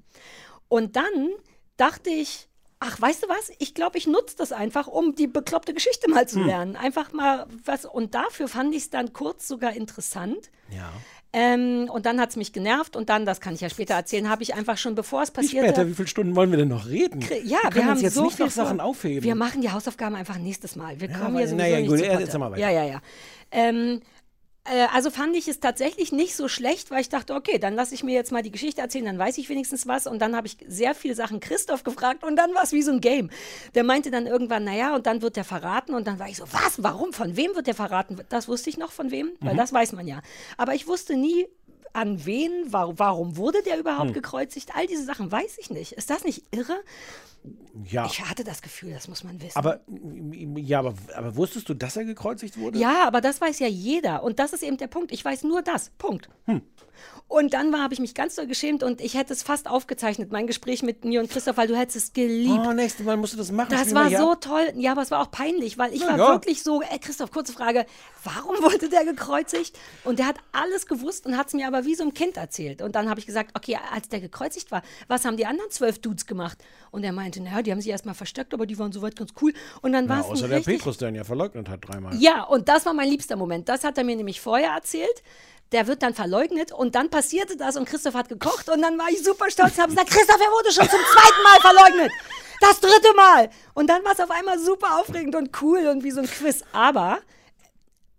[0.68, 1.28] Und dann
[1.76, 2.48] dachte ich,
[2.80, 3.50] ach, weißt du was?
[3.58, 6.28] Ich glaube, ich nutze das einfach, um die bekloppte Geschichte mal Hm.
[6.28, 6.76] zu lernen.
[6.76, 7.84] Einfach mal was.
[7.84, 10.50] Und dafür fand ich es dann kurz sogar interessant.
[10.70, 10.92] Ja.
[11.32, 14.30] Ähm, und dann hat es mich genervt und dann, das kann ich ja später erzählen,
[14.30, 15.68] habe ich einfach schon, bevor es Wie passierte.
[15.68, 17.20] später, wie viele Stunden wollen wir denn noch reden?
[17.44, 19.22] Ja, wir wir haben uns jetzt so nicht noch Sachen aufheben.
[19.22, 20.98] Wir machen die Hausaufgaben einfach nächstes Mal.
[21.00, 22.60] Wir kommen aber- hier sowieso naja, nicht gut, zu ja, Potte.
[22.60, 23.00] Ja, ja, ja.
[23.50, 24.00] Ähm, äh,
[24.92, 28.02] also fand ich es tatsächlich nicht so schlecht, weil ich dachte, okay, dann lasse ich
[28.04, 30.06] mir jetzt mal die Geschichte erzählen, dann weiß ich wenigstens was.
[30.06, 32.90] Und dann habe ich sehr viele Sachen Christoph gefragt und dann war es wie so
[32.92, 33.30] ein Game.
[33.74, 35.94] Der meinte dann irgendwann, naja, und dann wird der verraten.
[35.94, 38.20] Und dann war ich so, was, warum, von wem wird der verraten?
[38.28, 39.58] Das wusste ich noch, von wem, weil Mhm.
[39.58, 40.20] das weiß man ja.
[40.56, 41.46] Aber ich wusste nie,
[41.96, 43.80] an wen, warum, wurde der Hm.
[43.80, 44.70] überhaupt gekreuzigt?
[44.74, 45.92] All diese Sachen weiß ich nicht.
[45.92, 46.76] Ist das nicht irre?
[47.84, 48.06] ja.
[48.06, 49.56] Ich hatte das Gefühl, das muss man wissen.
[49.56, 49.80] Aber,
[50.56, 52.76] ja, aber, aber wusstest du, dass er gekreuzigt wurde?
[52.78, 54.24] Ja, aber das weiß ja jeder.
[54.24, 55.12] Und das ist eben der Punkt.
[55.12, 55.90] Ich weiß nur das.
[55.98, 56.28] Punkt.
[57.28, 60.30] Und dann war, habe ich mich ganz doll geschämt und ich hätte es fast aufgezeichnet,
[60.32, 62.64] mein Gespräch mit mir und Christoph, weil du hättest es geliebt.
[62.66, 63.68] Oh, nächstes Mal musst du das machen.
[63.70, 64.40] Das war so ab.
[64.40, 64.72] toll.
[64.76, 66.28] Ja, aber es war auch peinlich, weil ich Na war ja.
[66.32, 67.84] wirklich so, ey, Christoph, kurze Frage,
[68.26, 69.78] warum wurde der gekreuzigt?
[70.04, 72.82] Und der hat alles gewusst und hat es mir aber wie so ein Kind erzählt.
[72.82, 76.00] Und dann habe ich gesagt, okay, als der gekreuzigt war, was haben die anderen zwölf
[76.00, 76.58] Dudes gemacht?
[76.90, 79.52] Und er meinte, naja, die haben sich erstmal versteckt, aber die waren soweit ganz cool.
[79.82, 82.14] Und dann war es außer der richtig Petrus, der ihn ja verleugnet hat dreimal.
[82.16, 83.68] ja, und das war mein liebster Moment.
[83.68, 85.22] Das hat er mir nämlich vorher erzählt.
[85.72, 89.08] Der wird dann verleugnet und dann passierte das und Christoph hat gekocht und dann war
[89.10, 92.12] ich super stolz und habe gesagt, Christoph, er wurde schon zum zweiten Mal verleugnet.
[92.60, 93.50] Das dritte Mal.
[93.74, 96.62] Und dann war es auf einmal super aufregend und cool und wie so ein Quiz.
[96.72, 97.18] Aber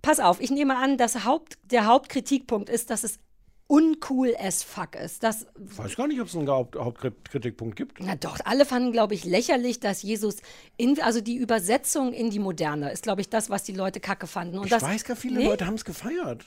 [0.08, 3.20] pass auf, ich nehme an, dass Haupt, der Hauptkritikpunkt ist, dass es
[3.68, 5.22] uncool as fuck ist.
[5.24, 8.00] Das Ich weiß gar nicht, ob es einen Haupt Hauptkritikpunkt gibt.
[8.00, 10.38] na doch, alle fanden, glaube ich, lächerlich, dass Jesus,
[10.78, 14.28] in, also die Übersetzung in die Moderne ist, glaube ich, das, was die Leute kacke
[14.28, 14.58] fanden.
[14.58, 15.46] Und Ich das, weiß gar, viele Nee?
[15.48, 16.46] Leute haben es gefeiert.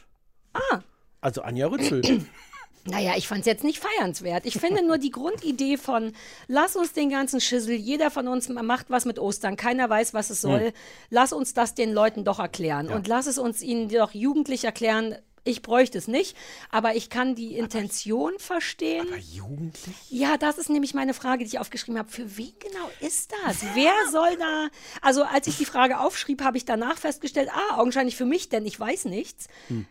[0.54, 0.78] Ah.
[1.20, 2.00] Also Anja Rützel.
[2.84, 4.46] Naja, ich fand es jetzt nicht feiernswert.
[4.46, 6.12] Ich finde nur die Grundidee von,
[6.48, 10.30] lass uns den ganzen Schissel, jeder von uns macht was mit Ostern, keiner weiß, was
[10.30, 10.72] es soll.
[11.10, 12.88] Lass uns das den Leuten doch erklären.
[12.88, 15.16] Und lass es uns ihnen doch jugendlich erklären.
[15.42, 16.36] Ich bräuchte es nicht,
[16.70, 19.06] aber ich kann die Intention verstehen.
[19.08, 19.96] Aber jugendlich?
[20.10, 22.10] Ja, das ist nämlich meine Frage, die ich aufgeschrieben habe.
[22.10, 23.64] Für wen genau ist das?
[23.74, 24.68] Wer soll da.
[25.00, 28.66] Also, als ich die Frage aufschrieb, habe ich danach festgestellt, ah, augenscheinlich für mich, denn
[28.66, 29.48] ich weiß nichts.
[29.68, 29.86] Hm.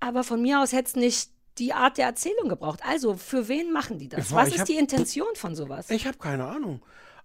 [0.00, 2.80] Aber von mir aus hätte es nicht die Art der Erzählung gebraucht.
[2.84, 4.30] Also, für wen machen die das?
[4.30, 5.90] War- Was ist hab- die Intention von sowas?
[5.90, 6.80] Ich habe keine Ahnung.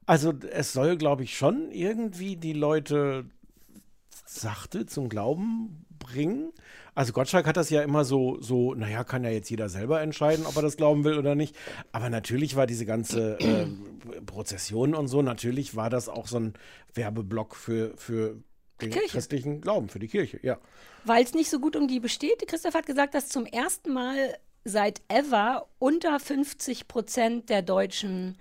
[0.05, 3.25] Also es soll, glaube ich, schon irgendwie die Leute
[4.25, 6.51] sachte zum Glauben bringen.
[6.95, 10.45] Also Gottschalk hat das ja immer so, so, naja, kann ja jetzt jeder selber entscheiden,
[10.45, 11.55] ob er das glauben will oder nicht.
[11.91, 13.65] Aber natürlich war diese ganze äh,
[14.25, 16.53] Prozession und so, natürlich war das auch so ein
[16.93, 18.35] Werbeblock für, für
[18.81, 19.07] den Kirche.
[19.09, 20.57] christlichen Glauben, für die Kirche, ja.
[21.05, 22.47] Weil es nicht so gut um die besteht.
[22.47, 28.37] Christoph hat gesagt, dass zum ersten Mal seit ever unter 50 Prozent der Deutschen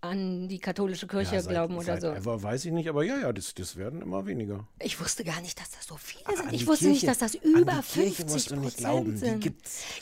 [0.00, 2.06] an die katholische Kirche ja seit, glauben oder seit so.
[2.12, 4.68] Ever weiß ich nicht, aber ja, ja, das, das werden immer weniger.
[4.80, 6.52] Ich wusste gar nicht, dass das so viele Aber sind.
[6.52, 9.44] Ich wusste nicht, Kirche- dass das über Kirche 50 musst du nicht Prozent glauben, sind.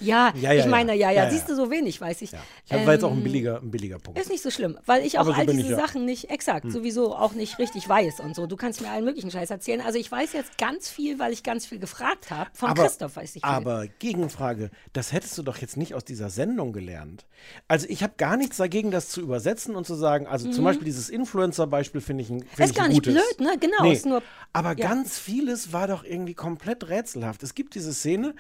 [0.01, 1.31] Ja, Ja, ja, ich meine, ja, ja, ja, ja.
[1.31, 2.31] siehst du, so wenig weiß ich.
[2.69, 2.75] Ja.
[2.77, 4.19] Ich hab, war jetzt auch ein Ähm, billiger, ein billiger Punkt.
[4.21, 5.77] Ist nicht so schlimm, weil ich auch so all diese ich, ja.
[5.79, 5.87] Hm.
[5.87, 8.47] Sachen nicht exakt, sowieso auch nicht richtig weiß und so.
[8.49, 9.81] Du kannst mir allen möglichen Scheiß erzählen.
[9.81, 12.51] Also ich weiß jetzt ganz viel, weil ich ganz viel gefragt habe.
[12.55, 13.49] Von aber, Christoph weiß ich viel.
[13.49, 17.25] Aber Gegenfrage, das hättest du doch jetzt nicht aus dieser Sendung gelernt.
[17.69, 20.87] Also ich habe gar nichts dagegen, das zu übersetzen und zu sagen, also zum Beispiel
[20.87, 22.65] dieses Influencer-Beispiel finde ich ein, find Mhm.
[22.65, 23.15] Ist ich gar nicht gutes.
[23.15, 23.57] blöd, ne?
[23.61, 24.89] Genau, Nee, nur- aber ja.
[24.89, 27.43] ganz vieles war doch irgendwie komplett rätselhaft.
[27.45, 28.35] Es gibt diese Szene,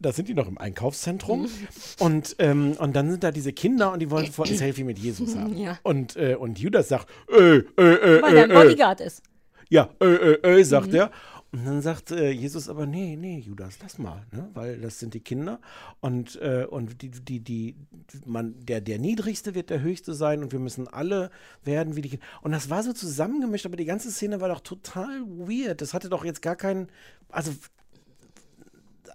[0.00, 1.48] da sind die noch im Einkaufszentrum Mhm.
[1.98, 4.98] und, ähm, und dann sind da diese Kinder und die wollen sofort ein Selfie mit
[4.98, 5.56] Jesus haben.
[5.56, 5.78] Ja.
[5.82, 8.54] Und, äh, und Judas sagt, äh, äh, äh, weil äh, er ein äh.
[8.54, 9.22] Bodyguard ist.
[9.70, 10.94] Ja, äh, äh, äh, sagt Mhm.
[10.94, 11.10] er.
[11.50, 14.50] Und dann sagt äh, Jesus aber, nee, nee, Judas, lass mal, ne?
[14.52, 15.60] weil das sind die Kinder
[16.00, 17.74] und, äh, und die, die, die,
[18.26, 21.30] man, der, der Niedrigste wird der Höchste sein und wir müssen alle
[21.64, 22.24] werden wie die Kinder.
[22.42, 25.80] Und das war so zusammengemischt, aber die ganze Szene war doch total weird.
[25.80, 26.88] Das hatte doch jetzt gar keinen,
[27.30, 27.52] also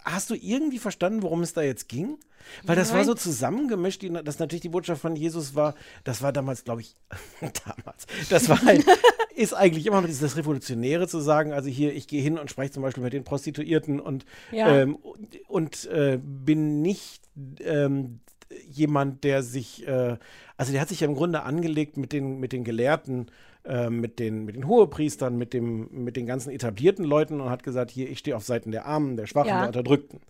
[0.04, 2.18] hast du irgendwie verstanden, worum es da jetzt ging?
[2.62, 3.06] Weil das war Nein.
[3.06, 5.74] so zusammengemischt, die, dass natürlich die Botschaft von Jesus war,
[6.04, 6.94] das war damals, glaube ich,
[7.40, 8.84] damals, das war halt,
[9.34, 12.72] ist eigentlich immer noch dieses Revolutionäre zu sagen, also hier, ich gehe hin und spreche
[12.72, 14.68] zum Beispiel mit den Prostituierten und, Ja.
[14.76, 17.22] ähm, und, und äh, bin nicht
[17.60, 18.20] ähm,
[18.68, 20.18] jemand, der sich, äh,
[20.56, 23.30] also der hat sich ja im Grunde angelegt mit den, mit den Gelehrten,
[23.64, 27.62] äh, mit, den, mit den Hohepriestern, mit, dem, mit den ganzen etablierten Leuten und hat
[27.62, 29.58] gesagt, hier, ich stehe auf Seiten der Armen, der Schwachen, Ja.
[29.60, 30.20] der Unterdrückten.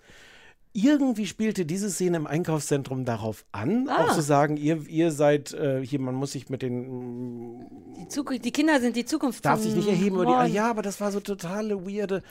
[0.76, 4.07] Irgendwie spielte diese Szene im Einkaufszentrum darauf an, Ah.
[4.07, 7.64] auch zu sagen, ihr, ihr seid äh, hier, man muss sich mit den,
[8.12, 9.45] Die, die Kinder sind die Zukunft.
[9.45, 12.22] darf sich nicht erheben über die, ah, ja, aber das war so totale weirde,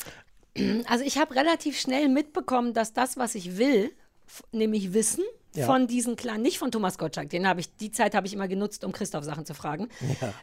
[0.88, 3.92] Also ich habe relativ schnell mitbekommen, dass das, was ich will,
[4.52, 5.24] nämlich Wissen,
[5.56, 5.66] Ja.
[5.66, 8.48] von diesen kleinen, nicht von Thomas Gottschalk, den habe ich, die Zeit habe ich immer
[8.48, 9.90] genutzt, um Christoph Sachen zu fragen,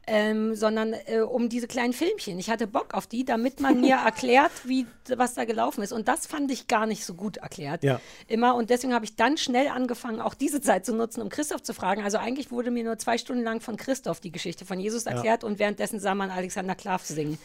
[0.07, 2.39] ähm, sondern äh, um diese kleinen Filmchen.
[2.39, 4.87] Ich hatte Bock auf die, damit man mir erklärt, wie,
[5.17, 5.93] was da gelaufen ist.
[5.93, 7.83] Und das fand ich gar nicht so gut erklärt.
[7.83, 8.01] Ja.
[8.29, 8.55] Immer.
[8.55, 11.75] Und deswegen habe ich dann schnell angefangen, auch diese Zeit zu nutzen, um Christoph zu
[11.75, 12.03] fragen.
[12.03, 15.45] Also eigentlich wurde mir nur zwei Stunden lang von Christoph die Geschichte von Jesus erklärt
[15.45, 17.39] und währenddessen sah man Alexander Klav singen.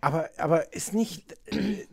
[0.00, 1.86] Aber, aber ist nicht äh,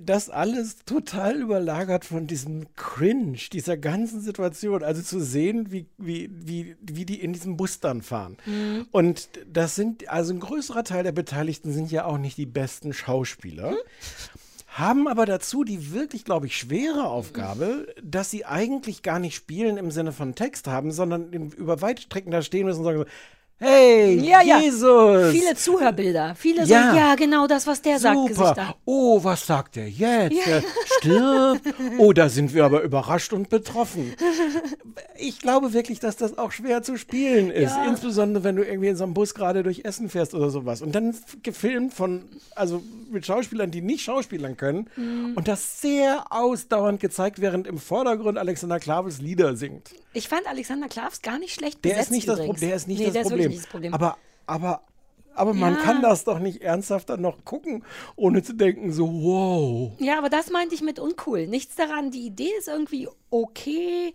[0.00, 4.82] das alles total überlagert von diesem Cringe, dieser ganzen Situation?
[4.82, 8.36] Also zu sehen, wie, wie, wie, wie die in diesem Bus dann fahren.
[8.90, 12.92] Und das sind, also ein größerer Teil der Beteiligten sind ja auch nicht die besten
[12.92, 13.74] Schauspieler.
[14.68, 19.76] Haben aber dazu die wirklich, glaube ich, schwere Aufgabe, dass sie eigentlich gar nicht spielen
[19.76, 23.06] im Sinne von Text haben, sondern über weite Strecken da stehen müssen und sagen so,
[23.60, 24.60] Hey, Ja, ja.
[24.60, 25.32] Jesus!
[25.32, 26.34] Viele Zuhörbilder.
[26.36, 26.90] Viele Ja.
[26.92, 28.28] so, ja, genau das, was der sagt, Super.
[28.28, 28.76] Gesichter.
[28.84, 30.36] Oh, was sagt er jetzt?
[30.46, 30.62] Er
[30.98, 31.62] stirbt.
[31.98, 34.14] Oh, da sind wir aber überrascht und betroffen.
[35.16, 37.72] Ich glaube wirklich, dass das auch schwer zu spielen ist.
[37.74, 37.84] Ja.
[37.88, 40.80] Insbesondere, wenn du irgendwie in so einem Bus gerade durch Essen fährst oder sowas.
[40.80, 44.88] Und dann gefilmt von, also mit Schauspielern, die nicht Schauspielern können.
[44.94, 45.32] Mhm.
[45.34, 49.90] Und das sehr ausdauernd gezeigt, während im Vordergrund Alexander Klaves Lieder singt.
[50.14, 52.60] Ich fand Alexander Klavs gar nicht schlecht Der besetzt ist nicht das, Pro übrigens.
[52.60, 53.60] der ist nicht nee, das der Problem.
[53.60, 53.94] Das Problem.
[53.94, 54.82] Aber, aber,
[55.34, 55.80] aber man Ja.
[55.80, 57.84] kann das doch nicht ernsthaft dann noch gucken,
[58.16, 59.92] ohne zu denken, so, wow.
[59.98, 61.46] ja, aber das meinte ich mit uncool.
[61.46, 62.10] Nichts daran.
[62.10, 64.14] Die Idee ist irgendwie okay.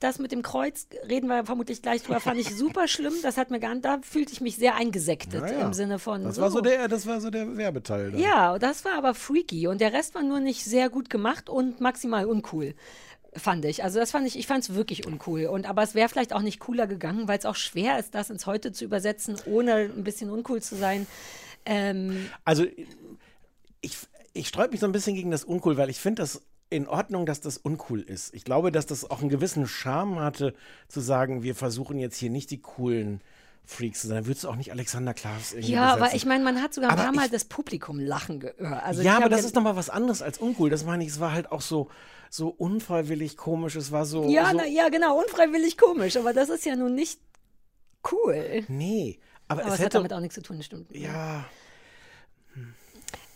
[0.00, 3.14] Das mit dem Kreuz reden wir vermutlich gleich drüber, fand ich super schlimm.
[3.22, 6.24] Das hat mir gar nicht, da fühlte ich mich sehr eingesektet Naja, im Sinne von.
[6.24, 8.10] Das war so der, das war so der Werbeteil.
[8.10, 8.20] Dann.
[8.20, 11.80] Ja, das war aber freaky und der Rest war nur nicht sehr gut gemacht und
[11.80, 12.74] maximal uncool.
[13.36, 13.82] Fand ich.
[13.82, 15.46] Also das fand ich, ich fand es wirklich uncool.
[15.46, 18.30] Und aber es wäre vielleicht auch nicht cooler gegangen, weil es auch schwer ist, das
[18.30, 21.06] ins Heute zu übersetzen, ohne ein bisschen uncool zu sein.
[21.66, 22.64] Ähm, Also
[23.80, 23.96] ich,
[24.32, 27.26] ich sträube mich so ein bisschen gegen das Uncool, weil ich finde das in Ordnung,
[27.26, 28.34] dass das uncool ist.
[28.34, 30.54] Ich glaube, dass das auch einen gewissen Charme hatte,
[30.88, 33.20] zu sagen, wir versuchen jetzt hier nicht die coolen
[33.66, 34.16] Freaks zu sein.
[34.16, 36.16] Dann würdest du auch nicht Alexander Klavs irgendwie ja, aber besetzen.
[36.16, 38.82] ich meine, man hat sogar ein Aber paar Mal das Publikum lachen gehört.
[38.82, 40.68] Also ich ja, aber das ist nochmal was anderes als uncool.
[40.70, 41.88] Das meine ich, es war halt auch so,
[42.30, 43.76] so unfreiwillig komisch.
[43.76, 44.28] Es war so.
[44.28, 47.20] ja, so, na, ja, genau, unfreiwillig komisch, aber das ist ja nun nicht
[48.12, 48.64] cool.
[48.68, 49.98] Nee, aber, Aber es es hat hätte.
[49.98, 50.90] damit auch nichts zu tun, stimmt.
[50.94, 51.44] ja,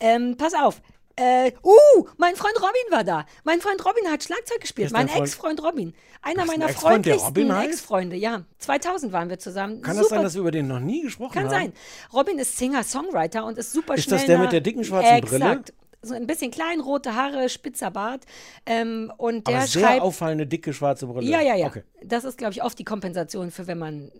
[0.01, 0.81] Ähm, pass auf.
[1.19, 3.27] Äh, uh, mein Freund Robin war da.
[3.43, 4.87] Mein Freund Robin hat Schlagzeug gespielt.
[4.87, 5.23] ist Mein Freund?
[5.23, 5.93] Ex-Freund Robin.
[6.23, 7.71] Einer meiner Ex-Freund, der freundlichsten?
[7.71, 8.17] Ex-Freunde.
[8.17, 9.83] Ja, 2000 waren wir zusammen.
[9.83, 11.51] kann super, das sein, dass wir über den noch nie gesprochen Kann haben?
[11.51, 11.73] sein.
[12.13, 14.19] Robin ist Singer-Songwriter und ist super Ist schnell.
[14.19, 15.45] das der mit der dicken schwarzen Brille?
[15.45, 15.75] Exakt.
[16.01, 18.25] So ein bisschen klein, rote Haare, spitzer Bart.
[18.67, 20.03] Ähm, und der Aber sehr schreibt.
[20.03, 21.29] auffallende, dicke, schwarze Brille.
[21.29, 21.67] Ja, ja, ja.
[21.67, 21.83] Okay.
[22.05, 24.13] Das ist, glaube ich, oft die Kompensation für, wenn man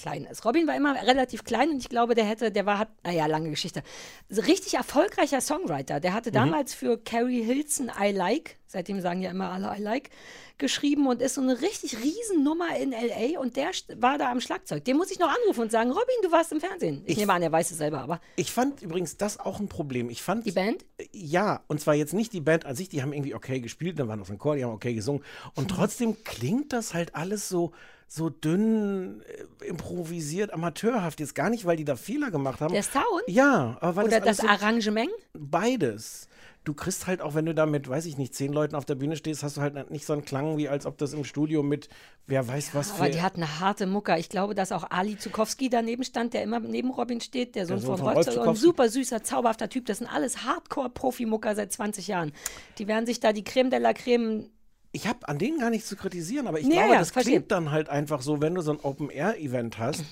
[0.00, 0.44] klein ist.
[0.44, 3.50] Robin war immer relativ klein und ich glaube, der hätte, der war, hat, naja, lange
[3.50, 3.82] Geschichte.
[4.28, 6.00] So richtig erfolgreicher Songwriter.
[6.00, 6.14] Der Mhm.
[6.14, 10.10] hatte damals für Carrie Hilson I Like, seitdem sagen ja immer alle I Like,
[10.58, 13.40] geschrieben und ist so eine richtig Riesennummer in L.A.
[13.40, 14.84] und der war da am Schlagzeug.
[14.84, 17.02] Den muss ich noch anrufen und sagen, Robin, du warst im Fernsehen.
[17.06, 19.68] Ich, Ich- nehme an, er weiß es selber, aber Ich fand übrigens das auch ein
[19.68, 20.10] Problem.
[20.10, 20.84] Ich fand die Band?
[21.12, 24.08] Ja, und zwar jetzt nicht die Band an sich, die haben irgendwie okay gespielt, dann
[24.08, 25.22] waren auf dem Chor, die haben okay gesungen.
[25.54, 27.72] Und trotzdem klingt das halt alles so,
[28.12, 29.22] so dünn,
[29.60, 31.20] äh, improvisiert, amateurhaft.
[31.20, 32.74] Jetzt gar nicht, weil die da Fehler gemacht haben.
[32.74, 33.04] Der Sound?
[33.28, 35.10] Ja, aber weil Oder das, das Arrangement?
[35.32, 36.26] so beides.
[36.64, 38.96] Du kriegst halt auch, wenn du da mit, weiß ich nicht, zehn Leuten auf der
[38.96, 41.62] Bühne stehst, hast du halt nicht so einen Klang, wie als ob das im Studio
[41.62, 41.88] mit,
[42.26, 43.02] wer weiß was für.
[43.02, 44.18] Aber die hat eine harte Mucker.
[44.18, 47.78] Ich glaube, dass auch Ali Zukowski daneben stand, der immer neben Robin steht, der Sohn
[47.78, 48.28] Sohn von von Rolf Rolf.
[48.28, 48.64] Ein Zukowski.
[48.66, 49.86] super süßer, zauberhafter Typ.
[49.86, 52.32] Das sind alles Hardcore-Profi-Mucker seit 20 Jahren.
[52.78, 54.50] Die werden sich da die Creme de la Creme.
[54.92, 57.34] Ich habe an denen gar nichts zu kritisieren, aber ich Nee, glaube, ja, das verstehe.
[57.36, 60.04] klingt dann halt einfach so, wenn du so ein Open-Air-Event hast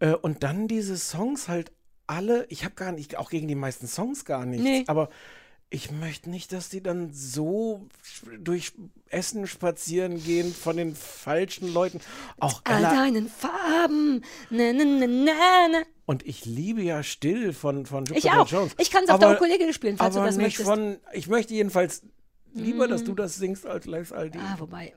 [0.00, 1.70] äh, und dann diese Songs halt
[2.08, 4.84] alle, ich habe gar nicht, auch gegen die meisten Songs gar nichts, Nee.
[4.88, 5.10] aber
[5.72, 7.86] ich möchte nicht, dass die dann so
[8.40, 8.72] durch
[9.08, 12.00] Essen spazieren gehen von den falschen Leuten.
[12.40, 14.22] Auch All deinen Farben.
[14.50, 15.82] Ne, ne, ne, ne, ne.
[16.06, 18.48] und ich liebe ja Still von, von Ich Jupiter auch.
[18.48, 18.72] Jones.
[18.78, 20.68] Ich kann es auf der Ukulele spielen, falls aber du das nicht möchtest.
[20.68, 22.02] von, ich möchte jedenfalls
[22.54, 24.38] lieber, dass du das singst als Lex Aldi.
[24.38, 24.94] ah, wobei,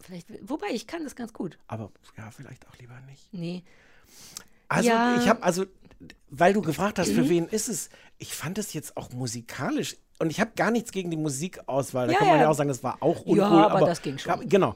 [0.00, 1.58] vielleicht, wobei, ich kann das ganz gut.
[1.66, 3.32] Aber ja, vielleicht auch lieber nicht.
[3.32, 3.62] Nee.
[4.68, 5.14] Also Ja.
[5.14, 5.20] Mhm.
[5.22, 5.64] ich habe, also,
[6.30, 7.88] weil du gefragt hast, für wen ist es,
[8.18, 12.06] ich fand es jetzt auch musikalisch und ich habe gar nichts gegen die Musikauswahl.
[12.08, 12.42] Da Ja, kann man ja.
[12.44, 13.38] ja auch sagen, das war auch uncool.
[13.38, 14.30] Ja, aber das ging schon.
[14.32, 14.74] Ja, genau.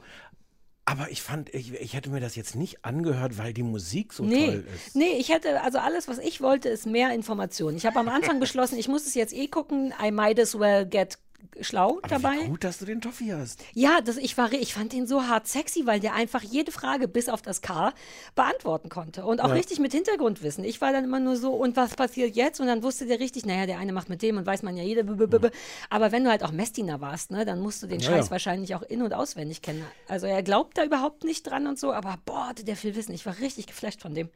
[0.85, 4.25] Aber ich fand, ich, ich hätte mir das jetzt nicht angehört, weil die Musik so
[4.25, 4.95] Nee, toll ist.
[4.97, 7.77] nee, ich hätte, also alles, was ich wollte, ist mehr Information.
[7.77, 9.93] Ich habe am Anfang beschlossen, ich muss es jetzt eh gucken.
[10.03, 11.17] I might as well get
[11.61, 12.39] schlau Aber dabei.
[12.43, 13.63] Wie gut, dass du den Toffee hast.
[13.73, 17.07] Ja, das, ich, war, ich fand den so hart sexy, weil der einfach jede Frage
[17.07, 17.93] bis auf das K
[18.35, 19.25] beantworten konnte.
[19.25, 19.53] Und auch Ja.
[19.53, 20.63] richtig mit Hintergrundwissen.
[20.63, 22.59] Ich war dann immer nur so, und was passiert jetzt?
[22.59, 24.83] Und dann wusste der richtig, naja, der eine macht mit dem und weiß man ja
[24.83, 25.03] jede.
[25.03, 25.49] b.
[25.89, 28.31] Aber wenn du halt auch Messdiener warst, ne, dann musst du den Ja, Scheiß ja.
[28.31, 29.85] wahrscheinlich auch in- und auswendig kennen.
[30.07, 33.13] Also er glaubt da überhaupt nicht dran und so, aber boah, hatte der viel Wissen.
[33.13, 34.29] Ich war richtig geflasht von dem.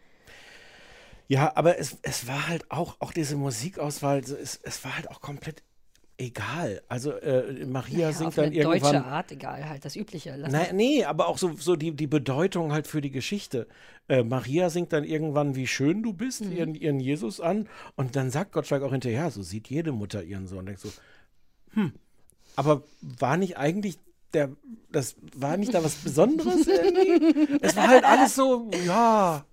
[1.30, 5.20] Ja, aber es, es war halt auch, auch diese Musikauswahl, es, es war halt auch
[5.20, 5.62] komplett
[6.18, 6.82] egal.
[6.88, 8.82] Also äh, Maria Ja, singt dann irgendwann.
[8.82, 10.36] deutsche Art, egal, halt das Übliche.
[10.36, 13.68] Lass Nein, nee, aber auch so, so die, die Bedeutung halt für die Geschichte.
[14.08, 16.52] Äh, Maria singt dann irgendwann, wie schön du bist, Mhm.
[16.52, 17.68] ihren, ihren Jesus an.
[17.96, 20.60] Und dann sagt Gottschalk auch hinterher, so sieht jede Mutter ihren Sohn.
[20.60, 20.90] Und denkt so,
[21.74, 21.94] hm,
[22.56, 23.98] aber war nicht eigentlich
[24.34, 24.50] der,
[24.92, 27.60] das war nicht da was Besonderes irgendwie?
[27.62, 29.46] es war halt alles so, ja.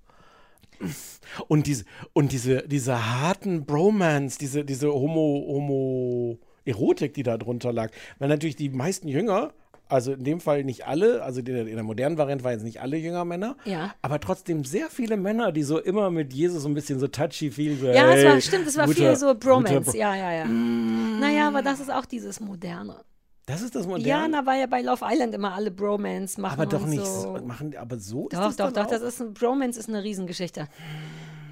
[1.48, 7.72] Und diese, und diese, diese harten Bromance, diese, diese Homo, Homo Erotik, die da drunter
[7.72, 7.90] lag.
[8.18, 9.52] Weil natürlich die meisten Jünger,
[9.88, 12.62] also in dem Fall nicht alle, also in der, in der modernen Variante waren jetzt
[12.64, 13.94] nicht alle Jünger Männer, Ja.
[14.02, 17.76] aber trotzdem sehr viele Männer, die so immer mit Jesus so ein bisschen so touchy-feely
[17.76, 19.90] so, Ja, es hey, war, stimmt, es war guter- viel so Bromance.
[19.90, 20.44] Bro- ja, ja, ja.
[20.46, 22.96] Naja, aber das ist auch dieses Moderne.
[23.46, 24.08] Das ist das Moderne.
[24.08, 26.58] Ja, na, weil ja bei Love Island immer alle Bromance machen.
[26.58, 27.36] aber doch nicht so.
[27.36, 27.44] so.
[27.44, 30.02] Machen, aber so ist Doch, das doch, dann doch, das ist ein Bromance ist eine
[30.02, 30.66] Riesengeschichte.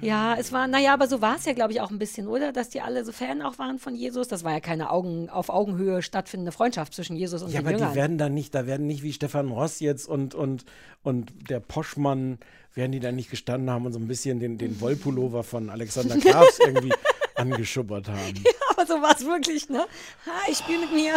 [0.05, 2.51] Ja, es war, naja, aber so war es ja, glaube ich, auch ein bisschen, oder?
[2.51, 4.27] Dass die alle so Fan auch waren von Jesus.
[4.27, 7.75] Das war ja keine Augen, auf Augenhöhe stattfindende Freundschaft zwischen Jesus und Ja, den aber
[7.77, 7.91] Jüngern.
[7.91, 10.65] die werden dann nicht, da werden nicht wie Stefan Ross jetzt und, und,
[11.03, 12.37] und der Poschmann,
[12.75, 16.17] werden die dann nicht gestanden haben und so ein bisschen den, den Wollpullover von Alexander
[16.17, 16.91] Klavs irgendwie
[17.35, 18.17] angeschubbert haben.
[18.17, 19.85] aber so war es wirklich, ne?
[20.25, 21.15] Ha, ich spiele mit mir.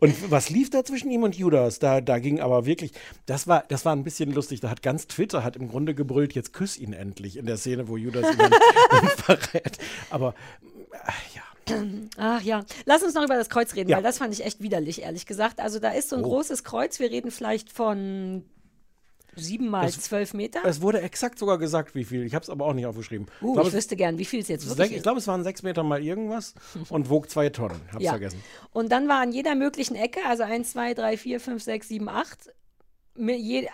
[0.00, 1.78] Und was lief da zwischen ihm und Judas?
[1.78, 2.92] Da, da ging aber wirklich,
[3.26, 4.60] das war, das war ein bisschen lustig.
[4.60, 7.88] Da hat ganz Twitter hat im Grunde gebrüllt, jetzt küss ihn endlich in der Szene,
[7.88, 8.52] wo Judas ihn dann
[9.16, 9.78] verrät.
[10.10, 10.34] Aber
[10.92, 11.42] äh, ja.
[12.18, 13.96] Ach ja, lass uns noch über das Kreuz reden, Ja.
[13.96, 15.60] weil das fand ich echt widerlich, ehrlich gesagt.
[15.60, 16.28] Also da ist so ein Oh.
[16.28, 18.44] großes Kreuz, wir reden vielleicht von
[19.34, 20.60] sieben mal Es- zwölf Meter.
[20.64, 22.24] Es wurde exakt sogar gesagt, wie viel.
[22.24, 23.26] Ich habe es aber auch nicht aufgeschrieben.
[23.40, 25.26] uh, ich glaube, ich wüsste gern, wie viel es jetzt wirklich sech- ich glaube, es
[25.26, 26.54] waren sechs Meter mal irgendwas
[26.88, 27.80] und wog zwei Tonnen.
[27.92, 28.10] Hab's Ja.
[28.12, 28.42] vergessen.
[28.72, 32.08] Und dann war an jeder möglichen Ecke, also 1, 2, 3, 4, 5, 6, 7,
[32.08, 32.50] 8,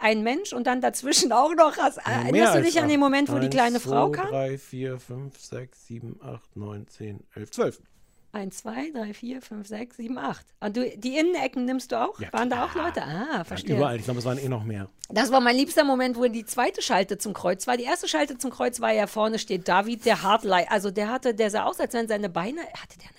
[0.00, 1.76] ein Mensch und dann dazwischen auch noch.
[1.76, 3.00] Hast, erinnerst du dich an den acht.
[3.00, 4.28] Moment, wo die Eins, kleine Frau zwei, kam?
[4.30, 7.80] drei, vier, fünf, sechs, sieben, acht, neun, zehn, elf, zwölf.
[8.39, 10.47] 1, 2, 3, 4, 5, 6, 7, 8.
[10.61, 12.18] Und du, die Innenecken nimmst du auch?
[12.20, 12.74] Ja, Waren da auch.
[12.74, 13.03] Leute?
[13.03, 13.76] Ah, verstehe.
[13.76, 13.97] Überall.
[13.97, 14.89] Ich glaube, es waren eh noch mehr.
[15.11, 17.76] Das war mein liebster Moment, wo die zweite Schalte zum Kreuz war.
[17.76, 20.68] Die erste Schalte zum Kreuz war ja vorne steht David, der Hartlei.
[20.70, 23.18] Also der hatte, der sah aus, als wenn seine Beine, hatte der eine,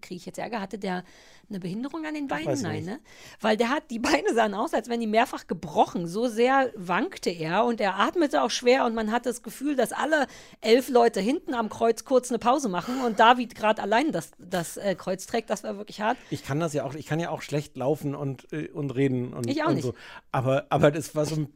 [0.00, 1.04] kriege ich jetzt Ärger, hatte der
[1.48, 2.60] eine Behinderung an den Beinen?
[2.60, 3.00] Nein, ne?
[3.40, 6.06] Weil der hat, die Beine sahen aus, als wenn die mehrfach gebrochen.
[6.06, 9.92] So sehr wankte er und er atmete auch schwer und man hat das Gefühl, dass
[9.92, 10.26] alle
[10.60, 14.76] elf Leute hinten am Kreuz kurz eine Pause machen und David gerade allein das, das
[14.76, 15.50] äh, Kreuz trägt.
[15.50, 16.16] Das war wirklich hart.
[16.30, 19.32] Ich kann das ja auch, ich kann ja auch schlecht laufen und, äh, und reden
[19.32, 19.84] und, Ich auch und nicht.
[19.84, 19.94] so.
[20.32, 21.48] Aber, aber das war so ein.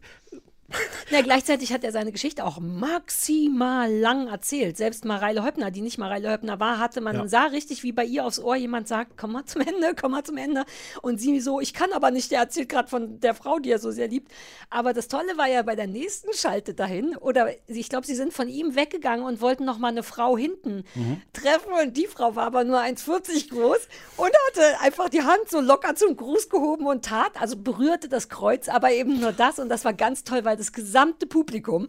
[1.10, 4.76] Ja, gleichzeitig hat er seine Geschichte auch maximal lang erzählt.
[4.76, 7.28] Selbst Mareile Höppner, die nicht Mareile Höppner war, hatte man Ja.
[7.28, 10.24] sah richtig, wie bei ihr aufs Ohr jemand sagt, komm mal zum Ende, komm mal
[10.24, 10.64] zum Ende.
[11.02, 13.78] Und sie so, ich kann aber nicht, der erzählt gerade von der Frau, die er
[13.78, 14.32] so sehr liebt.
[14.70, 18.32] Aber das Tolle war ja bei der nächsten Schalte dahin, oder ich glaube, sie sind
[18.32, 20.84] von ihm weggegangen und wollten noch mal eine Frau hinten
[21.32, 21.72] treffen.
[21.82, 25.94] Und die Frau war aber nur 1,40 groß und hatte einfach die Hand so locker
[25.94, 29.58] zum Gruß gehoben und tat, also berührte das Kreuz, aber eben nur das.
[29.58, 31.88] Und das war ganz toll, weil das gesamte Publikum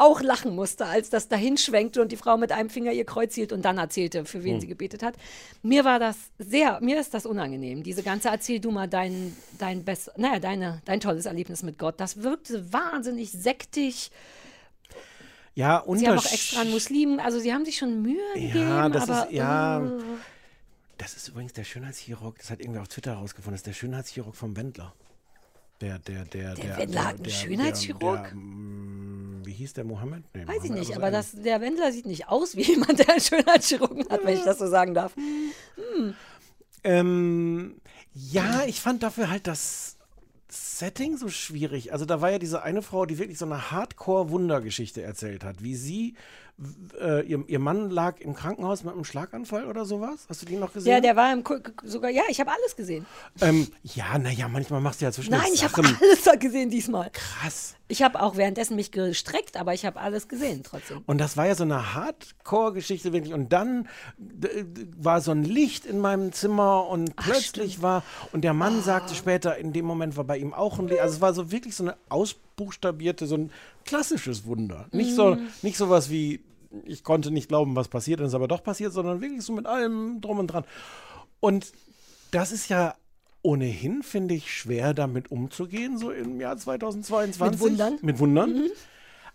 [0.00, 3.34] auch lachen musste, als das dahin schwenkte und die Frau mit einem Finger ihr Kreuz
[3.34, 5.14] hielt und dann erzählte, für wen sie gebetet hat.
[5.62, 7.82] Mir war das sehr, mir ist das unangenehm.
[7.82, 11.98] Diese ganze Erzähl du mal dein, dein best, naja, deine, dein tolles Erlebnis mit Gott.
[12.00, 14.10] Das wirkte wahnsinnig sektig.
[15.56, 19.10] Ja, Sie haben auch extra einen Muslimen, also sie haben sich schon Mühe gegeben, das
[19.10, 19.84] aber ist- ja.
[19.84, 19.90] äh,
[20.98, 24.36] Das ist übrigens der Schönheitschirurg, das hat irgendwer auf Twitter herausgefunden, das ist der Schönheitschirurg
[24.36, 24.94] vom Wendler.
[25.80, 26.76] Der, der, der, der.
[26.76, 28.24] Wendler hat einen Schönheitschirurg?
[28.24, 30.24] Der, mm, wie hieß der Mohammed?
[30.34, 33.10] Nee, weiß ich nicht, so aber das, der Wendler sieht nicht aus wie jemand, der
[33.10, 35.14] einen Schönheitschirurgen hat, wenn ich das so sagen darf.
[36.82, 37.80] Ähm,
[38.12, 39.96] ja, ich fand dafür halt das
[40.48, 41.92] Setting so schwierig.
[41.92, 45.76] Also da war ja diese eine Frau, die wirklich so eine Hardcore-Wundergeschichte erzählt hat, wie
[45.76, 46.14] sie,
[47.00, 50.26] äh, ihr, ihr Mann lag im Krankenhaus mit einem Schlaganfall oder sowas.
[50.28, 50.92] Hast du die noch gesehen?
[50.92, 53.06] Ja, der war im, Ku- sogar, ja, ich habe alles gesehen.
[53.40, 57.10] ähm, ja, naja, manchmal machst du ja zwischen Nein, ich habe alles gesehen diesmal.
[57.12, 57.74] krass.
[57.90, 61.02] Ich habe auch währenddessen mich gestreckt, aber ich habe alles gesehen trotzdem.
[61.06, 63.32] Und das war ja so eine Hardcore-Geschichte wirklich.
[63.32, 63.88] Und dann
[64.98, 68.02] war so ein Licht in meinem Zimmer und plötzlich war,
[68.32, 71.00] und der Mann sagte später, in dem Moment war bei ihm auch ein Licht.
[71.00, 71.96] Also es war so wirklich so eine
[72.58, 73.50] ausbuchstabierte, so ein
[73.84, 74.86] klassisches Wunder.
[74.92, 76.40] Nicht so, nicht sowas wie,
[76.84, 80.20] ich konnte nicht glauben, was passiert ist, aber doch passiert, sondern wirklich so mit allem
[80.20, 80.64] drum und dran.
[81.40, 81.72] Und
[82.30, 82.94] das ist ja
[83.42, 87.50] ohnehin, finde ich, schwer damit umzugehen, so im Jahr 2022.
[87.50, 87.92] Mit Wundern.
[87.94, 87.98] Mhm.
[88.02, 88.70] Mit Wundern.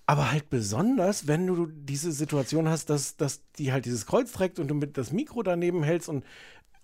[0.05, 4.59] Aber halt besonders, wenn du diese Situation hast, dass, dass die halt dieses Kreuz trägt
[4.59, 6.25] und du mit das Mikro daneben hältst und,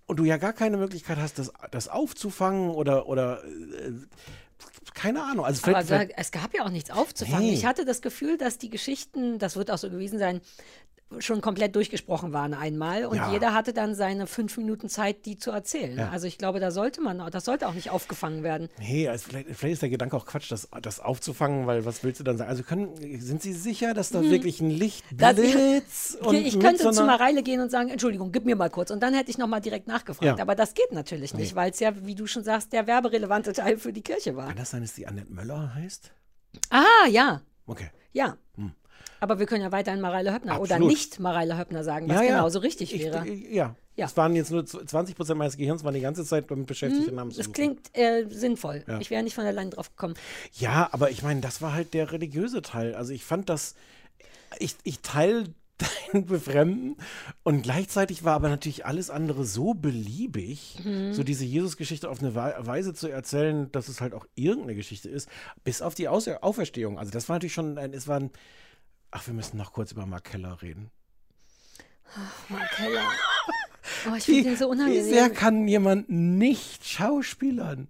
[0.07, 3.91] und du ja gar keine Möglichkeit hast, das, das aufzufangen oder, oder äh,
[4.93, 5.45] keine Ahnung.
[5.45, 7.47] Also Aber vielleicht, es gab ja auch nichts aufzufangen.
[7.47, 7.53] Nee.
[7.53, 10.41] Ich hatte das Gefühl, dass die Geschichten, das wird auch so gewesen sein,
[11.17, 13.31] schon komplett durchgesprochen waren einmal und Ja.
[13.31, 15.97] jeder hatte dann seine fünf Minuten Zeit, die zu erzählen.
[15.97, 16.09] Ja.
[16.09, 18.69] Also ich glaube, da sollte man, das sollte auch nicht aufgefangen werden.
[18.77, 22.19] nee, also vielleicht, vielleicht ist der Gedanke auch Quatsch, das, das aufzufangen, weil was willst
[22.19, 22.49] du dann sagen?
[22.51, 22.89] Also können,
[23.19, 25.17] sind Sie sicher, dass da wirklich ein Licht Mhm.
[25.17, 28.55] Das- blitz und ich mit könnte so zu Mareile gehen und sagen, Entschuldigung, gib mir
[28.55, 28.91] mal kurz.
[28.91, 30.37] Und dann hätte ich nochmal direkt nachgefragt.
[30.37, 30.43] Ja.
[30.43, 33.77] Aber das geht natürlich nicht, weil es ja, wie du schon sagst, der werberelevante Teil
[33.79, 34.47] für die Kirche war.
[34.49, 36.11] Kann das sein, dass die Annette Möller heißt?
[36.69, 37.89] Ah, ja, Okay.
[38.13, 38.37] ja.
[39.19, 40.75] Aber wir können ja weiterhin Mareile Höppner oder.
[40.75, 40.87] Absolut.
[40.89, 43.27] nicht Mareile Höppner sagen, was genauso richtig Ich- wäre.
[43.27, 43.75] Ja.
[43.95, 44.05] Ja.
[44.05, 47.15] Es waren jetzt nur 20 Prozent meines Gehirns, waren die ganze Zeit damit beschäftigt, den
[47.15, 48.85] Namen zu Das klingt äh, sinnvoll.
[48.87, 48.97] Ja.
[48.99, 50.13] Ich wäre nicht von allein drauf gekommen.
[50.57, 52.95] Ja, aber ich meine, das war halt der religiöse Teil.
[52.95, 53.75] Also ich fand das,
[54.59, 55.43] ich, ich teile
[56.13, 56.95] dein Befremden
[57.43, 61.13] und gleichzeitig war aber natürlich alles andere so beliebig, Mhm.
[61.13, 65.09] so diese Jesus-Geschichte auf eine Wei- Weise zu erzählen, dass es halt auch irgendeine Geschichte
[65.09, 65.27] ist,
[65.65, 66.97] bis auf die Aus Auferstehung.
[66.99, 68.29] Also das war natürlich schon, ein, es war ein,
[69.11, 70.91] ach, wir müssen noch kurz über Mark Keller reden.
[72.49, 73.03] Mark Keller.
[74.09, 75.03] Oh, ich finde den so wie unangenehm.
[75.03, 77.87] sehr kann jemand nicht schauspielern?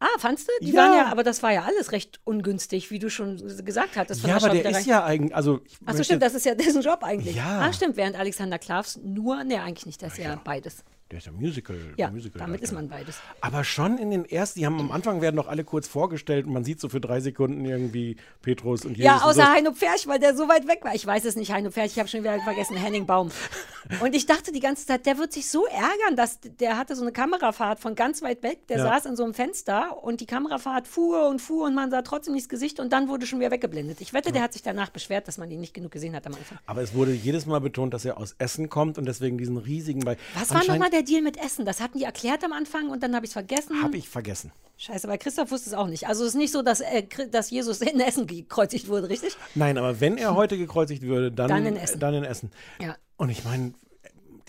[0.00, 0.52] Ah, fandst du?
[0.64, 0.82] Die Ja.
[0.82, 4.26] waren ja, aber das war ja alles recht ungünstig, wie du schon gesagt hattest.
[4.26, 7.36] Ja, aber der ist ja eigentlich, also Achso, stimmt, das ist ja dessen Job eigentlich.
[7.36, 7.60] Ja.
[7.60, 10.84] Ah, stimmt, während Alexander Klavs nur, ne, eigentlich nicht, das ist ja, beides.
[11.10, 11.76] Der ist ja Musical.
[11.96, 13.18] Ja, Musical damit ist man beides.
[13.42, 16.52] Aber schon in den ersten, die haben am Anfang werden noch alle kurz vorgestellt und
[16.54, 19.04] man sieht so für drei Sekunden irgendwie Petrus und Jesus.
[19.04, 19.48] Ja, außer so.
[19.48, 20.94] Heino Pferch, weil der so weit weg war.
[20.94, 23.30] Ich weiß es nicht, Heino Pferch, ich habe schon wieder vergessen, Henning Baum.
[24.00, 27.02] Und ich dachte die ganze Zeit, der wird sich so ärgern, dass der hatte so
[27.02, 28.66] eine Kamerafahrt von ganz weit weg.
[28.68, 28.84] Der Ja.
[28.84, 32.32] saß in so einem Fenster und die Kamerafahrt fuhr und fuhr und man sah trotzdem
[32.32, 34.00] nicht das Gesicht und dann wurde schon wieder weggeblendet.
[34.00, 36.32] Ich wette, der hat sich danach beschwert, dass man ihn nicht genug gesehen hat am
[36.32, 36.58] Anfang.
[36.64, 40.00] Aber es wurde jedes Mal betont, dass er aus Essen kommt und deswegen diesen riesigen
[40.00, 40.16] bei.
[40.34, 41.64] Was war nochmal der Deal mit Essen?
[41.64, 43.82] Das hatten die erklärt am Anfang und dann habe ich es vergessen.
[43.82, 44.52] Habe ich vergessen.
[44.76, 46.08] Scheiße, weil Christoph wusste es auch nicht.
[46.08, 49.36] Also es ist nicht so, dass, äh, dass Jesus in Essen gekreuzigt wurde, richtig?
[49.54, 52.00] Nein, aber wenn er heute gekreuzigt würde, dann, Dann in Essen.
[52.00, 52.50] Dann in Essen.
[52.80, 52.96] Ja.
[53.16, 53.74] Und ich meine,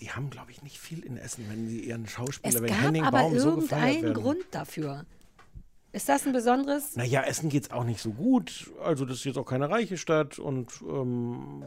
[0.00, 3.04] die haben, glaube ich, nicht viel in Essen, wenn sie ihren Schauspieler, Es wenn Henning
[3.04, 4.14] aber Baum so gefeiert werden.
[4.14, 5.06] Grund dafür.
[5.92, 6.96] Ist das ein besonderes?
[6.96, 8.70] Naja, Essen geht es auch nicht so gut.
[8.84, 11.64] Also, das ist jetzt auch keine reiche Stadt und ähm,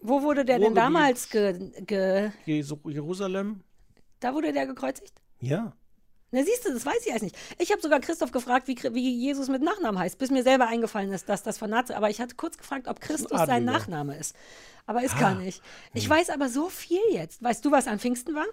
[0.00, 3.60] Wo wurde der denn damals ge, ge, Jerusalem.
[4.20, 5.12] Da wurde der gekreuzigt?
[5.40, 5.72] Ja.
[6.32, 7.36] Na siehst du, das weiß ich erst nicht.
[7.58, 11.12] Ich habe sogar Christoph gefragt, wie, wie Jesus mit Nachnamen heißt, bis mir selber eingefallen
[11.12, 11.92] ist, dass das von Nazi.
[11.94, 13.64] Aber ich hatte kurz gefragt, ob Christus sein.
[13.64, 14.34] Nachname ist.
[14.86, 15.20] Aber ist Ah.
[15.20, 15.62] gar nicht.
[15.94, 17.42] Ich weiß aber so viel jetzt.
[17.42, 18.46] Weißt du, was an Pfingsten war?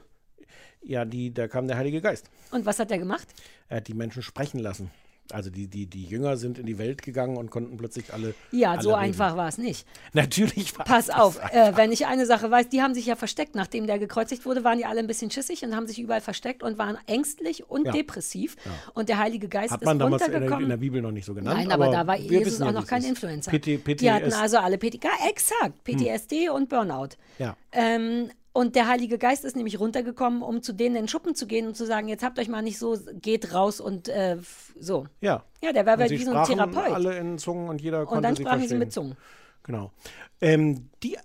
[0.81, 2.29] Ja, die, da kam der Heilige Geist.
[2.51, 3.27] Und was hat er gemacht?
[3.69, 4.91] Er hat die Menschen sprechen lassen.
[5.31, 8.35] Also die, die, die Jünger sind in die Welt gegangen und konnten plötzlich alle.
[8.51, 8.99] Ja, alle so reden.
[9.05, 9.87] einfach war es nicht.
[10.11, 13.15] Natürlich war Pass das auf, äh, wenn ich eine Sache weiß, die haben sich ja
[13.15, 16.21] versteckt, nachdem der gekreuzigt wurde, waren die alle ein bisschen schissig und haben sich überall
[16.21, 17.93] versteckt und waren ängstlich und Ja.
[17.93, 18.57] depressiv.
[18.93, 20.63] Und der Heilige Geist Hat ist man damals in der, runtergekommen.
[20.65, 21.57] in der Bibel noch nicht so genannt.
[21.57, 23.09] Nein, aber, da war Jesus auch ja, noch es kein ist.
[23.09, 23.51] Influencer.
[23.51, 27.09] PT, PT die hatten ist- also alle PTK, exakt, PTSD und Burnout.
[27.39, 27.55] Ja.
[27.71, 31.47] Ähm, und der Heilige Geist ist nämlich runtergekommen, um zu denen in den Schuppen zu
[31.47, 34.37] gehen und zu sagen, jetzt habt euch mal nicht so, geht raus und äh,
[34.79, 35.07] so.
[35.21, 35.43] Ja.
[35.63, 36.93] Ja, der war wie so ein Therapeut.
[36.93, 39.17] alle in Zungen und jeder konnte und dann sprachen sie mit Zungen.
[39.63, 39.91] Genau.
[40.39, 41.17] Ähm, die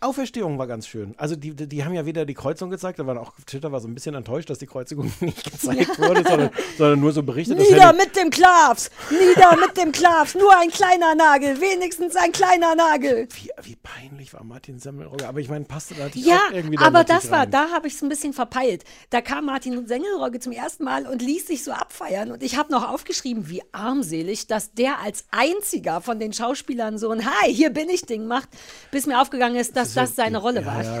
[0.00, 1.14] Auferstehung war ganz schön.
[1.16, 3.88] Also die, die, haben ja wieder die Kreuzung gezeigt, da war auch Twitter war so
[3.88, 7.58] ein bisschen enttäuscht, dass die Kreuzigung nicht gezeigt wurde, sondern, sondern nur so berichtet.
[7.58, 8.90] Nieder mit dem Klavs!
[9.10, 10.36] Nieder mit dem Klavs!
[10.36, 11.60] Nur ein kleiner Nagel!
[11.60, 13.26] Wenigstens ein kleiner Nagel!
[13.34, 16.76] wie, wie peinlich war Martin Semmelrogge, aber ich meine, passte da natürlich Ja, auch irgendwie
[16.76, 17.50] dann aber das war, rein.
[17.50, 18.84] da habe ich es ein bisschen verpeilt.
[19.10, 22.30] Da kam Martin Sengelrogge zum ersten Mal und ließ sich so abfeiern.
[22.30, 27.10] Und ich habe noch aufgeschrieben, wie armselig, dass der als einziger von den Schauspielern so
[27.10, 28.48] ein Hi, hier bin ich Ding macht,
[28.92, 30.82] bis mir aufgegangen ist, dass das seine Rolle ja, war.
[30.82, 31.00] Ja,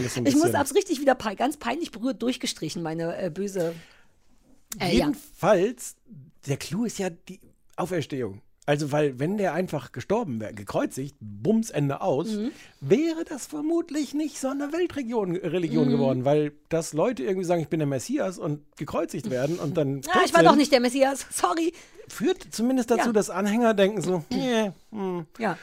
[0.00, 3.74] das war Ich muss abs richtig wieder pe- ganz peinlich berührt durchgestrichen, meine äh, böse.
[4.78, 5.06] Äh, ja.
[5.06, 5.96] Jedenfalls,
[6.46, 7.40] der Clou ist ja die
[7.76, 8.40] Auferstehung.
[8.64, 12.52] Also, weil, wenn der einfach gestorben wäre, gekreuzigt, Bums, Ende aus, Mhm.
[12.80, 15.90] wäre das vermutlich nicht so eine Weltreligion Religion Mhm.
[15.90, 20.02] geworden, weil dass Leute irgendwie sagen, ich bin der Messias und gekreuzigt werden und dann.
[20.12, 21.26] Ah, ich war sind, doch nicht der Messias.
[21.32, 21.72] Sorry.
[22.06, 23.12] Führt zumindest dazu, Ja.
[23.12, 25.26] dass Anhänger denken so, nee, hm.
[25.40, 25.58] Ja.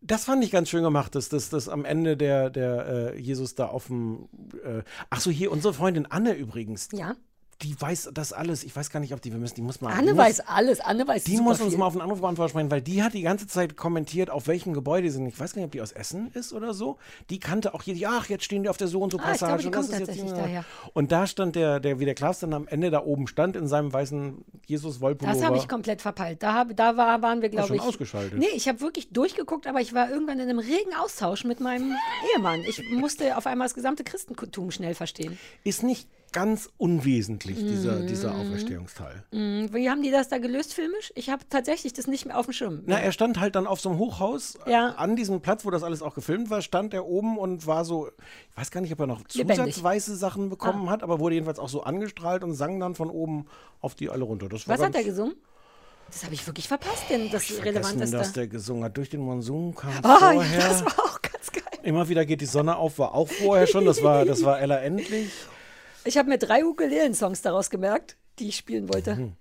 [0.00, 3.54] Das fand ich ganz schön gemacht, dass das dass am Ende der, der äh, Jesus
[3.54, 4.28] da auf dem.
[4.64, 6.88] Äh, ach so, hier unsere Freundin Anne übrigens.
[6.92, 7.16] Ja.
[7.62, 8.62] Die weiß das alles.
[8.62, 9.92] Ich weiß gar nicht, ob die, wir müssen, die muss mal.
[9.92, 10.78] Anne die weiß alles.
[10.78, 11.78] Anne weiß Die muss uns viel.
[11.78, 15.02] mal auf den Anrufbeantworter sprechen, weil die hat die ganze Zeit kommentiert, auf welchem Gebäude
[15.04, 15.26] die sind.
[15.26, 16.98] Ich weiß gar nicht, ob die aus Essen ist oder so.
[17.30, 19.66] Die kannte auch jede, ach, jetzt stehen die auf der so und so Ah, Passage.
[19.66, 20.64] und das ist jetzt daher.
[20.94, 23.66] Und da stand der, der, wie der Klaus dann am Ende da oben stand, in
[23.66, 26.42] seinem weißen jesus wollpullover Das habe ich komplett verpeilt.
[26.44, 27.80] Da, hab, da war, waren wir, glaube ich.
[27.82, 28.38] ausgeschaltet.
[28.38, 31.92] Nee, ich habe wirklich durchgeguckt, aber ich war irgendwann in einem regen Austausch mit meinem
[32.36, 32.60] Ehemann.
[32.68, 35.36] Ich musste auf einmal das gesamte Christentum schnell verstehen.
[35.64, 38.06] Ist nicht ganz unwesentlich, dieser, Mhm.
[38.06, 39.24] dieser Auferstehungsteil.
[39.32, 41.12] Hm, Wie haben die das da gelöst filmisch?
[41.14, 42.82] Ich habe tatsächlich das nicht mehr auf dem Schirm.
[42.86, 44.90] Na, er stand halt dann auf so einem Hochhaus Ja.
[44.90, 47.84] äh, an diesem Platz, wo das alles auch gefilmt war, stand er oben und war
[47.84, 48.08] so,
[48.50, 51.68] ich weiß gar nicht, ob er noch zusatzweise Sachen bekommen hat, aber wurde jedenfalls auch
[51.68, 53.46] so angestrahlt und sang dann von oben
[53.80, 54.48] auf die alle runter.
[54.48, 55.34] Das war Was hat er gesungen?
[56.10, 58.16] Das habe ich wirklich verpasst, denn das vergessen, Relevanteste.
[58.16, 58.96] dass der gesungen hat.
[58.96, 60.58] Durch den Monsun kam Ah, ja, vorher.
[60.68, 61.62] das war auch ganz geil.
[61.82, 63.84] Immer wieder geht die Sonne auf, war auch vorher schon.
[63.84, 65.30] Das war, das war Ella endlich.
[66.04, 69.14] Ich habe mir drei Ukulelen-Songs daraus gemerkt, die ich spielen wollte.
[69.16, 69.32] Mhm.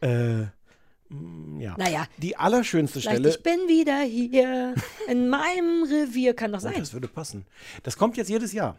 [0.00, 0.46] Äh,
[1.14, 1.74] mm, ja.
[1.78, 2.06] Naja.
[2.18, 3.28] Die allerschönste Stelle.
[3.30, 4.74] ich bin wieder hier
[5.08, 6.74] in meinem Revier, kann doch Oh, sein.
[6.78, 7.46] das würde passen.
[7.82, 8.76] Das kommt jetzt jedes Jahr.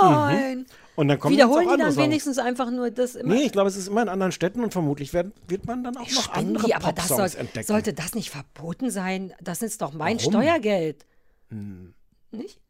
[0.00, 0.66] Nein.
[0.94, 1.96] Und dann kommen Wiederholen die dann Songs.
[1.96, 3.34] wenigstens einfach nur das immer.
[3.34, 5.96] Nee, ich glaube, es ist immer in anderen Städten und vermutlich werden, wird man dann
[5.96, 7.66] auch noch Spenden andere die, aber das soll, entdecken.
[7.66, 9.32] sollte das nicht verboten sein?
[9.40, 10.32] Das ist doch mein Warum?
[10.32, 11.06] Steuergeld.
[11.48, 11.94] Hm.
[12.30, 12.60] Nicht?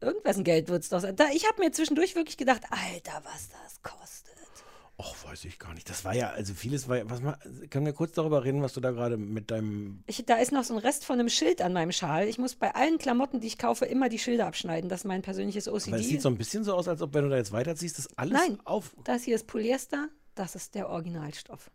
[0.00, 1.16] Irgendwessen Geld wird es doch sein.
[1.16, 4.30] Da, ich habe mir zwischendurch wirklich gedacht, Alter, was das kostet.
[4.98, 5.88] Och, weiß ich gar nicht.
[5.88, 7.38] Das war ja, also vieles war ja, was mal,
[7.70, 10.64] können wir kurz darüber reden, was du da gerade mit deinem, Ich, da ist noch
[10.64, 12.28] so ein Rest von einem Schild an meinem Schal.
[12.28, 14.90] Ich muss bei allen Klamotten, die ich kaufe, immer die Schilder abschneiden.
[14.90, 15.92] Das ist mein persönliches OCD.
[15.92, 17.96] weil es sieht so ein bisschen so aus, als ob, wenn du da jetzt weiterziehst,
[17.98, 18.94] das alles Nein, auf.
[19.04, 21.70] das hier ist Polyester, das ist der Originalstoff.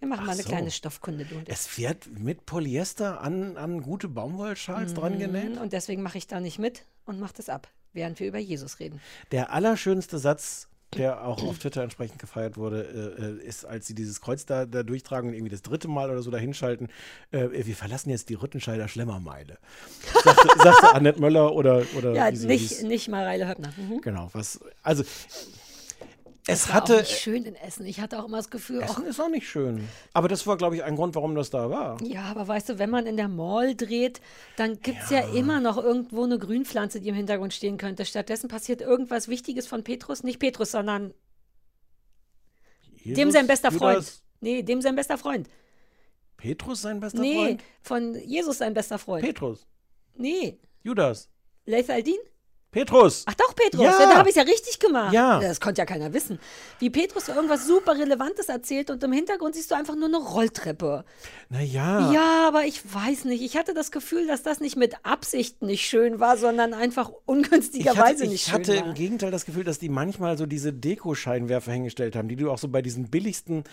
[0.00, 0.48] Wir machen mal eine so.
[0.48, 1.42] kleine Stoffkunde, du.
[1.46, 5.58] Es wird mit Polyester an, an gute Baumwollschals dran genäht.
[5.58, 8.80] Und deswegen mache ich da nicht mit und mache das ab, während wir über Jesus
[8.80, 8.98] reden.
[9.30, 12.82] Der allerschönste Satz, der auch auf Twitter entsprechend gefeiert wurde,
[13.20, 16.10] äh, äh, ist, als sie dieses Kreuz da, da durchtragen und irgendwie das dritte Mal
[16.10, 16.88] oder so da hinschalten,
[17.30, 19.58] äh, wir verlassen jetzt die Rüttenscheider Schlemmermeile.
[20.24, 23.72] Sagte, sagte Annette Möller oder, oder Ja, nicht, nicht Mareile Höppner.
[23.76, 24.00] Mhm.
[24.00, 25.04] Genau, was, also
[26.52, 27.86] es War hatte, auch nicht schön in Essen.
[27.86, 29.88] Ich hatte auch immer das Gefühl, Essen ist auch nicht schön.
[30.12, 32.02] Aber das war, glaube ich, ein Grund, warum das da war.
[32.02, 34.20] ja, aber weißt du, wenn man in der Mall dreht,
[34.56, 35.20] dann gibt es ja.
[35.34, 38.04] immer noch irgendwo eine Grünpflanze, die im Hintergrund stehen könnte.
[38.04, 40.22] Stattdessen passiert irgendwas Wichtiges von Petrus.
[40.22, 41.14] Nicht Petrus, sondern
[43.04, 44.22] dem Jesus, sein bester Judas, Freund.
[44.40, 45.48] Nee, dem sein bester Freund.
[46.36, 47.62] Petrus sein bester Nee, Freund?
[47.82, 49.24] von Jesus sein bester Freund.
[49.24, 49.66] Petrus.
[50.14, 51.28] nee, Judas.
[51.66, 52.16] Leith Aldin?
[52.72, 53.24] Petrus.
[53.26, 53.82] Ach doch, Petrus.
[53.82, 53.90] Ja.
[53.90, 54.06] Ja.
[54.10, 55.12] da habe ich es ja richtig gemacht.
[55.12, 55.40] Ja.
[55.40, 56.38] Das konnte ja keiner wissen.
[56.78, 61.04] Wie Petrus irgendwas super Relevantes erzählt und im Hintergrund siehst du einfach nur eine Rolltreppe.
[61.48, 62.12] Naja.
[62.12, 63.42] Ja, aber ich weiß nicht.
[63.42, 67.16] Ich hatte das Gefühl, dass das nicht mit Absicht nicht schön war, sondern einfach Ich
[67.26, 68.86] ungünstigerweise hatte, nicht ich schön hatte war.
[68.86, 72.58] im Gegenteil das Gefühl, dass die manchmal so diese Deko-Scheinwerfer hingestellt haben, die du auch
[72.58, 73.64] so bei diesen billigsten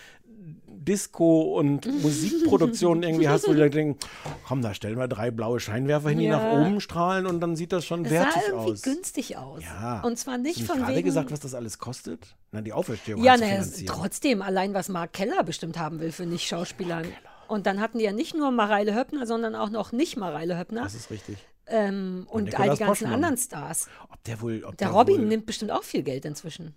[0.84, 3.98] Disco- und Musikproduktionen irgendwie hast, wo die Leute denken,
[4.46, 6.38] komm, da stellen wir drei blaue Scheinwerfer hin, die Ja.
[6.38, 8.82] nach oben strahlen und dann sieht das schon sah wertig irgendwie aus.
[8.82, 9.62] günstig aus.
[9.62, 10.00] Ja.
[10.02, 11.06] Und zwar nicht Hast du von gerade wegen...
[11.06, 12.36] gesagt, was das alles kostet?
[12.52, 13.86] Na, die Auferstehung Ja, finanzieren.
[13.94, 17.06] trotzdem, allein was Mark Keller bestimmt haben will für Nicht-Schauspielern.
[17.48, 20.82] Und dann hatten die ja nicht nur Mareile Höppner, sondern auch noch nicht Mareile Höppner
[20.82, 21.38] Das ist richtig.
[21.66, 23.12] ähm, und, all Nikolaus die ganzen Poschmann.
[23.14, 23.88] anderen Stars.
[24.10, 26.74] Ob der wohl, ob Der der Robin wohl, nimmt bestimmt auch viel Geld inzwischen.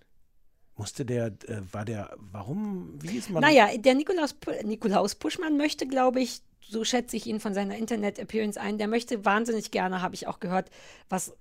[0.78, 3.42] Musste der, äh, war der, warum, wie ist man?
[3.42, 8.60] Naja, der Nikolaus, Nikolaus Puschmann möchte, glaube ich, so schätze ich ihn von seiner Internet-Appearance
[8.60, 10.70] ein, der möchte wahnsinnig gerne, habe ich auch gehört,
[11.10, 11.34] was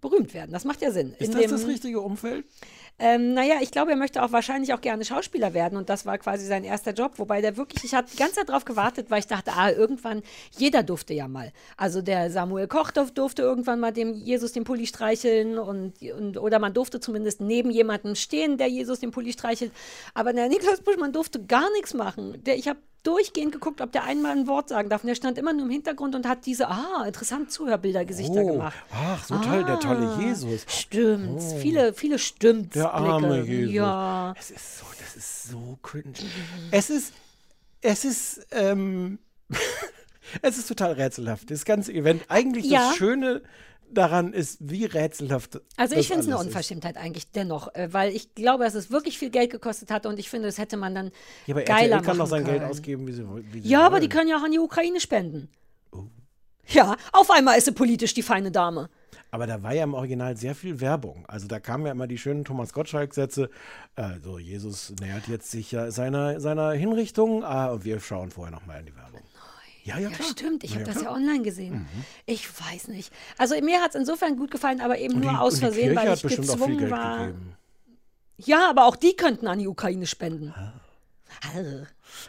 [0.00, 0.52] berühmt werden.
[0.52, 1.12] Das macht ja Sinn.
[1.18, 2.44] ist In das das richtige Umfeld?
[2.98, 6.16] Ähm, naja, ich glaube, er möchte auch wahrscheinlich auch gerne Schauspieler werden und das war
[6.16, 9.18] quasi sein erster Job, wobei der wirklich, ich hatte die ganze Zeit drauf gewartet, weil
[9.18, 10.22] ich dachte, ah, irgendwann,
[10.56, 11.52] jeder durfte ja mal.
[11.76, 16.38] Also der Samuel Koch durf- durfte irgendwann mal dem Jesus den Pulli streicheln und, und
[16.38, 19.72] oder man durfte zumindest neben jemandem stehen, der Jesus den Pulli streichelt.
[20.14, 22.42] Aber der Niklas Buschmann durfte gar nichts machen.
[22.44, 25.02] Der, ich habe durchgehend geguckt, ob der einmal ein Wort sagen darf.
[25.02, 28.76] Und der stand immer nur im Hintergrund und hat diese, ah, interessant Zuhörbildergesichter Oh, gemacht.
[28.92, 30.64] ach, so toll, der tolle Ah, Jesus.
[30.68, 32.74] Stimmt, viele, viele stimmt.
[32.74, 33.74] Der arme Jesus.
[33.74, 34.34] Ja.
[34.38, 36.12] Es ist so, das ist so cringe.
[36.70, 37.12] Es ist,
[37.80, 39.18] es ist, ähm,
[40.42, 41.50] es ist total rätselhaft.
[41.50, 42.24] Das ganze Event.
[42.28, 42.88] Eigentlich Ja.
[42.88, 43.42] das Schöne
[43.92, 45.60] daran ist, wie rätselhaft.
[45.76, 46.54] Also ich finde es eine alles ist.
[46.54, 50.18] Unverschämtheit eigentlich dennoch, äh, weil ich glaube, dass es wirklich viel Geld gekostet hat und
[50.18, 51.10] ich finde, das hätte man dann
[51.46, 52.70] Ja, aber geiler RTL kann doch machen sein Geld können.
[52.70, 54.02] ausgeben, wie sie, wie sie Ja, aber wollen.
[54.02, 55.48] die können ja auch an die Ukraine spenden.
[55.92, 56.04] Oh.
[56.68, 58.88] Ja, auf einmal ist sie politisch die feine Dame.
[59.30, 61.24] Aber da war ja im Original sehr viel Werbung.
[61.26, 63.50] Also da kamen ja immer die schönen Thomas Gottschalk-Sätze.
[63.94, 67.44] Also Jesus nähert jetzt sich ja seiner, seiner Hinrichtung.
[67.44, 69.20] Ah, und wir schauen vorher nochmal in die Werbung.
[69.86, 70.28] Ja, ja, Ja, klar.
[70.28, 70.64] stimmt.
[70.64, 71.04] Ich habe das klar.
[71.12, 71.86] ja online gesehen.
[72.26, 73.12] Ich weiß nicht.
[73.38, 75.92] Also mir hat es insofern gut gefallen, aber eben Und die, nur aus die Versehen,
[75.94, 77.18] Kirche weil ich gezwungen war.
[77.26, 77.56] gegeben.
[78.38, 80.52] Ja, aber auch die könnten an die Ukraine spenden.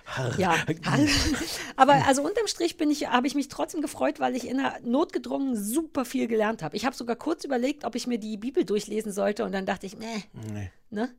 [0.05, 0.37] Harr.
[0.37, 0.55] Ja,
[0.85, 0.99] harr.
[1.75, 4.79] aber also unterm Strich bin ich, habe ich mich trotzdem gefreut, weil ich in der
[4.83, 6.75] Notgedrungen super viel gelernt habe.
[6.75, 9.85] Ich habe sogar kurz überlegt, ob ich mir die Bibel durchlesen sollte und dann dachte
[9.85, 10.23] ich, nee,
[10.53, 10.71] Nee.
[10.89, 11.13] ne?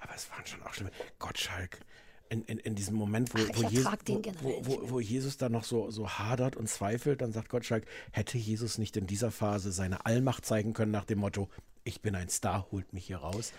[0.00, 0.90] Aber es waren schon auch schlimme.
[1.18, 1.78] Gottschalk,
[2.28, 3.92] in, in, in diesem Moment, wo, Ach, wo, Jesus,
[4.42, 8.78] wo, wo, Jesus da noch so, so hadert und zweifelt, dann sagt Gottschalk, hätte Jesus
[8.78, 11.48] nicht in dieser Phase seine Allmacht zeigen können nach dem Motto,
[11.84, 13.52] ich bin ein Star, holt mich hier raus.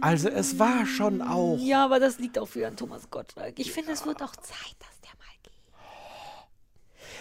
[0.00, 1.58] Also es war schon auch.
[1.58, 3.58] Ja, aber das liegt auch für Herrn Thomas Gottschalk.
[3.58, 5.32] Ich finde, es wird auch Zeit, dass der mal.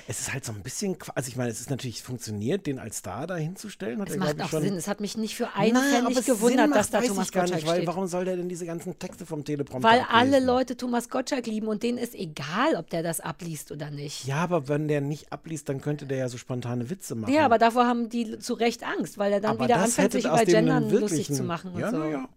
[0.08, 2.98] Es ist halt so ein bisschen, also ich meine, es ist natürlich, funktioniert, den als
[2.98, 4.00] Star da hinzustellen.
[4.02, 4.76] Hat Es er, macht auch schon, Sinn.
[4.76, 7.68] Es hat mich nicht für einen Pfennig gewundert, Sinn dass macht, da Thomas Gottschalk nicht,
[7.68, 7.88] weil steht.
[7.88, 10.46] warum soll der denn diese ganzen Texte vom Teleprompter Weil alle ablesen?
[10.46, 14.26] Leute Thomas Gottschalk lieben und denen ist egal, ob der das abliest oder nicht.
[14.26, 17.34] Ja, aber wenn der nicht abliest, dann könnte der ja so spontane Witze machen.
[17.34, 20.26] Ja, aber davor haben die zu Recht Angst, weil er dann Aber wieder anfängt, sich
[20.26, 21.98] über einen Gendern lustig zu machen und ja, so.
[21.98, 22.30] na ja.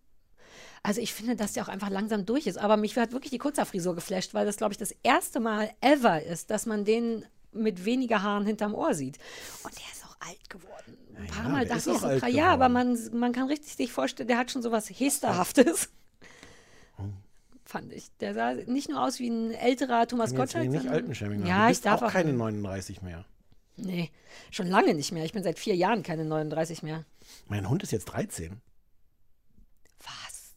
[0.86, 2.58] Also ich finde, dass der auch einfach langsam durch ist.
[2.58, 6.22] Aber mich hat wirklich die Kurzhaarfrisur geflasht, weil das, glaube ich, das erste Mal ever
[6.22, 7.24] ist, dass man den
[7.54, 9.18] mit weniger Haaren hinterm Ohr sieht.
[9.62, 10.98] Und der ist auch alt geworden.
[11.16, 13.10] Ein paar ja, Mal dachte ich so, ja, aber geworden.
[13.12, 15.90] man, man kann richtig sich vorstellen, der hat schon sowas Hesterhaftes.
[17.64, 18.10] Fand ich.
[18.20, 20.68] Der sah nicht nur aus wie ein älterer Thomas Gottschalk.
[20.68, 21.46] nicht alten.
[21.46, 22.38] Ja, ich darf auch auch keine nicht.
[22.38, 23.24] 39 mehr.
[23.76, 24.10] Nee,
[24.50, 25.24] schon lange nicht mehr.
[25.24, 27.04] Ich bin seit vier Jahren keine 39 mehr.
[27.48, 28.60] Mein Hund ist jetzt 13.
[29.98, 30.54] Was?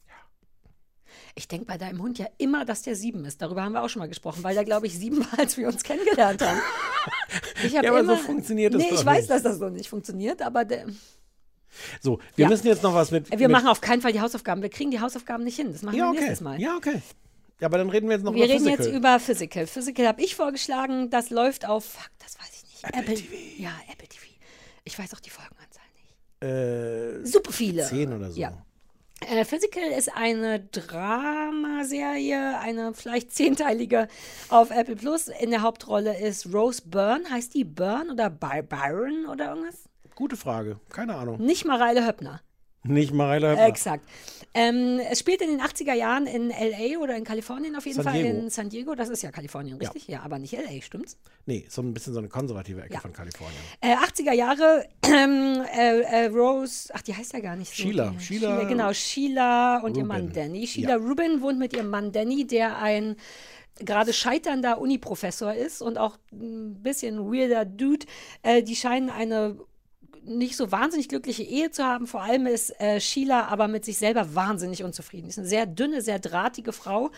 [1.38, 3.40] Ich denke bei deinem Hund ja immer, dass der sieben ist.
[3.40, 5.68] Darüber haben wir auch schon mal gesprochen, weil der, glaube ich, sieben war, als wir
[5.68, 6.60] uns kennengelernt haben.
[7.64, 9.30] Ich hab Ja, aber so immer, funktioniert das Nee, ich weiß, nicht.
[9.30, 10.86] dass das so nicht funktioniert, aber der,
[12.00, 12.48] So, wir Ja.
[12.48, 13.30] müssen jetzt noch was mit.
[13.30, 14.62] wir mit, machen auf keinen Fall die Hausaufgaben.
[14.62, 15.72] Wir kriegen die Hausaufgaben nicht hin.
[15.72, 16.18] Das machen Ja, wir okay.
[16.20, 16.60] nächstes Mal.
[16.60, 17.00] Ja, okay.
[17.60, 18.86] Ja, aber dann reden wir jetzt noch wir über reden Physical.
[18.86, 19.66] jetzt über Physical.
[19.66, 21.10] Physical habe ich vorgeschlagen.
[21.10, 22.84] Das läuft auf, fuck, das weiß ich nicht.
[22.96, 23.34] Apple TV.
[23.62, 24.26] Ja, Apple TV.
[24.84, 27.22] Ich weiß auch die Folgenanzahl nicht.
[27.24, 27.84] äh, Super viele.
[27.84, 28.38] zehn oder so.
[28.40, 28.52] Ja.
[29.20, 34.08] Äh, Physical ist eine Dramaserie, eine vielleicht zehnteilige
[34.48, 35.28] auf Apple Plus.
[35.28, 37.28] In der Hauptrolle ist Rose Byrne.
[37.30, 39.88] Heißt die Byrne oder By Byron oder irgendwas?
[40.14, 40.80] Gute Frage.
[40.90, 41.38] Keine Ahnung.
[41.38, 42.40] Nicht Mareile Höppner.
[42.88, 43.66] Nicht Mareile Höppner.
[43.66, 44.08] Exakt.
[44.54, 46.98] Ähm, es spielt in den 80er Jahren in L.A.
[46.98, 48.22] oder in Kalifornien auf jeden San Fall.
[48.22, 48.38] Diego.
[48.38, 48.94] In San Diego.
[48.94, 50.08] Das ist ja Kalifornien, richtig?
[50.08, 51.18] Ja, aber nicht L.A., stimmt's?
[51.46, 53.00] Nee, so ein bisschen so eine konservative Ecke Ja.
[53.00, 53.60] von Kalifornien.
[53.80, 57.82] Äh, 80er Jahre, ähm, äh, äh, Rose, ach, die heißt ja gar nicht so.
[57.82, 58.10] Sheila.
[58.18, 60.06] Die- Sheila Genau, Sheila und ihr Rubin.
[60.24, 60.66] Mann Danny.
[60.66, 60.96] Sheila Ja.
[60.96, 63.16] Rubin wohnt mit ihrem Mann Danny, der ein
[63.80, 68.06] gerade scheiternder Uni-Professor ist und auch ein bisschen weirder Dude.
[68.42, 69.56] Äh, die scheinen eine
[70.28, 72.06] nicht so wahnsinnig glückliche Ehe zu haben.
[72.06, 75.26] Vor allem ist äh, Sheila aber mit sich selber wahnsinnig unzufrieden.
[75.26, 77.10] Sie ist eine sehr dünne, sehr drahtige Frau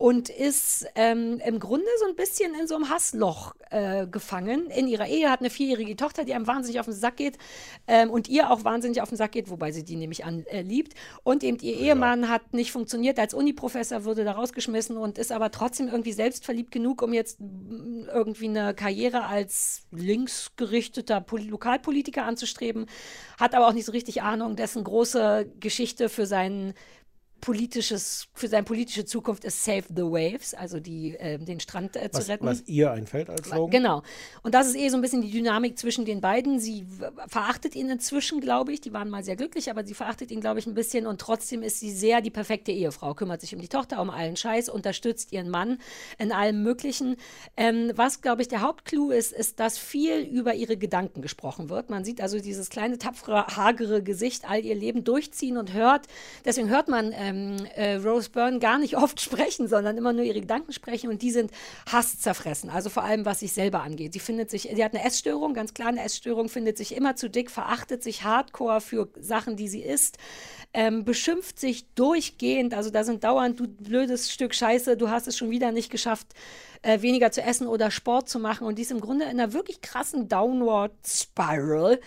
[0.00, 4.70] und ist ähm, im Grunde so ein bisschen in so einem Hassloch äh, gefangen.
[4.70, 7.36] In ihrer Ehe hat eine vierjährige Tochter, die einem wahnsinnig auf den Sack geht
[7.86, 10.62] ähm, und ihr auch wahnsinnig auf den Sack geht, wobei sie die nämlich an äh,
[10.62, 10.94] liebt.
[11.22, 15.50] Und eben ihr Ehemann hat nicht funktioniert als Uniprofessor, wurde da rausgeschmissen und ist aber
[15.50, 22.86] trotzdem irgendwie selbstverliebt genug, um jetzt mm, irgendwie eine Karriere als linksgerichteter Pol Lokalpolitiker anzustreben,
[23.38, 26.74] hat aber auch nicht so richtig Ahnung, dessen große Geschichte für seinen
[27.40, 32.10] politisches, für seine politische Zukunft ist Save the Waves, also die, äh, den Strand äh,
[32.10, 32.46] zu Was, retten.
[32.46, 33.70] was ihr einfällt als Slogan.
[33.70, 34.02] Genau.
[34.42, 36.58] Und das ist eh so ein bisschen die Dynamik zwischen den beiden.
[36.58, 36.86] Sie
[37.28, 38.80] verachtet ihn inzwischen, glaube ich.
[38.80, 41.06] Die waren mal sehr glücklich, aber sie verachtet ihn, glaube ich, ein bisschen.
[41.06, 43.14] Und trotzdem ist sie sehr die perfekte Ehefrau.
[43.14, 45.78] Kümmert sich um die Tochter, um allen Scheiß, unterstützt ihren Mann
[46.18, 47.16] in allem Möglichen.
[47.56, 51.90] Ähm, was, glaube ich, der Hauptclou ist, ist, dass viel über ihre Gedanken gesprochen wird.
[51.90, 56.06] Man sieht also dieses kleine, tapfere, hagere Gesicht all ihr Leben durchziehen und hört.
[56.44, 60.40] Deswegen hört man ähm, äh, Rose Byrne gar nicht oft sprechen, sondern immer nur ihre
[60.40, 61.10] Gedanken sprechen.
[61.10, 61.50] Und die sind
[61.90, 62.70] hasszerfressen.
[62.70, 64.12] Also vor allem, was sich selber angeht.
[64.12, 67.30] Sie findet sich, sie hat eine Essstörung, ganz klar eine Essstörung, findet sich immer zu
[67.30, 70.18] dick, verachtet sich hardcore für Sachen, die sie isst,
[70.72, 72.74] ähm, beschimpft sich durchgehend.
[72.74, 76.28] Also da sind dauernd, du blödes Stück Scheiße, du hast es schon wieder nicht geschafft,
[76.82, 78.66] äh, weniger zu essen oder Sport zu machen.
[78.66, 82.00] Und die ist im Grunde in einer wirklich krassen Downward Spiral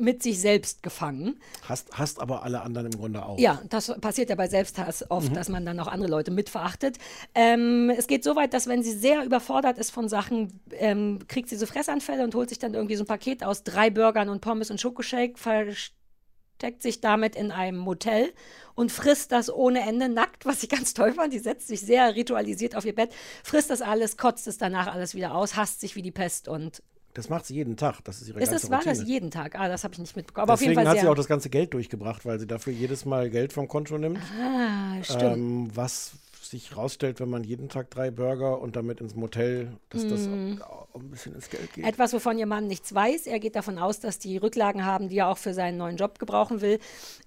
[0.00, 1.40] mit sich selbst gefangen.
[1.68, 3.38] Hast, hast aber alle anderen im Grunde auch.
[3.38, 6.98] Ja, das passiert ja bei Selbsthass oft, dass man dann auch andere Leute mitverachtet.
[7.34, 11.48] Ähm, es geht so weit, dass wenn sie sehr überfordert ist von Sachen, ähm, kriegt
[11.48, 14.40] sie so Fressanfälle und holt sich dann irgendwie so ein Paket aus drei Burgern und
[14.40, 18.32] Pommes und Schokoshake, versteckt sich damit in einem Motel
[18.74, 21.32] und frisst das ohne Ende nackt, was ich ganz toll fand.
[21.32, 23.10] Die setzt sich sehr ritualisiert auf ihr Bett,
[23.42, 26.82] frisst das alles, kotzt es danach alles wieder aus, hasst sich wie die Pest und
[27.18, 27.96] Das macht sie jeden Tag.
[28.04, 29.58] Das ist ihre ist ganze das, war das jeden Tag?
[29.58, 30.44] Ah, das habe ich nicht mitbekommen.
[30.44, 32.72] Aber Deswegen auf jeden Fall hat sie auch das ganze Geld durchgebracht, weil sie dafür
[32.72, 35.22] jedes Mal Geld vom Konto nimmt, ah, stimmt.
[35.36, 36.12] ähm, was
[36.50, 40.60] sich rausstellt, wenn man jeden Tag drei Burger und damit ins Motel, dass das Mhm.
[40.62, 41.84] auch, auch ein bisschen ins Geld geht.
[41.84, 43.26] Etwas, wovon ihr Mann nichts weiß.
[43.26, 46.18] Er geht davon aus, dass die Rücklagen haben, die er auch für seinen neuen Job
[46.18, 46.78] gebrauchen will.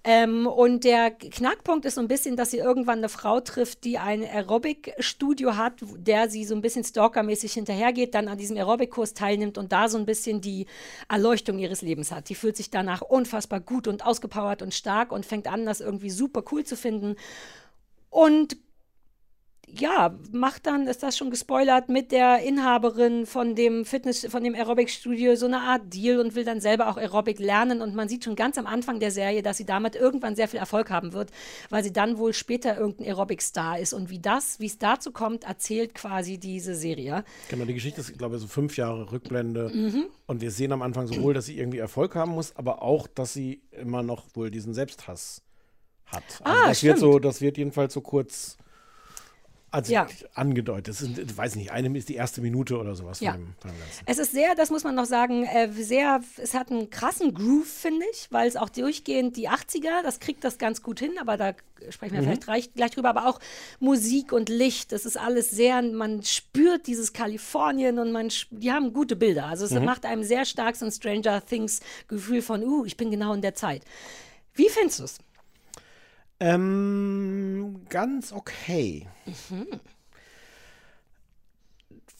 [0.04, 3.98] Ähm, und der Knackpunkt ist so ein bisschen, dass sie irgendwann eine Frau trifft, die
[3.98, 9.58] ein Aerobic-Studio hat, der sie so ein bisschen stalkermäßig hinterhergeht, dann an diesem Aerobic-Kurs teilnimmt
[9.58, 10.66] und da so ein bisschen die
[11.08, 12.28] Erleuchtung ihres Lebens hat.
[12.28, 16.10] Die fühlt sich danach unfassbar gut und ausgepowert und stark und fängt an, das irgendwie
[16.10, 17.16] super cool zu finden.
[18.10, 18.56] Und
[19.74, 24.54] ja, macht dann, ist das schon gespoilert, mit der Inhaberin von dem Fitness, von dem
[24.54, 27.80] Aerobic-Studio so eine Art Deal und will dann selber auch Aerobic lernen.
[27.80, 30.60] Und man sieht schon ganz am Anfang der Serie, dass sie damit irgendwann sehr viel
[30.60, 31.30] Erfolg haben wird,
[31.70, 33.94] weil sie dann wohl später irgendein Aerobic-Star ist.
[33.94, 37.24] Und wie das, wie es dazu kommt, erzählt quasi diese Serie.
[37.48, 39.70] Genau, die Geschichte ist, glaube ich, so fünf Jahre Rückblende.
[39.72, 40.04] Mhm.
[40.26, 43.32] Und wir sehen am Anfang sowohl, dass sie irgendwie Erfolg haben muss, aber auch, dass
[43.32, 45.42] sie immer noch wohl diesen Selbsthass
[46.04, 46.22] hat.
[46.42, 47.12] Also Ah, das wird stimmt.
[47.12, 48.58] so, das wird jedenfalls so kurz
[49.72, 50.06] also Ja.
[50.34, 50.88] angedeutet.
[50.88, 53.32] Das ist, ich weiß nicht, eine ist die erste Minute oder sowas Ja.
[53.32, 54.02] von, dem, von dem Ganzen.
[54.06, 57.66] Es ist sehr, das muss man noch sagen, äh, sehr, es hat einen krassen Groove,
[57.66, 61.36] finde ich, weil es auch durchgehend die 80er, das kriegt das ganz gut hin, aber
[61.36, 61.54] da
[61.90, 63.40] sprechen wir vielleicht gleich, gleich drüber, aber auch
[63.80, 68.92] Musik und Licht, das ist alles sehr, man spürt dieses Kalifornien und man, die haben
[68.92, 69.46] gute Bilder.
[69.46, 73.10] Also es macht einem sehr stark so ein Stranger Things Gefühl von, uh, ich bin
[73.10, 73.82] genau in der Zeit.
[74.54, 75.18] Wie findest du es?
[76.42, 79.06] Ähm, ganz okay.
[79.48, 79.68] Mhm.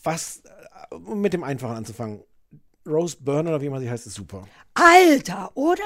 [0.04, 0.42] Was,
[0.90, 2.22] äh, um mit dem Einfachen anzufangen.
[2.86, 4.46] Rose Byrne oder wie immer sie heißt, ist super.
[4.74, 5.82] Alter, oder?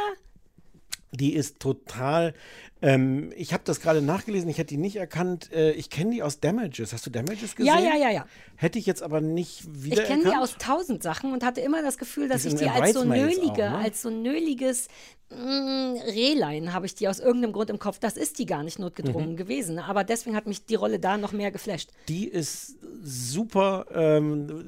[1.12, 2.34] Die ist total.
[2.82, 5.50] Ähm, ich habe das gerade nachgelesen, ich hätte die nicht erkannt.
[5.52, 6.92] Äh, ich kenne die aus Damages.
[6.92, 7.66] Hast du Damages gesehen?
[7.66, 8.26] Ja, ja, ja, ja.
[8.56, 11.82] Hätte ich jetzt aber nicht wieder Ich kenne die aus tausend Sachen und hatte immer
[11.82, 13.78] das Gefühl, dass ich die als so nölige, auch, ne?
[13.78, 14.88] als so nöliges
[15.30, 17.98] mm, Rehlein habe ich die aus irgendeinem Grund im Kopf.
[17.98, 19.36] Das ist die gar nicht notgedrungen Mhm.
[19.36, 19.78] gewesen.
[19.78, 21.90] Aber deswegen hat mich die Rolle da noch mehr geflasht.
[22.08, 24.64] Die ist super ähm,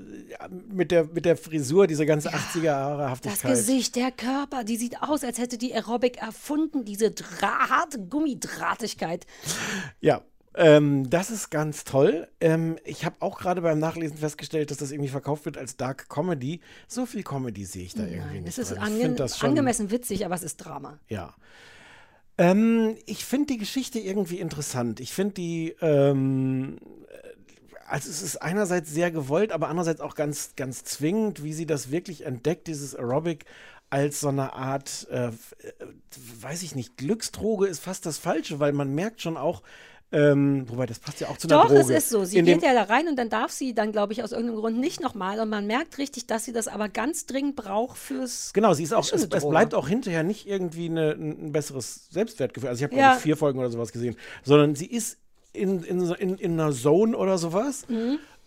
[0.71, 3.43] mit, der, mit der Frisur, diese ganze 80er Jahre Das.
[3.43, 7.69] Gesicht, der Körper, die sieht aus, als hätte die Aerobic erfunden, diese Dra
[7.99, 9.27] harte Gummidrahtigkeit.
[10.01, 10.23] Ja,
[10.55, 12.29] ähm, das ist ganz toll.
[12.41, 16.09] Ähm, ich habe auch gerade beim Nachlesen festgestellt, dass das irgendwie verkauft wird als Dark
[16.09, 16.61] Comedy.
[16.87, 18.59] So viel Comedy sehe ich da irgendwie nicht.
[18.59, 20.99] Das ist ange angemessen witzig, aber es ist Drama.
[21.09, 21.35] Ja.
[22.39, 25.01] Ähm, ich finde die Geschichte irgendwie interessant.
[25.01, 27.29] Ich finde die, ähm, äh,
[27.87, 31.91] also es ist einerseits sehr gewollt, aber andererseits auch ganz, ganz zwingend, wie sie das
[31.91, 33.45] wirklich entdeckt, dieses Aerobic
[33.91, 35.33] als so eine Art, äh, äh,
[36.41, 39.63] weiß ich nicht, Glücksdroge ist fast das Falsche, weil man merkt schon auch,
[40.11, 41.81] ähm, wobei das passt ja auch zu einer Doch, Droge.
[41.81, 42.25] es ist so.
[42.25, 44.61] Sie In geht ja da rein und dann darf sie dann, glaube ich, aus irgendeinem
[44.61, 45.39] Grund nicht nochmal.
[45.39, 48.53] Und man merkt richtig, dass sie das aber ganz dringend braucht fürs.
[48.55, 52.71] Genau, sie ist auch, es, es bleibt auch hinterher nicht irgendwie eine, ein besseres Selbstwertgefühl.
[52.71, 53.17] Also ich habe Ja.
[53.17, 55.19] vier Folgen oder sowas gesehen, sondern sie ist
[55.53, 57.85] in, in, in, in einer Zone oder sowas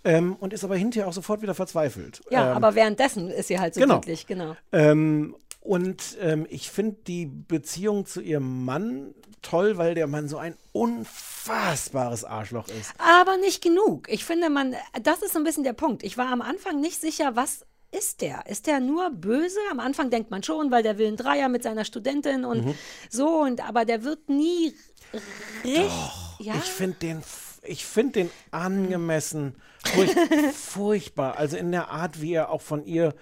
[0.03, 2.22] ähm, und ist aber hinterher auch sofort wieder verzweifelt.
[2.30, 3.95] Ja, ähm, aber währenddessen ist sie halt so genau.
[3.95, 4.56] glücklich, genau.
[4.72, 9.14] ähm, und ähm, ich finde die Beziehung zu ihrem Mann
[9.44, 12.94] toll, weil der Mann so ein unfassbares Arschloch ist.
[12.98, 14.07] Aber nicht genug.
[14.10, 16.03] Ich finde, man, das ist so ein bisschen der Punkt.
[16.03, 18.45] Ich war am Anfang nicht sicher, was ist der?
[18.48, 19.60] Ist der nur böse?
[19.72, 22.76] Am Anfang denkt man schon, weil der will einen Dreier mit seiner Studentin und Mhm.
[23.10, 24.73] so, und aber der wird nie
[25.14, 25.91] richtig.
[26.40, 26.56] Ja?
[26.56, 27.23] Ich finde den,
[27.63, 29.55] ich find den angemessen
[29.93, 30.11] furch
[30.55, 31.38] furchtbar.
[31.38, 33.13] Also in der Art, wie er auch von ihr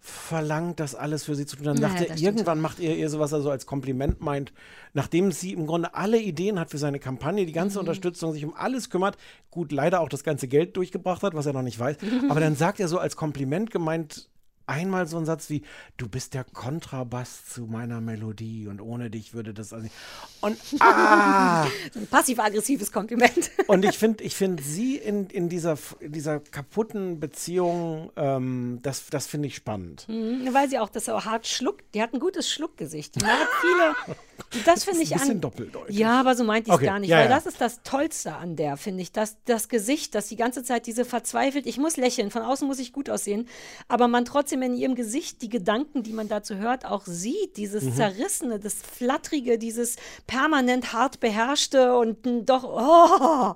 [0.00, 1.64] verlangt, das alles für sie zu tun.
[1.66, 4.52] Dann Ja, sagt er, irgendwann macht er ihr sowas, was er so als Kompliment meint,
[4.94, 7.56] nachdem sie im Grunde alle Ideen hat für seine Kampagne, die Mhm.
[7.56, 9.16] ganze Unterstützung, sich um alles kümmert,
[9.50, 11.96] gut, leider auch das ganze Geld durchgebracht hat, was er noch nicht weiß.
[12.28, 14.28] Aber dann sagt er so als Kompliment gemeint,
[14.68, 15.62] einmal so einen Satz wie,
[15.96, 19.94] du bist der Kontrabass zu meiner Melodie und ohne dich würde das also nicht.
[20.40, 21.66] Und ah!
[21.92, 23.50] So ein passiv-aggressives Kompliment.
[23.66, 29.06] Und ich finde ich find sie in, in, dieser, in dieser kaputten Beziehung, ähm, das,
[29.06, 30.06] das finde ich spannend.
[30.08, 31.94] Mhm, Weil sie auch das so hart schluckt.
[31.94, 33.20] Die hat ein gutes Schluckgesicht.
[33.20, 34.16] Die hat viele.
[34.64, 35.40] Das finde ich ein bisschen an.
[35.40, 35.98] doppeldeutig.
[35.98, 37.34] Ja, aber so meinte ich es Okay, gar nicht, ja, weil ja.
[37.34, 39.12] das ist das Tollste an der, finde ich.
[39.12, 42.78] Das, das Gesicht, das die ganze Zeit diese verzweifelt, ich muss lächeln, von außen muss
[42.78, 43.48] ich gut aussehen,
[43.88, 47.56] aber man trotzdem in ihrem Gesicht die Gedanken, die man dazu hört, auch sieht.
[47.56, 47.94] Dieses Mhm.
[47.94, 52.18] Zerrissene, das Flattrige, dieses permanent hart beherrschte und
[52.48, 53.54] doch, oh.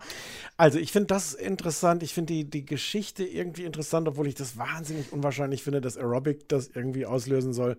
[0.56, 2.02] Also ich finde das interessant.
[2.02, 6.48] Ich finde die, die Geschichte irgendwie interessant, obwohl ich das wahnsinnig unwahrscheinlich finde, dass Aerobic
[6.48, 7.76] das irgendwie auslösen soll.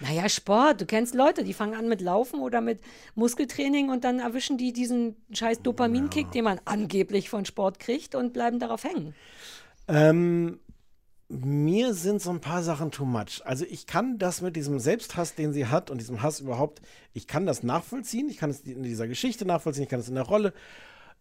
[0.00, 0.80] Naja, Sport.
[0.80, 2.80] Du kennst Leute, die fangen an mit Laufen oder mit
[3.14, 8.32] Muskeltraining und dann erwischen die diesen scheiß Dopaminkick, den man angeblich von Sport kriegt und
[8.32, 9.14] bleiben darauf hängen.
[9.86, 10.58] Ähm,
[11.40, 13.42] mir sind so ein paar Sachen too much.
[13.44, 16.80] Also ich kann das mit diesem Selbsthass, den sie hat und diesem Hass überhaupt,
[17.12, 20.14] ich kann das nachvollziehen, ich kann es in dieser Geschichte nachvollziehen, ich kann es in
[20.14, 20.52] der Rolle.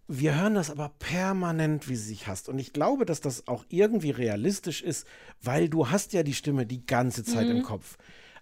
[0.07, 2.49] Wir hören das aber permanent, wie sie sich hasst.
[2.49, 5.07] Und ich glaube, dass das auch irgendwie realistisch ist,
[5.41, 7.57] weil du hast ja die Stimme die ganze Zeit Mhm.
[7.57, 7.97] im Kopf.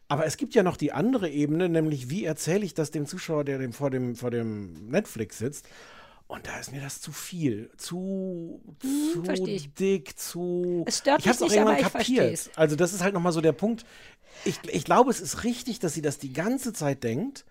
[0.07, 3.45] Aber es gibt ja noch die andere Ebene, nämlich wie erzähle ich das dem Zuschauer,
[3.45, 5.67] der dem vor, dem vor dem Netflix sitzt.
[6.31, 9.73] Und da ist mir das zu viel, zu, zu Hm, ich.
[9.73, 10.85] dick, zu.
[10.87, 12.49] Es stört ich hab's mich auch nicht, aber irgendwann ich versteh's.
[12.55, 13.85] Also das ist halt nochmal so der Punkt.
[14.45, 17.43] Ich, ich glaube, es ist richtig, dass sie das die ganze Zeit denkt,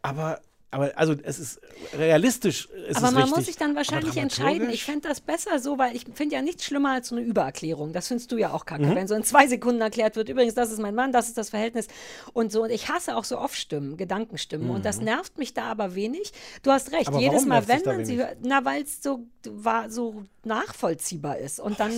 [0.00, 1.60] aber, aber also es ist
[1.96, 2.68] realistisch.
[2.88, 3.36] Ist Aber es man richtig.
[3.36, 4.68] muss sich dann wahrscheinlich entscheiden.
[4.68, 7.94] Ich fände das besser so, weil ich finde ja nichts schlimmer als so eine Übererklärung.
[7.94, 8.66] Das findest du ja auch Mhm.
[8.66, 8.94] kacke.
[8.94, 11.48] Wenn so in zwei Sekunden erklärt wird, übrigens, das ist mein Mann, das ist das
[11.50, 11.86] Verhältnis
[12.34, 12.64] und so.
[12.64, 14.68] Und ich hasse auch so Off-Stimmen, Gedankenstimmen.
[14.68, 16.32] Und das nervt mich da aber wenig.
[16.62, 17.08] Du hast recht.
[17.08, 17.14] Mhm.
[17.16, 21.60] Aber Jedes Mal, wenn man sie hört, na, weil es so, war, so nachvollziehbar ist.
[21.60, 21.92] Und dann,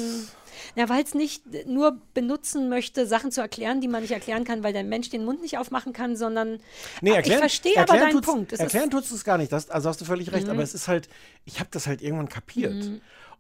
[0.77, 4.63] na, weil es nicht nur benutzen möchte, Sachen zu erklären, die man nicht erklären kann,
[4.63, 6.59] weil der Mensch den Mund nicht aufmachen kann, sondern
[7.01, 8.53] Nee, erklären, ich verstehe aber deinen Punkt.
[8.53, 8.91] Es erklären Mhm.
[8.91, 9.53] du es gar nicht.
[9.53, 10.49] Das, also hast du völlig recht.
[10.49, 11.09] Aber es ist halt,
[11.45, 12.91] ich habe das halt irgendwann kapiert.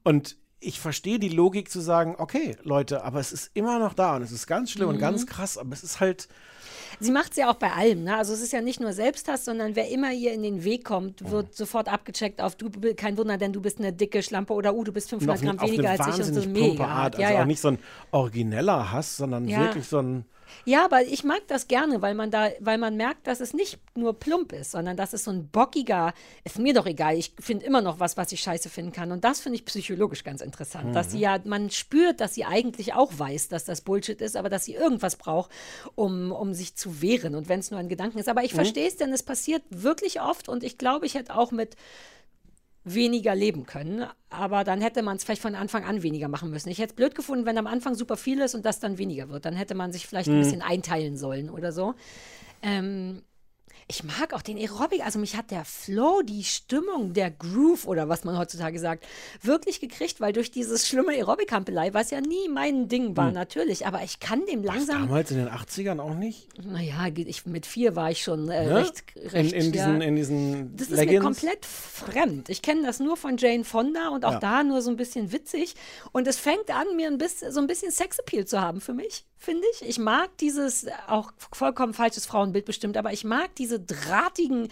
[0.03, 4.17] Und ich verstehe die Logik zu sagen, okay, Leute, aber es ist immer noch da
[4.17, 5.01] und es ist ganz schlimm und Mhm.
[5.01, 6.29] ganz krass, aber es ist halt.
[6.99, 8.05] Sie macht es ja auch bei allem.
[8.05, 8.17] Ne?
[8.17, 11.21] Also es ist ja nicht nur Selbsthass, sondern wer immer ihr in den Weg kommt,
[11.23, 11.31] Mhm.
[11.31, 14.83] wird sofort abgecheckt auf du, kein Wunder, denn du bist eine dicke Schlampe oder uh,
[14.85, 17.15] du bist 500 auf, eine- Gramm weniger eine als ich und so mega Art.
[17.15, 17.43] Also Ja, ja.
[17.43, 17.79] auch nicht so ein
[18.11, 20.25] origineller Hass, sondern wirklich so ein.
[20.65, 23.79] Ja, aber ich mag das gerne, weil man da, weil man merkt, dass es nicht
[23.95, 26.15] nur plump ist, sondern dass es so ein bockiger,
[26.45, 29.13] ist mir doch egal, ich finde immer noch was, was ich scheiße finden kann.
[29.13, 30.95] Und das finde ich psychologisch ganz interessant.
[30.95, 31.11] Dass Mhm.
[31.11, 34.65] sie ja, man spürt, dass sie eigentlich auch weiß, dass das Bullshit ist, aber dass
[34.65, 35.51] sie irgendwas braucht,
[35.95, 37.35] um, um sich zu wehren.
[37.35, 38.27] Und wenn es nur ein Gedanken ist.
[38.27, 38.31] Mhm.
[38.31, 41.51] Aber ich verstehe es, denn es passiert wirklich oft und ich glaube, ich hätte auch
[41.51, 41.77] mit
[42.85, 46.71] weniger leben können, aber dann hätte man es vielleicht von Anfang an weniger machen müssen.
[46.71, 49.29] Ich hätte es blöd gefunden, wenn am Anfang super viel ist und das dann weniger
[49.29, 49.45] wird.
[49.45, 51.95] Dann hätte man sich vielleicht ein bisschen einteilen sollen oder so.
[52.63, 53.23] Ähm,
[53.91, 58.09] ich mag auch den Aerobic, also mich hat der Flow, die Stimmung, der Groove oder
[58.09, 59.05] was man heutzutage sagt,
[59.43, 64.03] wirklich gekriegt, weil durch dieses schlimme Aerobic-Hampelei, was ja nie mein Ding war, natürlich, aber
[64.05, 66.49] ich kann dem langsam, Damals in den 80ern auch nicht.
[66.65, 68.77] naja, ich, mit vier war ich schon äh, Ne?
[68.77, 69.71] recht, in, recht in, ja.
[69.73, 71.19] diesen, in diesen Das ist Leggings.
[71.19, 72.49] mir komplett fremd.
[72.49, 74.39] Ich kenne das nur von Jane Fonda und auch Ja.
[74.39, 75.75] da nur so ein bisschen witzig.
[76.13, 79.25] Und es fängt an, mir ein bisschen, so ein bisschen Sexappeal zu haben für mich,
[79.37, 79.89] finde ich.
[79.89, 84.69] Ich mag dieses, auch vollkommen falsches Frauenbild bestimmt, aber ich mag diese drahtigen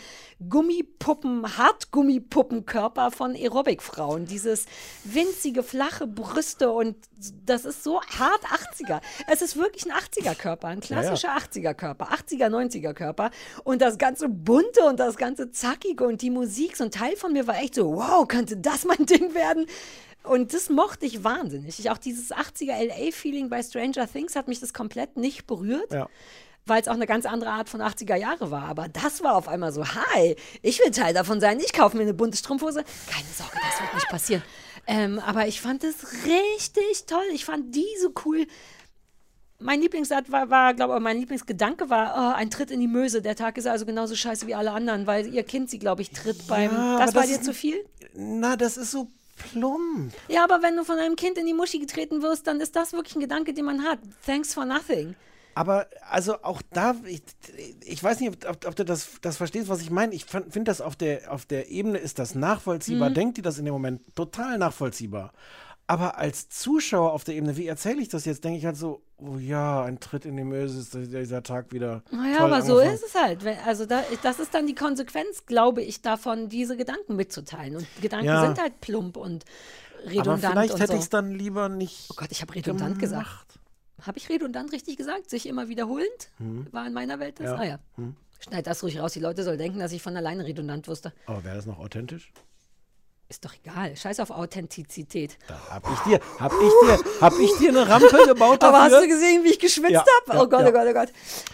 [0.49, 4.27] Gummipuppen, Hartgummipuppenkörper von Aerobic-Frauen.
[4.27, 4.67] Dieses
[5.05, 6.97] winzige, flache Brüste und
[7.45, 9.01] das ist so hart 80er.
[9.27, 13.31] Es ist wirklich ein 80er-Körper, ein klassischer 80er-Körper, 80er, 90er-Körper.
[13.65, 17.33] Und das ganze Bunte und das ganze Zackige und die Musik, so ein Teil von
[17.33, 19.67] mir war echt so, wow, könnte das mein Ding werden?
[20.25, 21.79] Und das mochte ich wahnsinnig.
[21.79, 25.93] Ich, auch dieses 80er LA-Feeling bei Stranger Things hat mich das komplett nicht berührt.
[25.93, 26.09] Ja.
[26.69, 28.65] Weil es auch eine ganz andere Art von 80er Jahre war.
[28.65, 32.03] Aber das war auf einmal so, hi, ich will Teil davon sein, ich kaufe mir
[32.03, 32.85] eine bunte Strumpfhose.
[33.11, 34.43] Keine Sorge, das wird nicht passieren.
[34.87, 37.25] Ähm, aber ich fand es richtig toll.
[37.33, 38.47] Ich fand die so cool.
[39.61, 43.21] Mein Lieblingssatz war, war glaube ich, mein Lieblingsgedanke war, oh, ein Tritt in die Möse.
[43.21, 46.11] Der Tag ist also genauso scheiße wie alle anderen, weil ihr Kind sie, glaube ich,
[46.11, 46.71] tritt beim.
[46.71, 47.85] aber das war das dir zu viel?
[48.15, 49.09] Na, das ist so
[49.39, 50.13] plump.
[50.29, 52.93] Ja, aber wenn du von einem Kind in die Muschi getreten wirst, dann ist das
[52.93, 53.99] wirklich ein Gedanke, den man hat.
[54.25, 55.17] Thanks for nothing.
[55.59, 57.23] Aber also auch da, ich,
[57.85, 60.15] ich weiß nicht, ob, ob du das, das verstehst, was ich meine.
[60.15, 62.43] Ich finde das auf der, auf der Ebene ist das Mhm.
[62.43, 63.11] nachvollziehbar.
[63.11, 65.33] Denkt ihr das in dem Moment total nachvollziehbar.
[65.89, 69.03] Aber als Zuschauer auf der Ebene, wie erzähle ich das jetzt, denke ich halt so,
[69.17, 72.03] oh ja, ein Tritt in die Möse ist dieser Tag wieder.
[72.13, 72.95] Naja, aber so angefangen.
[72.95, 73.41] ist es halt.
[73.67, 77.77] Also da, das ist dann die Konsequenz, glaube ich, davon, diese Gedanken mitzuteilen.
[77.77, 78.45] Und Gedanken Ja.
[78.47, 79.45] sind halt plump und
[80.05, 80.99] Aber redundant vielleicht und hätte so.
[80.99, 82.07] ich es dann lieber nicht.
[82.11, 83.58] Oh Gott, ich habe redundant gesagt.
[84.07, 85.29] Habe ich redundant richtig gesagt?
[85.31, 86.31] Sich immer wiederholend?
[86.71, 87.47] War in meiner Welt das?
[87.47, 87.57] Ja.
[87.57, 87.79] Ah ja.
[88.41, 89.13] Schneid das ruhig raus.
[89.13, 91.13] Die Leute sollen denken, dass ich von alleine redundant wusste.
[91.27, 92.33] Aber wäre das noch authentisch?
[93.31, 93.95] Ist doch egal.
[93.95, 95.37] Scheiß auf Authentizität.
[95.49, 96.59] Da hab ich dir, hab ich
[97.05, 98.79] dir, hab ich dir eine Rampe gebaut dafür?
[98.79, 100.39] Aber hast du gesehen, wie ich geschwitzt Ja, habe?
[100.39, 100.69] ja, oh Gott, ja.
[100.69, 101.09] oh Gott, oh Gott.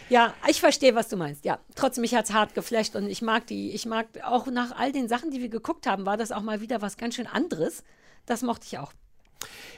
[0.09, 1.45] Ja, ich verstehe, was du meinst.
[1.45, 4.93] Ja, trotzdem, mich hat's hart geflasht und ich mag die, ich mag auch nach all
[4.93, 7.83] den Sachen, die wir geguckt haben, war das auch mal wieder was ganz schön anderes.
[8.27, 8.93] Das mochte ich auch.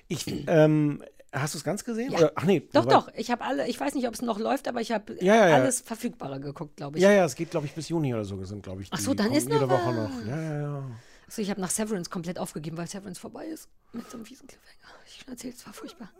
[0.09, 1.03] Ich, ähm,
[1.41, 2.13] hast du es ganz gesehen?
[2.13, 2.19] Ja.
[2.19, 2.63] Oder, ach nee.
[2.73, 3.09] Doch, doch.
[3.17, 5.55] Ich habe alle, ich weiß nicht, ob es noch läuft, aber ich habe Ja, ja,
[5.57, 7.03] alles Verfügbare geguckt, glaube ich.
[7.03, 8.89] Ja, ja, es geht, glaube ich, bis Juni oder so sind, glaube ich.
[8.91, 9.95] Ach so, dann ist jede noch Woche was.
[9.97, 10.27] noch.
[10.27, 10.83] Ja, ja, ja.
[11.29, 13.69] Also ich habe nach Severance komplett aufgegeben, weil Severance vorbei ist.
[13.93, 14.95] Mit so einem fiesen Cliffhanger.
[15.07, 16.11] Ich schon erzählt, es war furchtbar.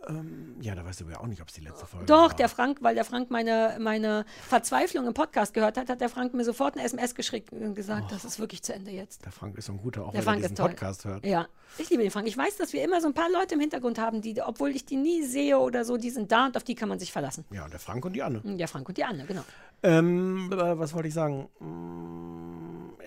[0.61, 2.35] Ja, da weißt du ja auch nicht, ob es die letzte Folge Doch, war.
[2.35, 6.33] der Frank, weil der Frank meine, meine Verzweiflung im Podcast gehört hat, hat der Frank
[6.33, 9.23] mir sofort eine SMS geschickt und gesagt, das ist wirklich zu Ende jetzt.
[9.25, 10.65] Der Frank ist so ein guter, auch Der wenn Frank er diesen.
[10.65, 11.25] Podcast hört.
[11.25, 11.47] Ja,
[11.77, 12.27] ich liebe den Frank.
[12.27, 14.85] Ich weiß, dass wir immer so ein paar Leute im Hintergrund haben, die, obwohl ich
[14.85, 17.45] die nie sehe oder so, die sind da und auf die kann man sich verlassen.
[17.51, 18.41] Ja, und der Frank und die Anne.
[18.57, 19.43] Ja, Frank und die Anne, genau.
[19.83, 21.47] Ähm, äh, was wollte ich sagen?
[21.59, 22.56] Mm,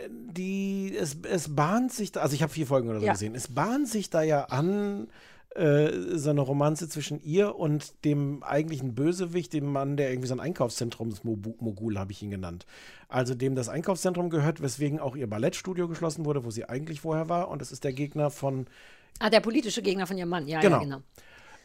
[0.09, 3.13] die, es, es bahnt sich da, also ich habe vier Folgen oder so Ja.
[3.13, 5.09] gesehen, es bahnt sich da ja an,
[5.57, 10.35] äh, so eine Romanze zwischen ihr und dem eigentlichen Bösewicht, dem Mann, der irgendwie so
[10.35, 12.67] ein Einkaufszentrumsmogul, habe ich ihn genannt.
[13.09, 17.29] Also dem das Einkaufszentrum gehört, weswegen auch ihr Ballettstudio geschlossen wurde, wo sie eigentlich vorher
[17.29, 17.49] war.
[17.49, 18.67] Und das ist der Gegner von
[19.19, 20.47] Ah, der politische Gegner von ihrem Mann.
[20.47, 20.77] Ja, Genau.
[20.79, 21.03] ja, genau.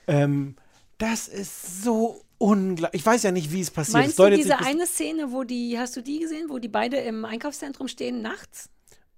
[0.08, 0.56] Ähm,
[0.98, 3.02] das ist so unglaublich.
[3.02, 4.04] Ich weiß ja nicht, wie es passiert.
[4.04, 7.26] Meinst du diese eine Szene, wo die, hast du die gesehen, wo die beide im
[7.26, 8.70] Einkaufszentrum stehen nachts?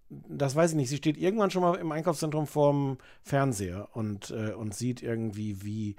[0.09, 0.89] Das weiß ich nicht.
[0.89, 5.95] Sie steht irgendwann schon mal im Einkaufszentrum vorm Fernseher und, äh, und sieht irgendwie, wie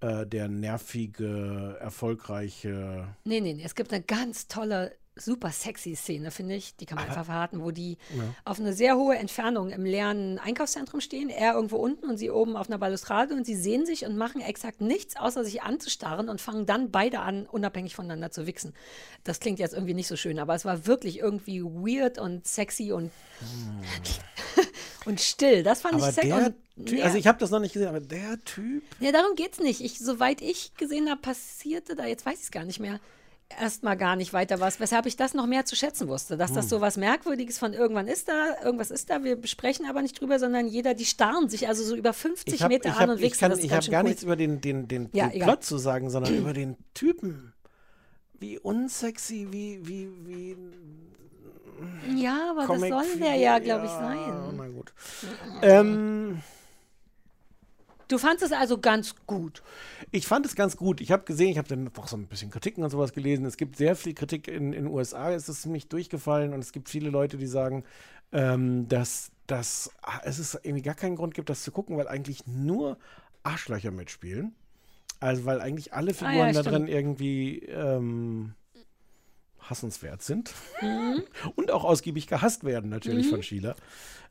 [0.00, 3.08] äh, der nervige, erfolgreiche.
[3.24, 3.62] Nee, nee, nee.
[3.64, 6.76] Es gibt eine ganz tolle, super sexy Szene, finde ich.
[6.76, 7.96] Die kann man einfach verraten, wo die
[8.44, 11.30] auf eine sehr hohe Entfernung im leeren Einkaufszentrum stehen.
[11.30, 14.40] Er irgendwo unten und sie oben auf einer Balustrade und sie sehen sich und machen
[14.40, 18.74] exakt nichts, außer sich anzustarren und fangen dann beide an, unabhängig voneinander zu wichsen.
[19.24, 22.92] Das klingt jetzt irgendwie nicht so schön, aber es war wirklich irgendwie weird und sexy
[22.92, 23.10] und,
[25.06, 25.62] und still.
[25.62, 26.52] Das fand Aber ich sexy.
[26.84, 27.06] Typ, ja.
[27.06, 28.82] also ich habe das noch nicht gesehen, aber der Typ.
[29.00, 29.80] Ja, darum geht's nicht.
[29.80, 33.00] Ich, soweit ich gesehen habe, passierte da, jetzt weiß ich es gar nicht mehr,
[33.48, 36.56] erstmal gar nicht weiter was, weshalb ich das noch mehr zu schätzen wusste, dass Hm.
[36.56, 40.20] das so was Merkwürdiges von irgendwann ist da, irgendwas ist da, wir besprechen aber nicht
[40.20, 43.00] drüber, sondern jeder, die starren sich also so über 50 Ich habe Meter ich an
[43.02, 43.52] hab, und ich wichsen.
[43.52, 44.08] ich ganz hab schön gar cool.
[44.08, 45.42] nichts über den, den, den, Ja, den.
[45.42, 47.52] Plot zu sagen, sondern über den Typen.
[48.38, 50.56] Wie unsexy, wie, wie, wie.
[52.20, 54.54] Ja, aber Comic das soll der ja, glaube ich, sein.
[54.56, 54.92] Na gut.
[55.62, 56.42] Ähm.
[58.08, 59.62] Du fandest es also ganz gut.
[60.12, 61.00] Ich fand es ganz gut.
[61.00, 63.44] Ich habe gesehen, ich habe dann auch so ein bisschen Kritiken und sowas gelesen.
[63.46, 65.32] Es gibt sehr viel Kritik in den USA.
[65.32, 67.84] Es ist ziemlich durchgefallen und es gibt viele Leute, die sagen,
[68.32, 72.06] ähm, dass, dass ah, es ist irgendwie gar keinen Grund gibt, das zu gucken, weil
[72.08, 72.98] eigentlich nur
[73.42, 74.54] Arschlöcher mitspielen.
[75.18, 78.54] Also weil eigentlich alle Ah, Figuren ja, da drin irgendwie ähm,
[79.60, 80.52] hassenswert sind
[80.82, 81.24] Mhm.
[81.56, 83.74] und auch ausgiebig gehasst werden natürlich von Sheila.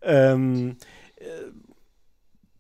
[0.02, 0.78] Ähm,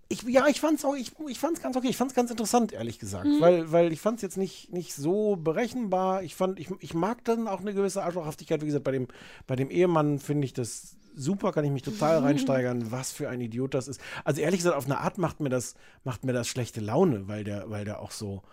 [0.08, 1.88] ich, ja, ich fand's auch, ich, ich fand's ganz okay.
[1.90, 3.26] Ich fand's ganz interessant, ehrlich gesagt.
[3.26, 3.42] Mhm.
[3.42, 6.22] Weil, weil ich fand's jetzt nicht, nicht so berechenbar.
[6.22, 8.62] Ich fand, ich, ich mag dann auch eine gewisse Arschlochhaftigkeit.
[8.62, 9.08] Wie gesagt, bei dem,
[9.48, 13.42] bei dem Ehemann finde ich das super, kann ich mich total reinsteigern, was für ein
[13.42, 14.00] Idiot das ist.
[14.24, 17.44] Also ehrlich gesagt, auf eine Art macht mir das, macht mir das schlechte Laune, weil
[17.44, 18.44] der, weil der auch so.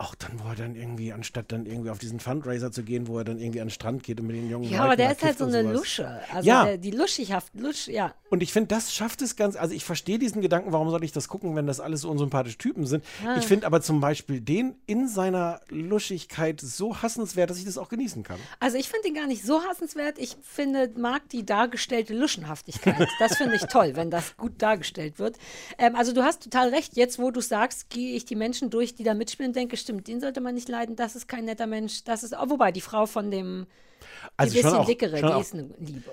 [0.00, 3.18] Auch dann, wo er dann irgendwie, anstatt dann irgendwie auf diesen Fundraiser zu gehen, wo
[3.18, 5.06] er dann irgendwie an den Strand geht und mit den jungen Ja, aber Leuten der
[5.08, 5.62] da ist halt so eine.
[5.72, 6.20] Lusche.
[6.32, 6.64] Also Ja.
[6.66, 8.14] der, die Luschigschaft, Lusch, ja.
[8.30, 11.10] Und ich finde, das schafft es ganz, also ich verstehe diesen Gedanken, warum soll ich
[11.10, 13.02] das gucken, wenn das alles so unsympathische Typen sind.
[13.26, 13.36] Ah.
[13.38, 17.88] Ich finde aber zum Beispiel den in seiner Luschigkeit so hassenswert, dass ich das auch
[17.88, 18.38] genießen kann.
[18.60, 20.18] Also ich finde ihn gar nicht so hassenswert.
[20.18, 23.08] Ich finde, mag die dargestellte Luschenhaftigkeit.
[23.18, 25.36] Das finde ich toll, wenn das gut dargestellt wird.
[25.76, 26.96] Ähm, also du hast total recht.
[26.96, 30.20] Jetzt, wo du sagst, gehe ich die Menschen durch, die da mitspielen denke, stimmt, den
[30.20, 30.96] sollte man nicht leiden.
[30.96, 32.04] Das ist kein netter Mensch.
[32.04, 35.24] Das ist, oh, wobei, die Frau von dem, die Also schon bisschen auch, dickere, die
[35.24, 36.10] auch, ist eine Liebe.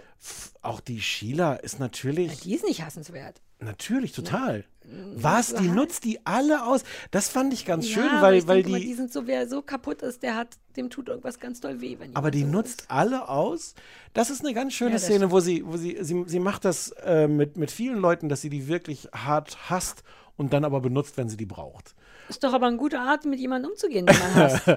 [0.62, 3.42] auch die Sheila ist natürlich, Die ist nicht hassenswert.
[3.60, 4.66] natürlich total.
[5.16, 5.76] Was, die was?
[5.76, 6.84] nutzt die alle aus.
[7.12, 9.48] Das fand ich ganz schön, aber weil, weil denke mal, die, die sind so, wer
[9.50, 11.98] so kaputt ist, der hat, dem tut irgendwas ganz doll weh.
[12.00, 12.92] Wenn Aber die so nutzt ist.
[12.92, 13.74] alle aus.
[14.14, 16.90] Das ist eine ganz schöne Ja, Szene, wo sie, wo sie, sie, sie macht das
[17.04, 20.04] äh, mit, mit vielen Leuten, dass sie die wirklich hart hasst
[20.38, 21.96] und dann aber benutzt, wenn sie die braucht.
[22.28, 24.68] Ist doch aber eine gute Art, mit jemandem umzugehen, den man hasst.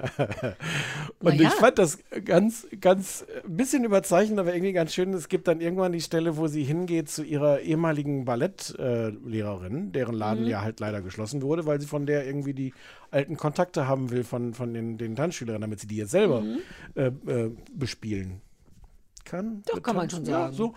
[1.19, 1.47] Und ja.
[1.47, 5.13] ich fand das ganz, ganz, äh, ein bisschen überzeichnet, aber irgendwie ganz schön.
[5.13, 10.43] Es gibt dann irgendwann die Stelle, wo sie hingeht zu ihrer ehemaligen Ballettlehrerin, deren Laden
[10.43, 10.49] Mhm.
[10.49, 12.73] ja halt leider geschlossen wurde, weil sie von der irgendwie die
[13.11, 16.43] alten Kontakte haben will von, von den, den Tanzschülerinnen, damit sie die jetzt selber
[16.95, 18.41] äh, äh, bespielen
[19.25, 19.45] kann.
[19.47, 19.61] Mhm.
[19.65, 20.53] Doch, kann man schon Ja, sagen.
[20.53, 20.73] so.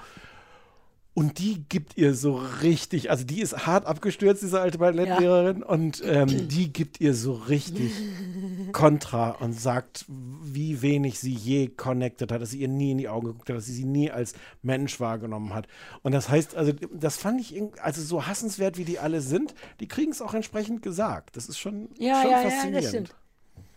[1.15, 6.03] Und die gibt ihr so richtig, also die ist hart abgestürzt, diese alte Ballettlehrerin, und
[6.07, 7.93] ähm, die gibt ihr so richtig
[8.73, 13.11] Kontra und sagt, wie wenig sie je connected hat, dass sie ihr nie in die
[13.11, 14.33] Augen geguckt hat, dass sie sie nie als
[14.63, 15.67] Mensch wahrgenommen hat.
[16.03, 19.89] Und das heißt, also das fand ich, also so hassenswert, wie die alle sind, die
[19.89, 21.37] kriegen es auch entsprechend gesagt.
[21.37, 22.77] Das ist schon, Ja, schon ja, ja, faszinierend.
[22.85, 23.15] das stimmt.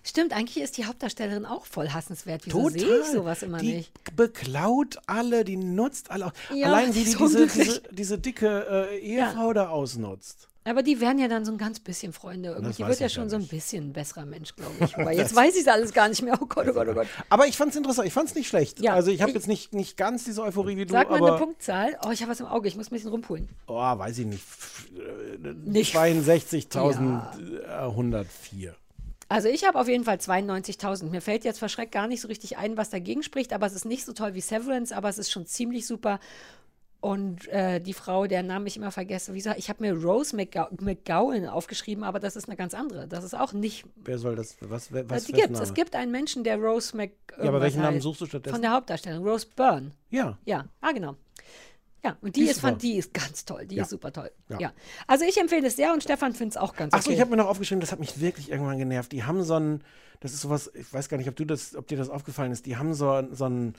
[0.07, 2.43] Stimmt, eigentlich ist die Hauptdarstellerin auch voll hassenswert.
[2.45, 3.91] Wieso sehe ich sowas immer die nicht?
[4.15, 6.31] beklaut alle, die nutzt alle.
[6.53, 10.47] Ja, Allein wie die die diese, diese, diese dicke äh, Ehefrau da ausnutzt.
[10.67, 12.49] Aber die werden ja dann so ein ganz bisschen Freunde.
[12.49, 14.97] Irgendwie die wird ja schon ja so ein bisschen ein besserer Mensch, glaube ich.
[14.97, 16.37] Wobei jetzt weiß ich es alles gar nicht mehr.
[16.41, 17.07] Oh Gott, oh Gott, oh Gott.
[17.29, 18.79] Aber ich fand es interessant, ich fand es nicht schlecht.
[18.79, 21.35] Ja, also ich habe jetzt nicht, nicht ganz diese Euphorie wie du, Sag mal aber
[21.35, 21.97] eine Punktzahl.
[22.05, 22.67] Oh, ich habe was im Auge.
[22.67, 23.49] Ich muss ein bisschen rumpulen.
[23.67, 24.43] oh, weiß ich nicht,
[25.43, 28.73] äh, Nicht- 62.104.
[29.27, 31.05] Also ich habe auf jeden Fall 92.000.
[31.09, 33.85] Mir fällt jetzt verschreckt gar nicht so richtig ein, was dagegen spricht, aber es ist
[33.85, 36.19] nicht so toll wie Severance, aber es ist schon ziemlich super.
[37.01, 40.35] Und äh, die Frau, deren Namen ich immer vergesse, wie gesagt, ich habe mir Rose
[40.35, 43.07] McGow McGowan aufgeschrieben, aber das ist eine ganz andere.
[43.07, 43.85] Das ist auch nicht.
[43.95, 44.57] Wer soll das?
[44.61, 45.59] Was, wer- was die für ein gibt's.
[45.61, 47.11] Es gibt einen Menschen, der Rose Mc.
[47.37, 48.55] Ja, aber welchen Namen suchst du stattdessen?
[48.55, 49.91] Von der Hauptdarstellerin, Rose Byrne.
[50.09, 50.37] Ja.
[50.45, 51.15] Ja, ah, genau.
[52.05, 53.65] Ja, und die, Die ist, fand, die ist ganz toll.
[53.65, 53.83] Die Ja.
[53.83, 54.29] ist super toll.
[54.49, 54.59] Ja.
[54.59, 54.73] Ja.
[55.07, 57.15] Also ich empfehle es sehr und Stefan findet es auch ganz Achso, okay.
[57.15, 59.11] ich habe mir noch aufgeschrieben, das hat mich wirklich irgendwann genervt.
[59.11, 59.83] Die haben so ein,
[60.19, 62.67] das ist sowas, ich weiß gar nicht, ob du das, ob dir das aufgefallen ist,
[62.67, 63.73] die haben so, so ein,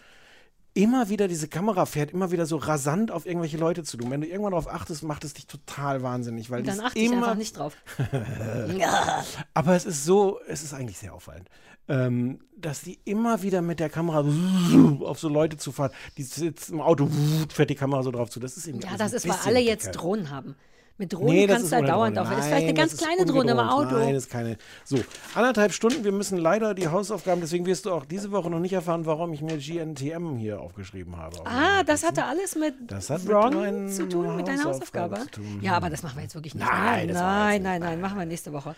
[0.77, 3.97] immer wieder, diese Kamera fährt immer wieder so rasant auf irgendwelche Leute zu.
[3.97, 7.07] Und wenn du irgendwann darauf achtest, macht es dich total wahnsinnig, weil Dann achte ich
[7.07, 7.77] immer, einfach nicht drauf.
[9.55, 11.49] Aber es ist so, es ist eigentlich sehr auffallend,
[11.89, 14.21] ähm, dass die immer wieder mit der Kamera
[15.01, 15.93] auf so Leute zu fahren.
[16.19, 17.09] Die sitzt im Auto,
[17.49, 18.39] fährt die Kamera so drauf zu.
[18.39, 19.93] Das ist eben Ja, das ist, weil alle jetzt.
[19.93, 20.57] Drohnen haben.
[20.99, 22.27] Mit Drohnen Nee, kannst du ohne dauernd auf.
[22.31, 23.59] Das ist vielleicht eine Nein, ganz kleine Drohne im.
[23.59, 23.97] Auto.
[23.97, 24.57] Nein, ist keine.
[24.85, 24.97] So,
[25.35, 26.05] anderthalb Stunden.
[26.05, 29.33] Wir müssen leider die Hausaufgaben, deswegen wirst du auch diese Woche noch nicht erfahren, warum
[29.35, 31.39] ich mir GNTM hier aufgeschrieben habe.
[31.41, 34.65] auf Ah, das hatte alles mit Das hat mit Wrong meinen zu tun, mit deiner
[34.65, 35.19] Hausaufgabe.
[35.21, 35.59] zu tun.
[35.61, 36.65] Ja, aber das machen wir jetzt wirklich nicht.
[36.67, 37.15] Nein, nein,
[37.63, 37.81] nein, nicht.
[37.91, 38.75] nein, machen wir nächste Woche.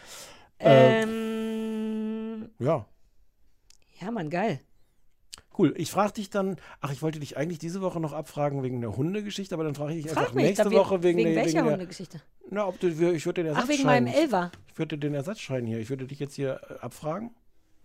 [0.59, 2.85] Äh, Ähm, Ja,
[4.01, 4.61] ja, Mann, geil.
[5.59, 5.75] Cool.
[5.77, 8.97] Ich frage dich dann, ach, ich wollte dich eigentlich diese Woche noch abfragen wegen der
[8.97, 11.37] Hundegeschichte, aber dann frage ich dich einfach Frag mich, nächste wir- Woche wegen, wegen der,
[11.45, 12.21] welcher wegen der, Hundegeschichte?
[12.51, 13.69] Na, ob du, ich würde den Ach, Ersatzschein.
[13.79, 14.51] wegen meinem Elver.
[14.73, 17.31] Ich würde den Ersatzschein hier, ich würde dich jetzt hier äh, abfragen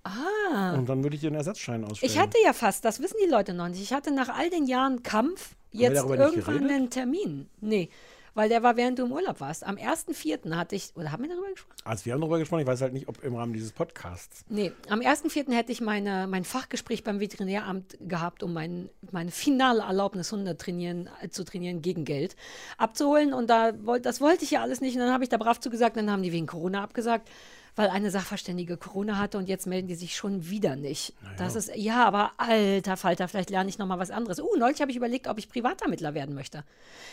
[0.06, 0.76] Ah.
[0.78, 2.12] und dann würde ich dir den Ersatzschein ausstellen.
[2.12, 4.66] Ich hatte ja fast, das wissen die Leute noch nicht, ich hatte nach all den
[4.66, 7.50] Jahren Kampf jetzt irgendwann einen Termin.
[7.62, 7.90] Nee,
[8.34, 9.66] weil der war, während du im Urlaub warst.
[9.66, 10.56] Am 1.4.
[10.56, 11.76] hatte ich, oder haben wir darüber gesprochen?
[11.84, 14.46] Also wir haben darüber gesprochen, ich weiß halt nicht, ob im Rahmen dieses Podcasts.
[14.50, 15.54] Nee, am 1.4.
[15.54, 21.10] hätte ich meine, mein Fachgespräch beim Veterinäramt gehabt, um mein, meine finale Erlaubnis, Hunde trainieren,
[21.22, 22.36] äh, zu trainieren gegen Geld
[22.78, 23.34] abzuholen.
[23.34, 24.96] Und da, das wollte ich ja alles nicht.
[24.96, 25.98] Und dann habe ich da brav zugesagt.
[25.98, 27.30] Dann haben die wegen Corona abgesagt,
[27.76, 29.38] weil eine Sachverständige Corona hatte.
[29.38, 31.14] Und jetzt melden die sich schon wieder nicht.
[31.38, 34.40] Das ist, ja, aber alter Falter, vielleicht lerne ich noch mal was anderes.
[34.40, 36.64] Uh, neulich habe ich überlegt, ob ich Privatermittler werden möchte.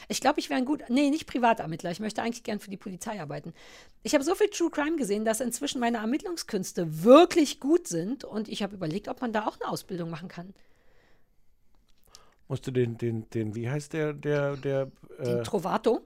[0.08, 1.90] Ich glaube, ich wäre ein gut, nee, nicht Privatermittler.
[1.90, 3.54] Ich möchte eigentlich gern für die Polizei arbeiten.
[4.02, 8.24] Ich habe so viel True Crime gesehen, dass inzwischen meine Ermittlungskünste wirklich gut sind.
[8.24, 10.54] Und ich habe überlegt, ob man da auch eine Ausbildung machen kann.
[12.48, 16.00] Musst du den, den, den, wie heißt der, der, der, Den äh, Trovato.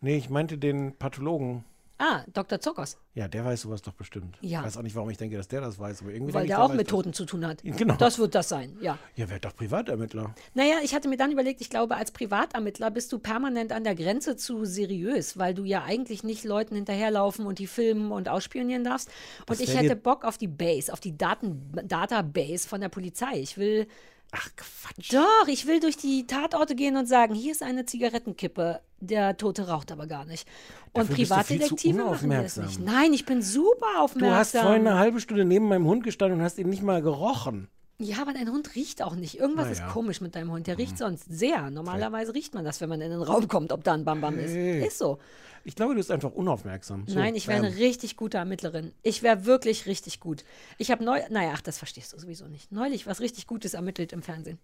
[0.00, 1.64] nee, ich meinte den Pathologen.
[2.00, 2.60] Ah, Dr.
[2.60, 4.38] Zokos, Ja, der weiß sowas doch bestimmt.
[4.40, 4.60] Ja.
[4.60, 6.62] Ich weiß auch nicht, warum ich denke, dass der das weiß, aber irgendwie weil der
[6.62, 6.86] auch mit.
[6.88, 7.60] Toten zu tun hat.
[7.64, 7.96] Genau.
[7.96, 8.96] Das wird das sein, ja.
[9.16, 10.32] Ja, wer doch Privatermittler.
[10.54, 13.96] Naja, ich hatte mir dann überlegt, ich glaube, als Privatermittler bist du permanent an der
[13.96, 18.84] Grenze zu seriös, weil du ja eigentlich nicht Leuten hinterherlaufen und die filmen und ausspionieren
[18.84, 19.08] darfst.
[19.40, 23.40] Und Das ich hätte Bock auf die Base, auf die Daten Database von der Polizei.
[23.40, 23.88] Ich will,
[24.30, 25.12] Ach, Quatsch.
[25.14, 29.68] doch, ich will durch die Tatorte gehen und sagen, hier ist eine Zigarettenkippe, der Tote
[29.68, 30.46] raucht aber gar nicht.
[30.92, 32.78] Und Dafür du Privatdetektive machen das nicht.
[32.80, 34.38] Nein, ich bin super Du aufmerksam.
[34.38, 37.68] hast vorhin eine halbe Stunde neben meinem Hund gestanden und hast ihn nicht mal gerochen.
[38.00, 39.38] Ja, aber dein Hund riecht auch nicht.
[39.40, 39.86] Irgendwas ist ja.
[39.86, 39.90] Mhm.
[39.92, 40.66] komisch mit deinem Hund.
[40.68, 41.68] Der riecht sonst sehr.
[41.70, 44.80] Normalerweise riecht man das, wenn man in den Raum kommt, ob da ein Bambam Okay.
[44.82, 44.86] ist.
[44.88, 45.18] Ist so.
[45.64, 47.04] Ich glaube, du bist einfach unaufmerksam.
[47.06, 47.78] So, Nein, ich wäre eine bam.
[47.78, 48.92] richtig gute Ermittlerin.
[49.02, 50.44] Ich wäre wirklich richtig gut.
[50.78, 52.72] Ich habe neu, naja, ach, das verstehst du sowieso nicht.
[52.72, 54.58] Neulich was richtig Gutes ermittelt im Fernsehen.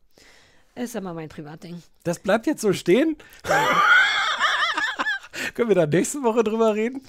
[0.74, 1.82] Ist aber mein Privatding.
[2.02, 3.16] Das bleibt jetzt so stehen?
[5.54, 7.02] Können wir da nächste Woche drüber reden?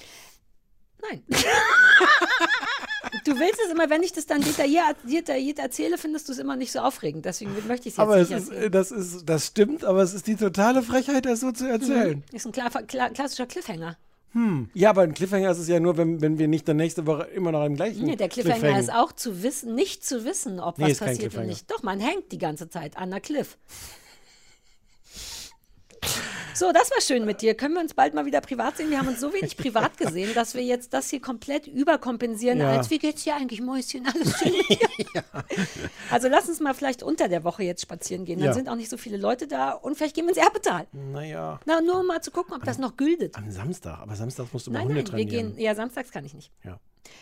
[1.01, 1.23] Nein.
[3.25, 6.55] du willst es immer, wenn ich das dann detailliert, detailliert erzähle, findest du es immer
[6.55, 7.25] nicht so aufregend.
[7.25, 8.63] Deswegen möchte ich es jetzt Aber nicht ist, erzählen.
[8.63, 12.23] äh, das ist, das stimmt, aber es ist die totale Frechheit, das so zu erzählen.
[12.31, 13.97] Ist ein klar, klar, klassischer Cliffhanger.
[14.73, 17.23] Ja, aber ein Cliffhanger ist es ja nur, wenn, wenn wir nicht dann nächste Woche
[17.33, 20.59] immer noch im gleichen Nee, der Cliffhanger Cliffhanger- ist auch zu wissen, nicht zu wissen,
[20.59, 21.71] ob Nee, was passiert oder nicht.
[21.71, 23.57] Doch, man hängt die ganze Zeit an der Cliff.
[26.55, 27.53] So, das war schön mit dir.
[27.53, 28.89] Können wir uns bald mal wieder privat sehen?
[28.89, 32.71] Wir haben uns so wenig privat gesehen, dass wir jetzt das hier komplett überkompensieren, Ja.
[32.77, 34.07] als wie geht's dir eigentlich, Mäuschen?
[34.07, 35.23] Alles schön mit dir?
[36.11, 38.39] Also lass uns mal vielleicht unter der Woche jetzt spazieren gehen.
[38.39, 38.53] Dann Ja.
[38.53, 40.87] sind auch nicht so viele Leute da und vielleicht gehen wir ins Erbetal.
[40.93, 43.35] Naja, Na, nur um mal zu gucken, ob das noch gültet.
[43.35, 43.99] am Samstag.
[43.99, 45.55] Aber samstags musst du mal Nein, Hunde nein, wir trainieren.
[45.55, 46.51] gehen, ja, samstags kann ich nicht.
[46.63, 46.79] Ja,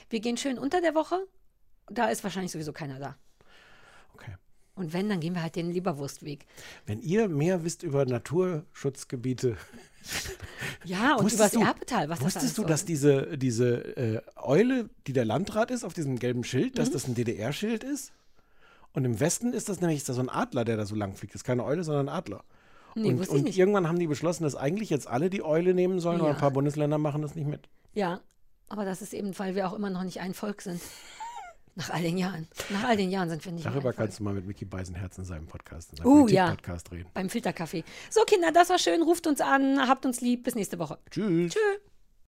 [0.09, 1.17] Wir gehen schön unter der Woche.
[1.89, 3.15] Da ist wahrscheinlich sowieso keiner da.
[4.75, 6.45] Und wenn, dann gehen wir halt den Lieberwurstweg.
[6.87, 9.57] Wenn ihr mehr wisst über Naturschutzgebiete,
[10.83, 12.69] Ja, und übers du- Erbetal, was das wusstest du, soll.
[12.69, 16.77] dass diese, diese äh, Eule, die der Landrat ist, auf diesem gelben Schild, Mhm.
[16.77, 18.11] dass das ein DDR-Schild ist?
[18.93, 21.15] Und im Westen ist das nämlich ist da so ein Adler, der da so lang
[21.15, 21.33] fliegt.
[21.33, 22.43] Das ist keine Eule, sondern ein Adler.
[22.95, 26.19] Nee, und und irgendwann haben die beschlossen, dass eigentlich jetzt alle die Eule nehmen sollen,
[26.19, 26.33] aber Ja.
[26.35, 27.69] ein paar Bundesländer machen das nicht mit.
[27.93, 28.21] Ja,
[28.69, 30.79] aber das ist eben, weil wir auch immer noch nicht ein Volk sind.
[31.75, 32.47] Nach all den Jahren.
[32.69, 33.97] Nach all den Jahren sind wir nicht mehr Darüber Volk.
[33.97, 36.45] kannst du mal mit Mickey Beisenherz in seinem Podcast, in seinem Uh, ja.
[36.45, 37.09] Politik-Podcast reden.
[37.13, 37.83] Beim Filterkaffee.
[38.11, 39.01] So, Kinder, das war schön.
[39.01, 40.43] Ruft uns an, habt uns lieb.
[40.43, 40.99] Bis nächste Woche.
[41.09, 41.53] Tschüss.
[41.53, 41.92] Tschüss.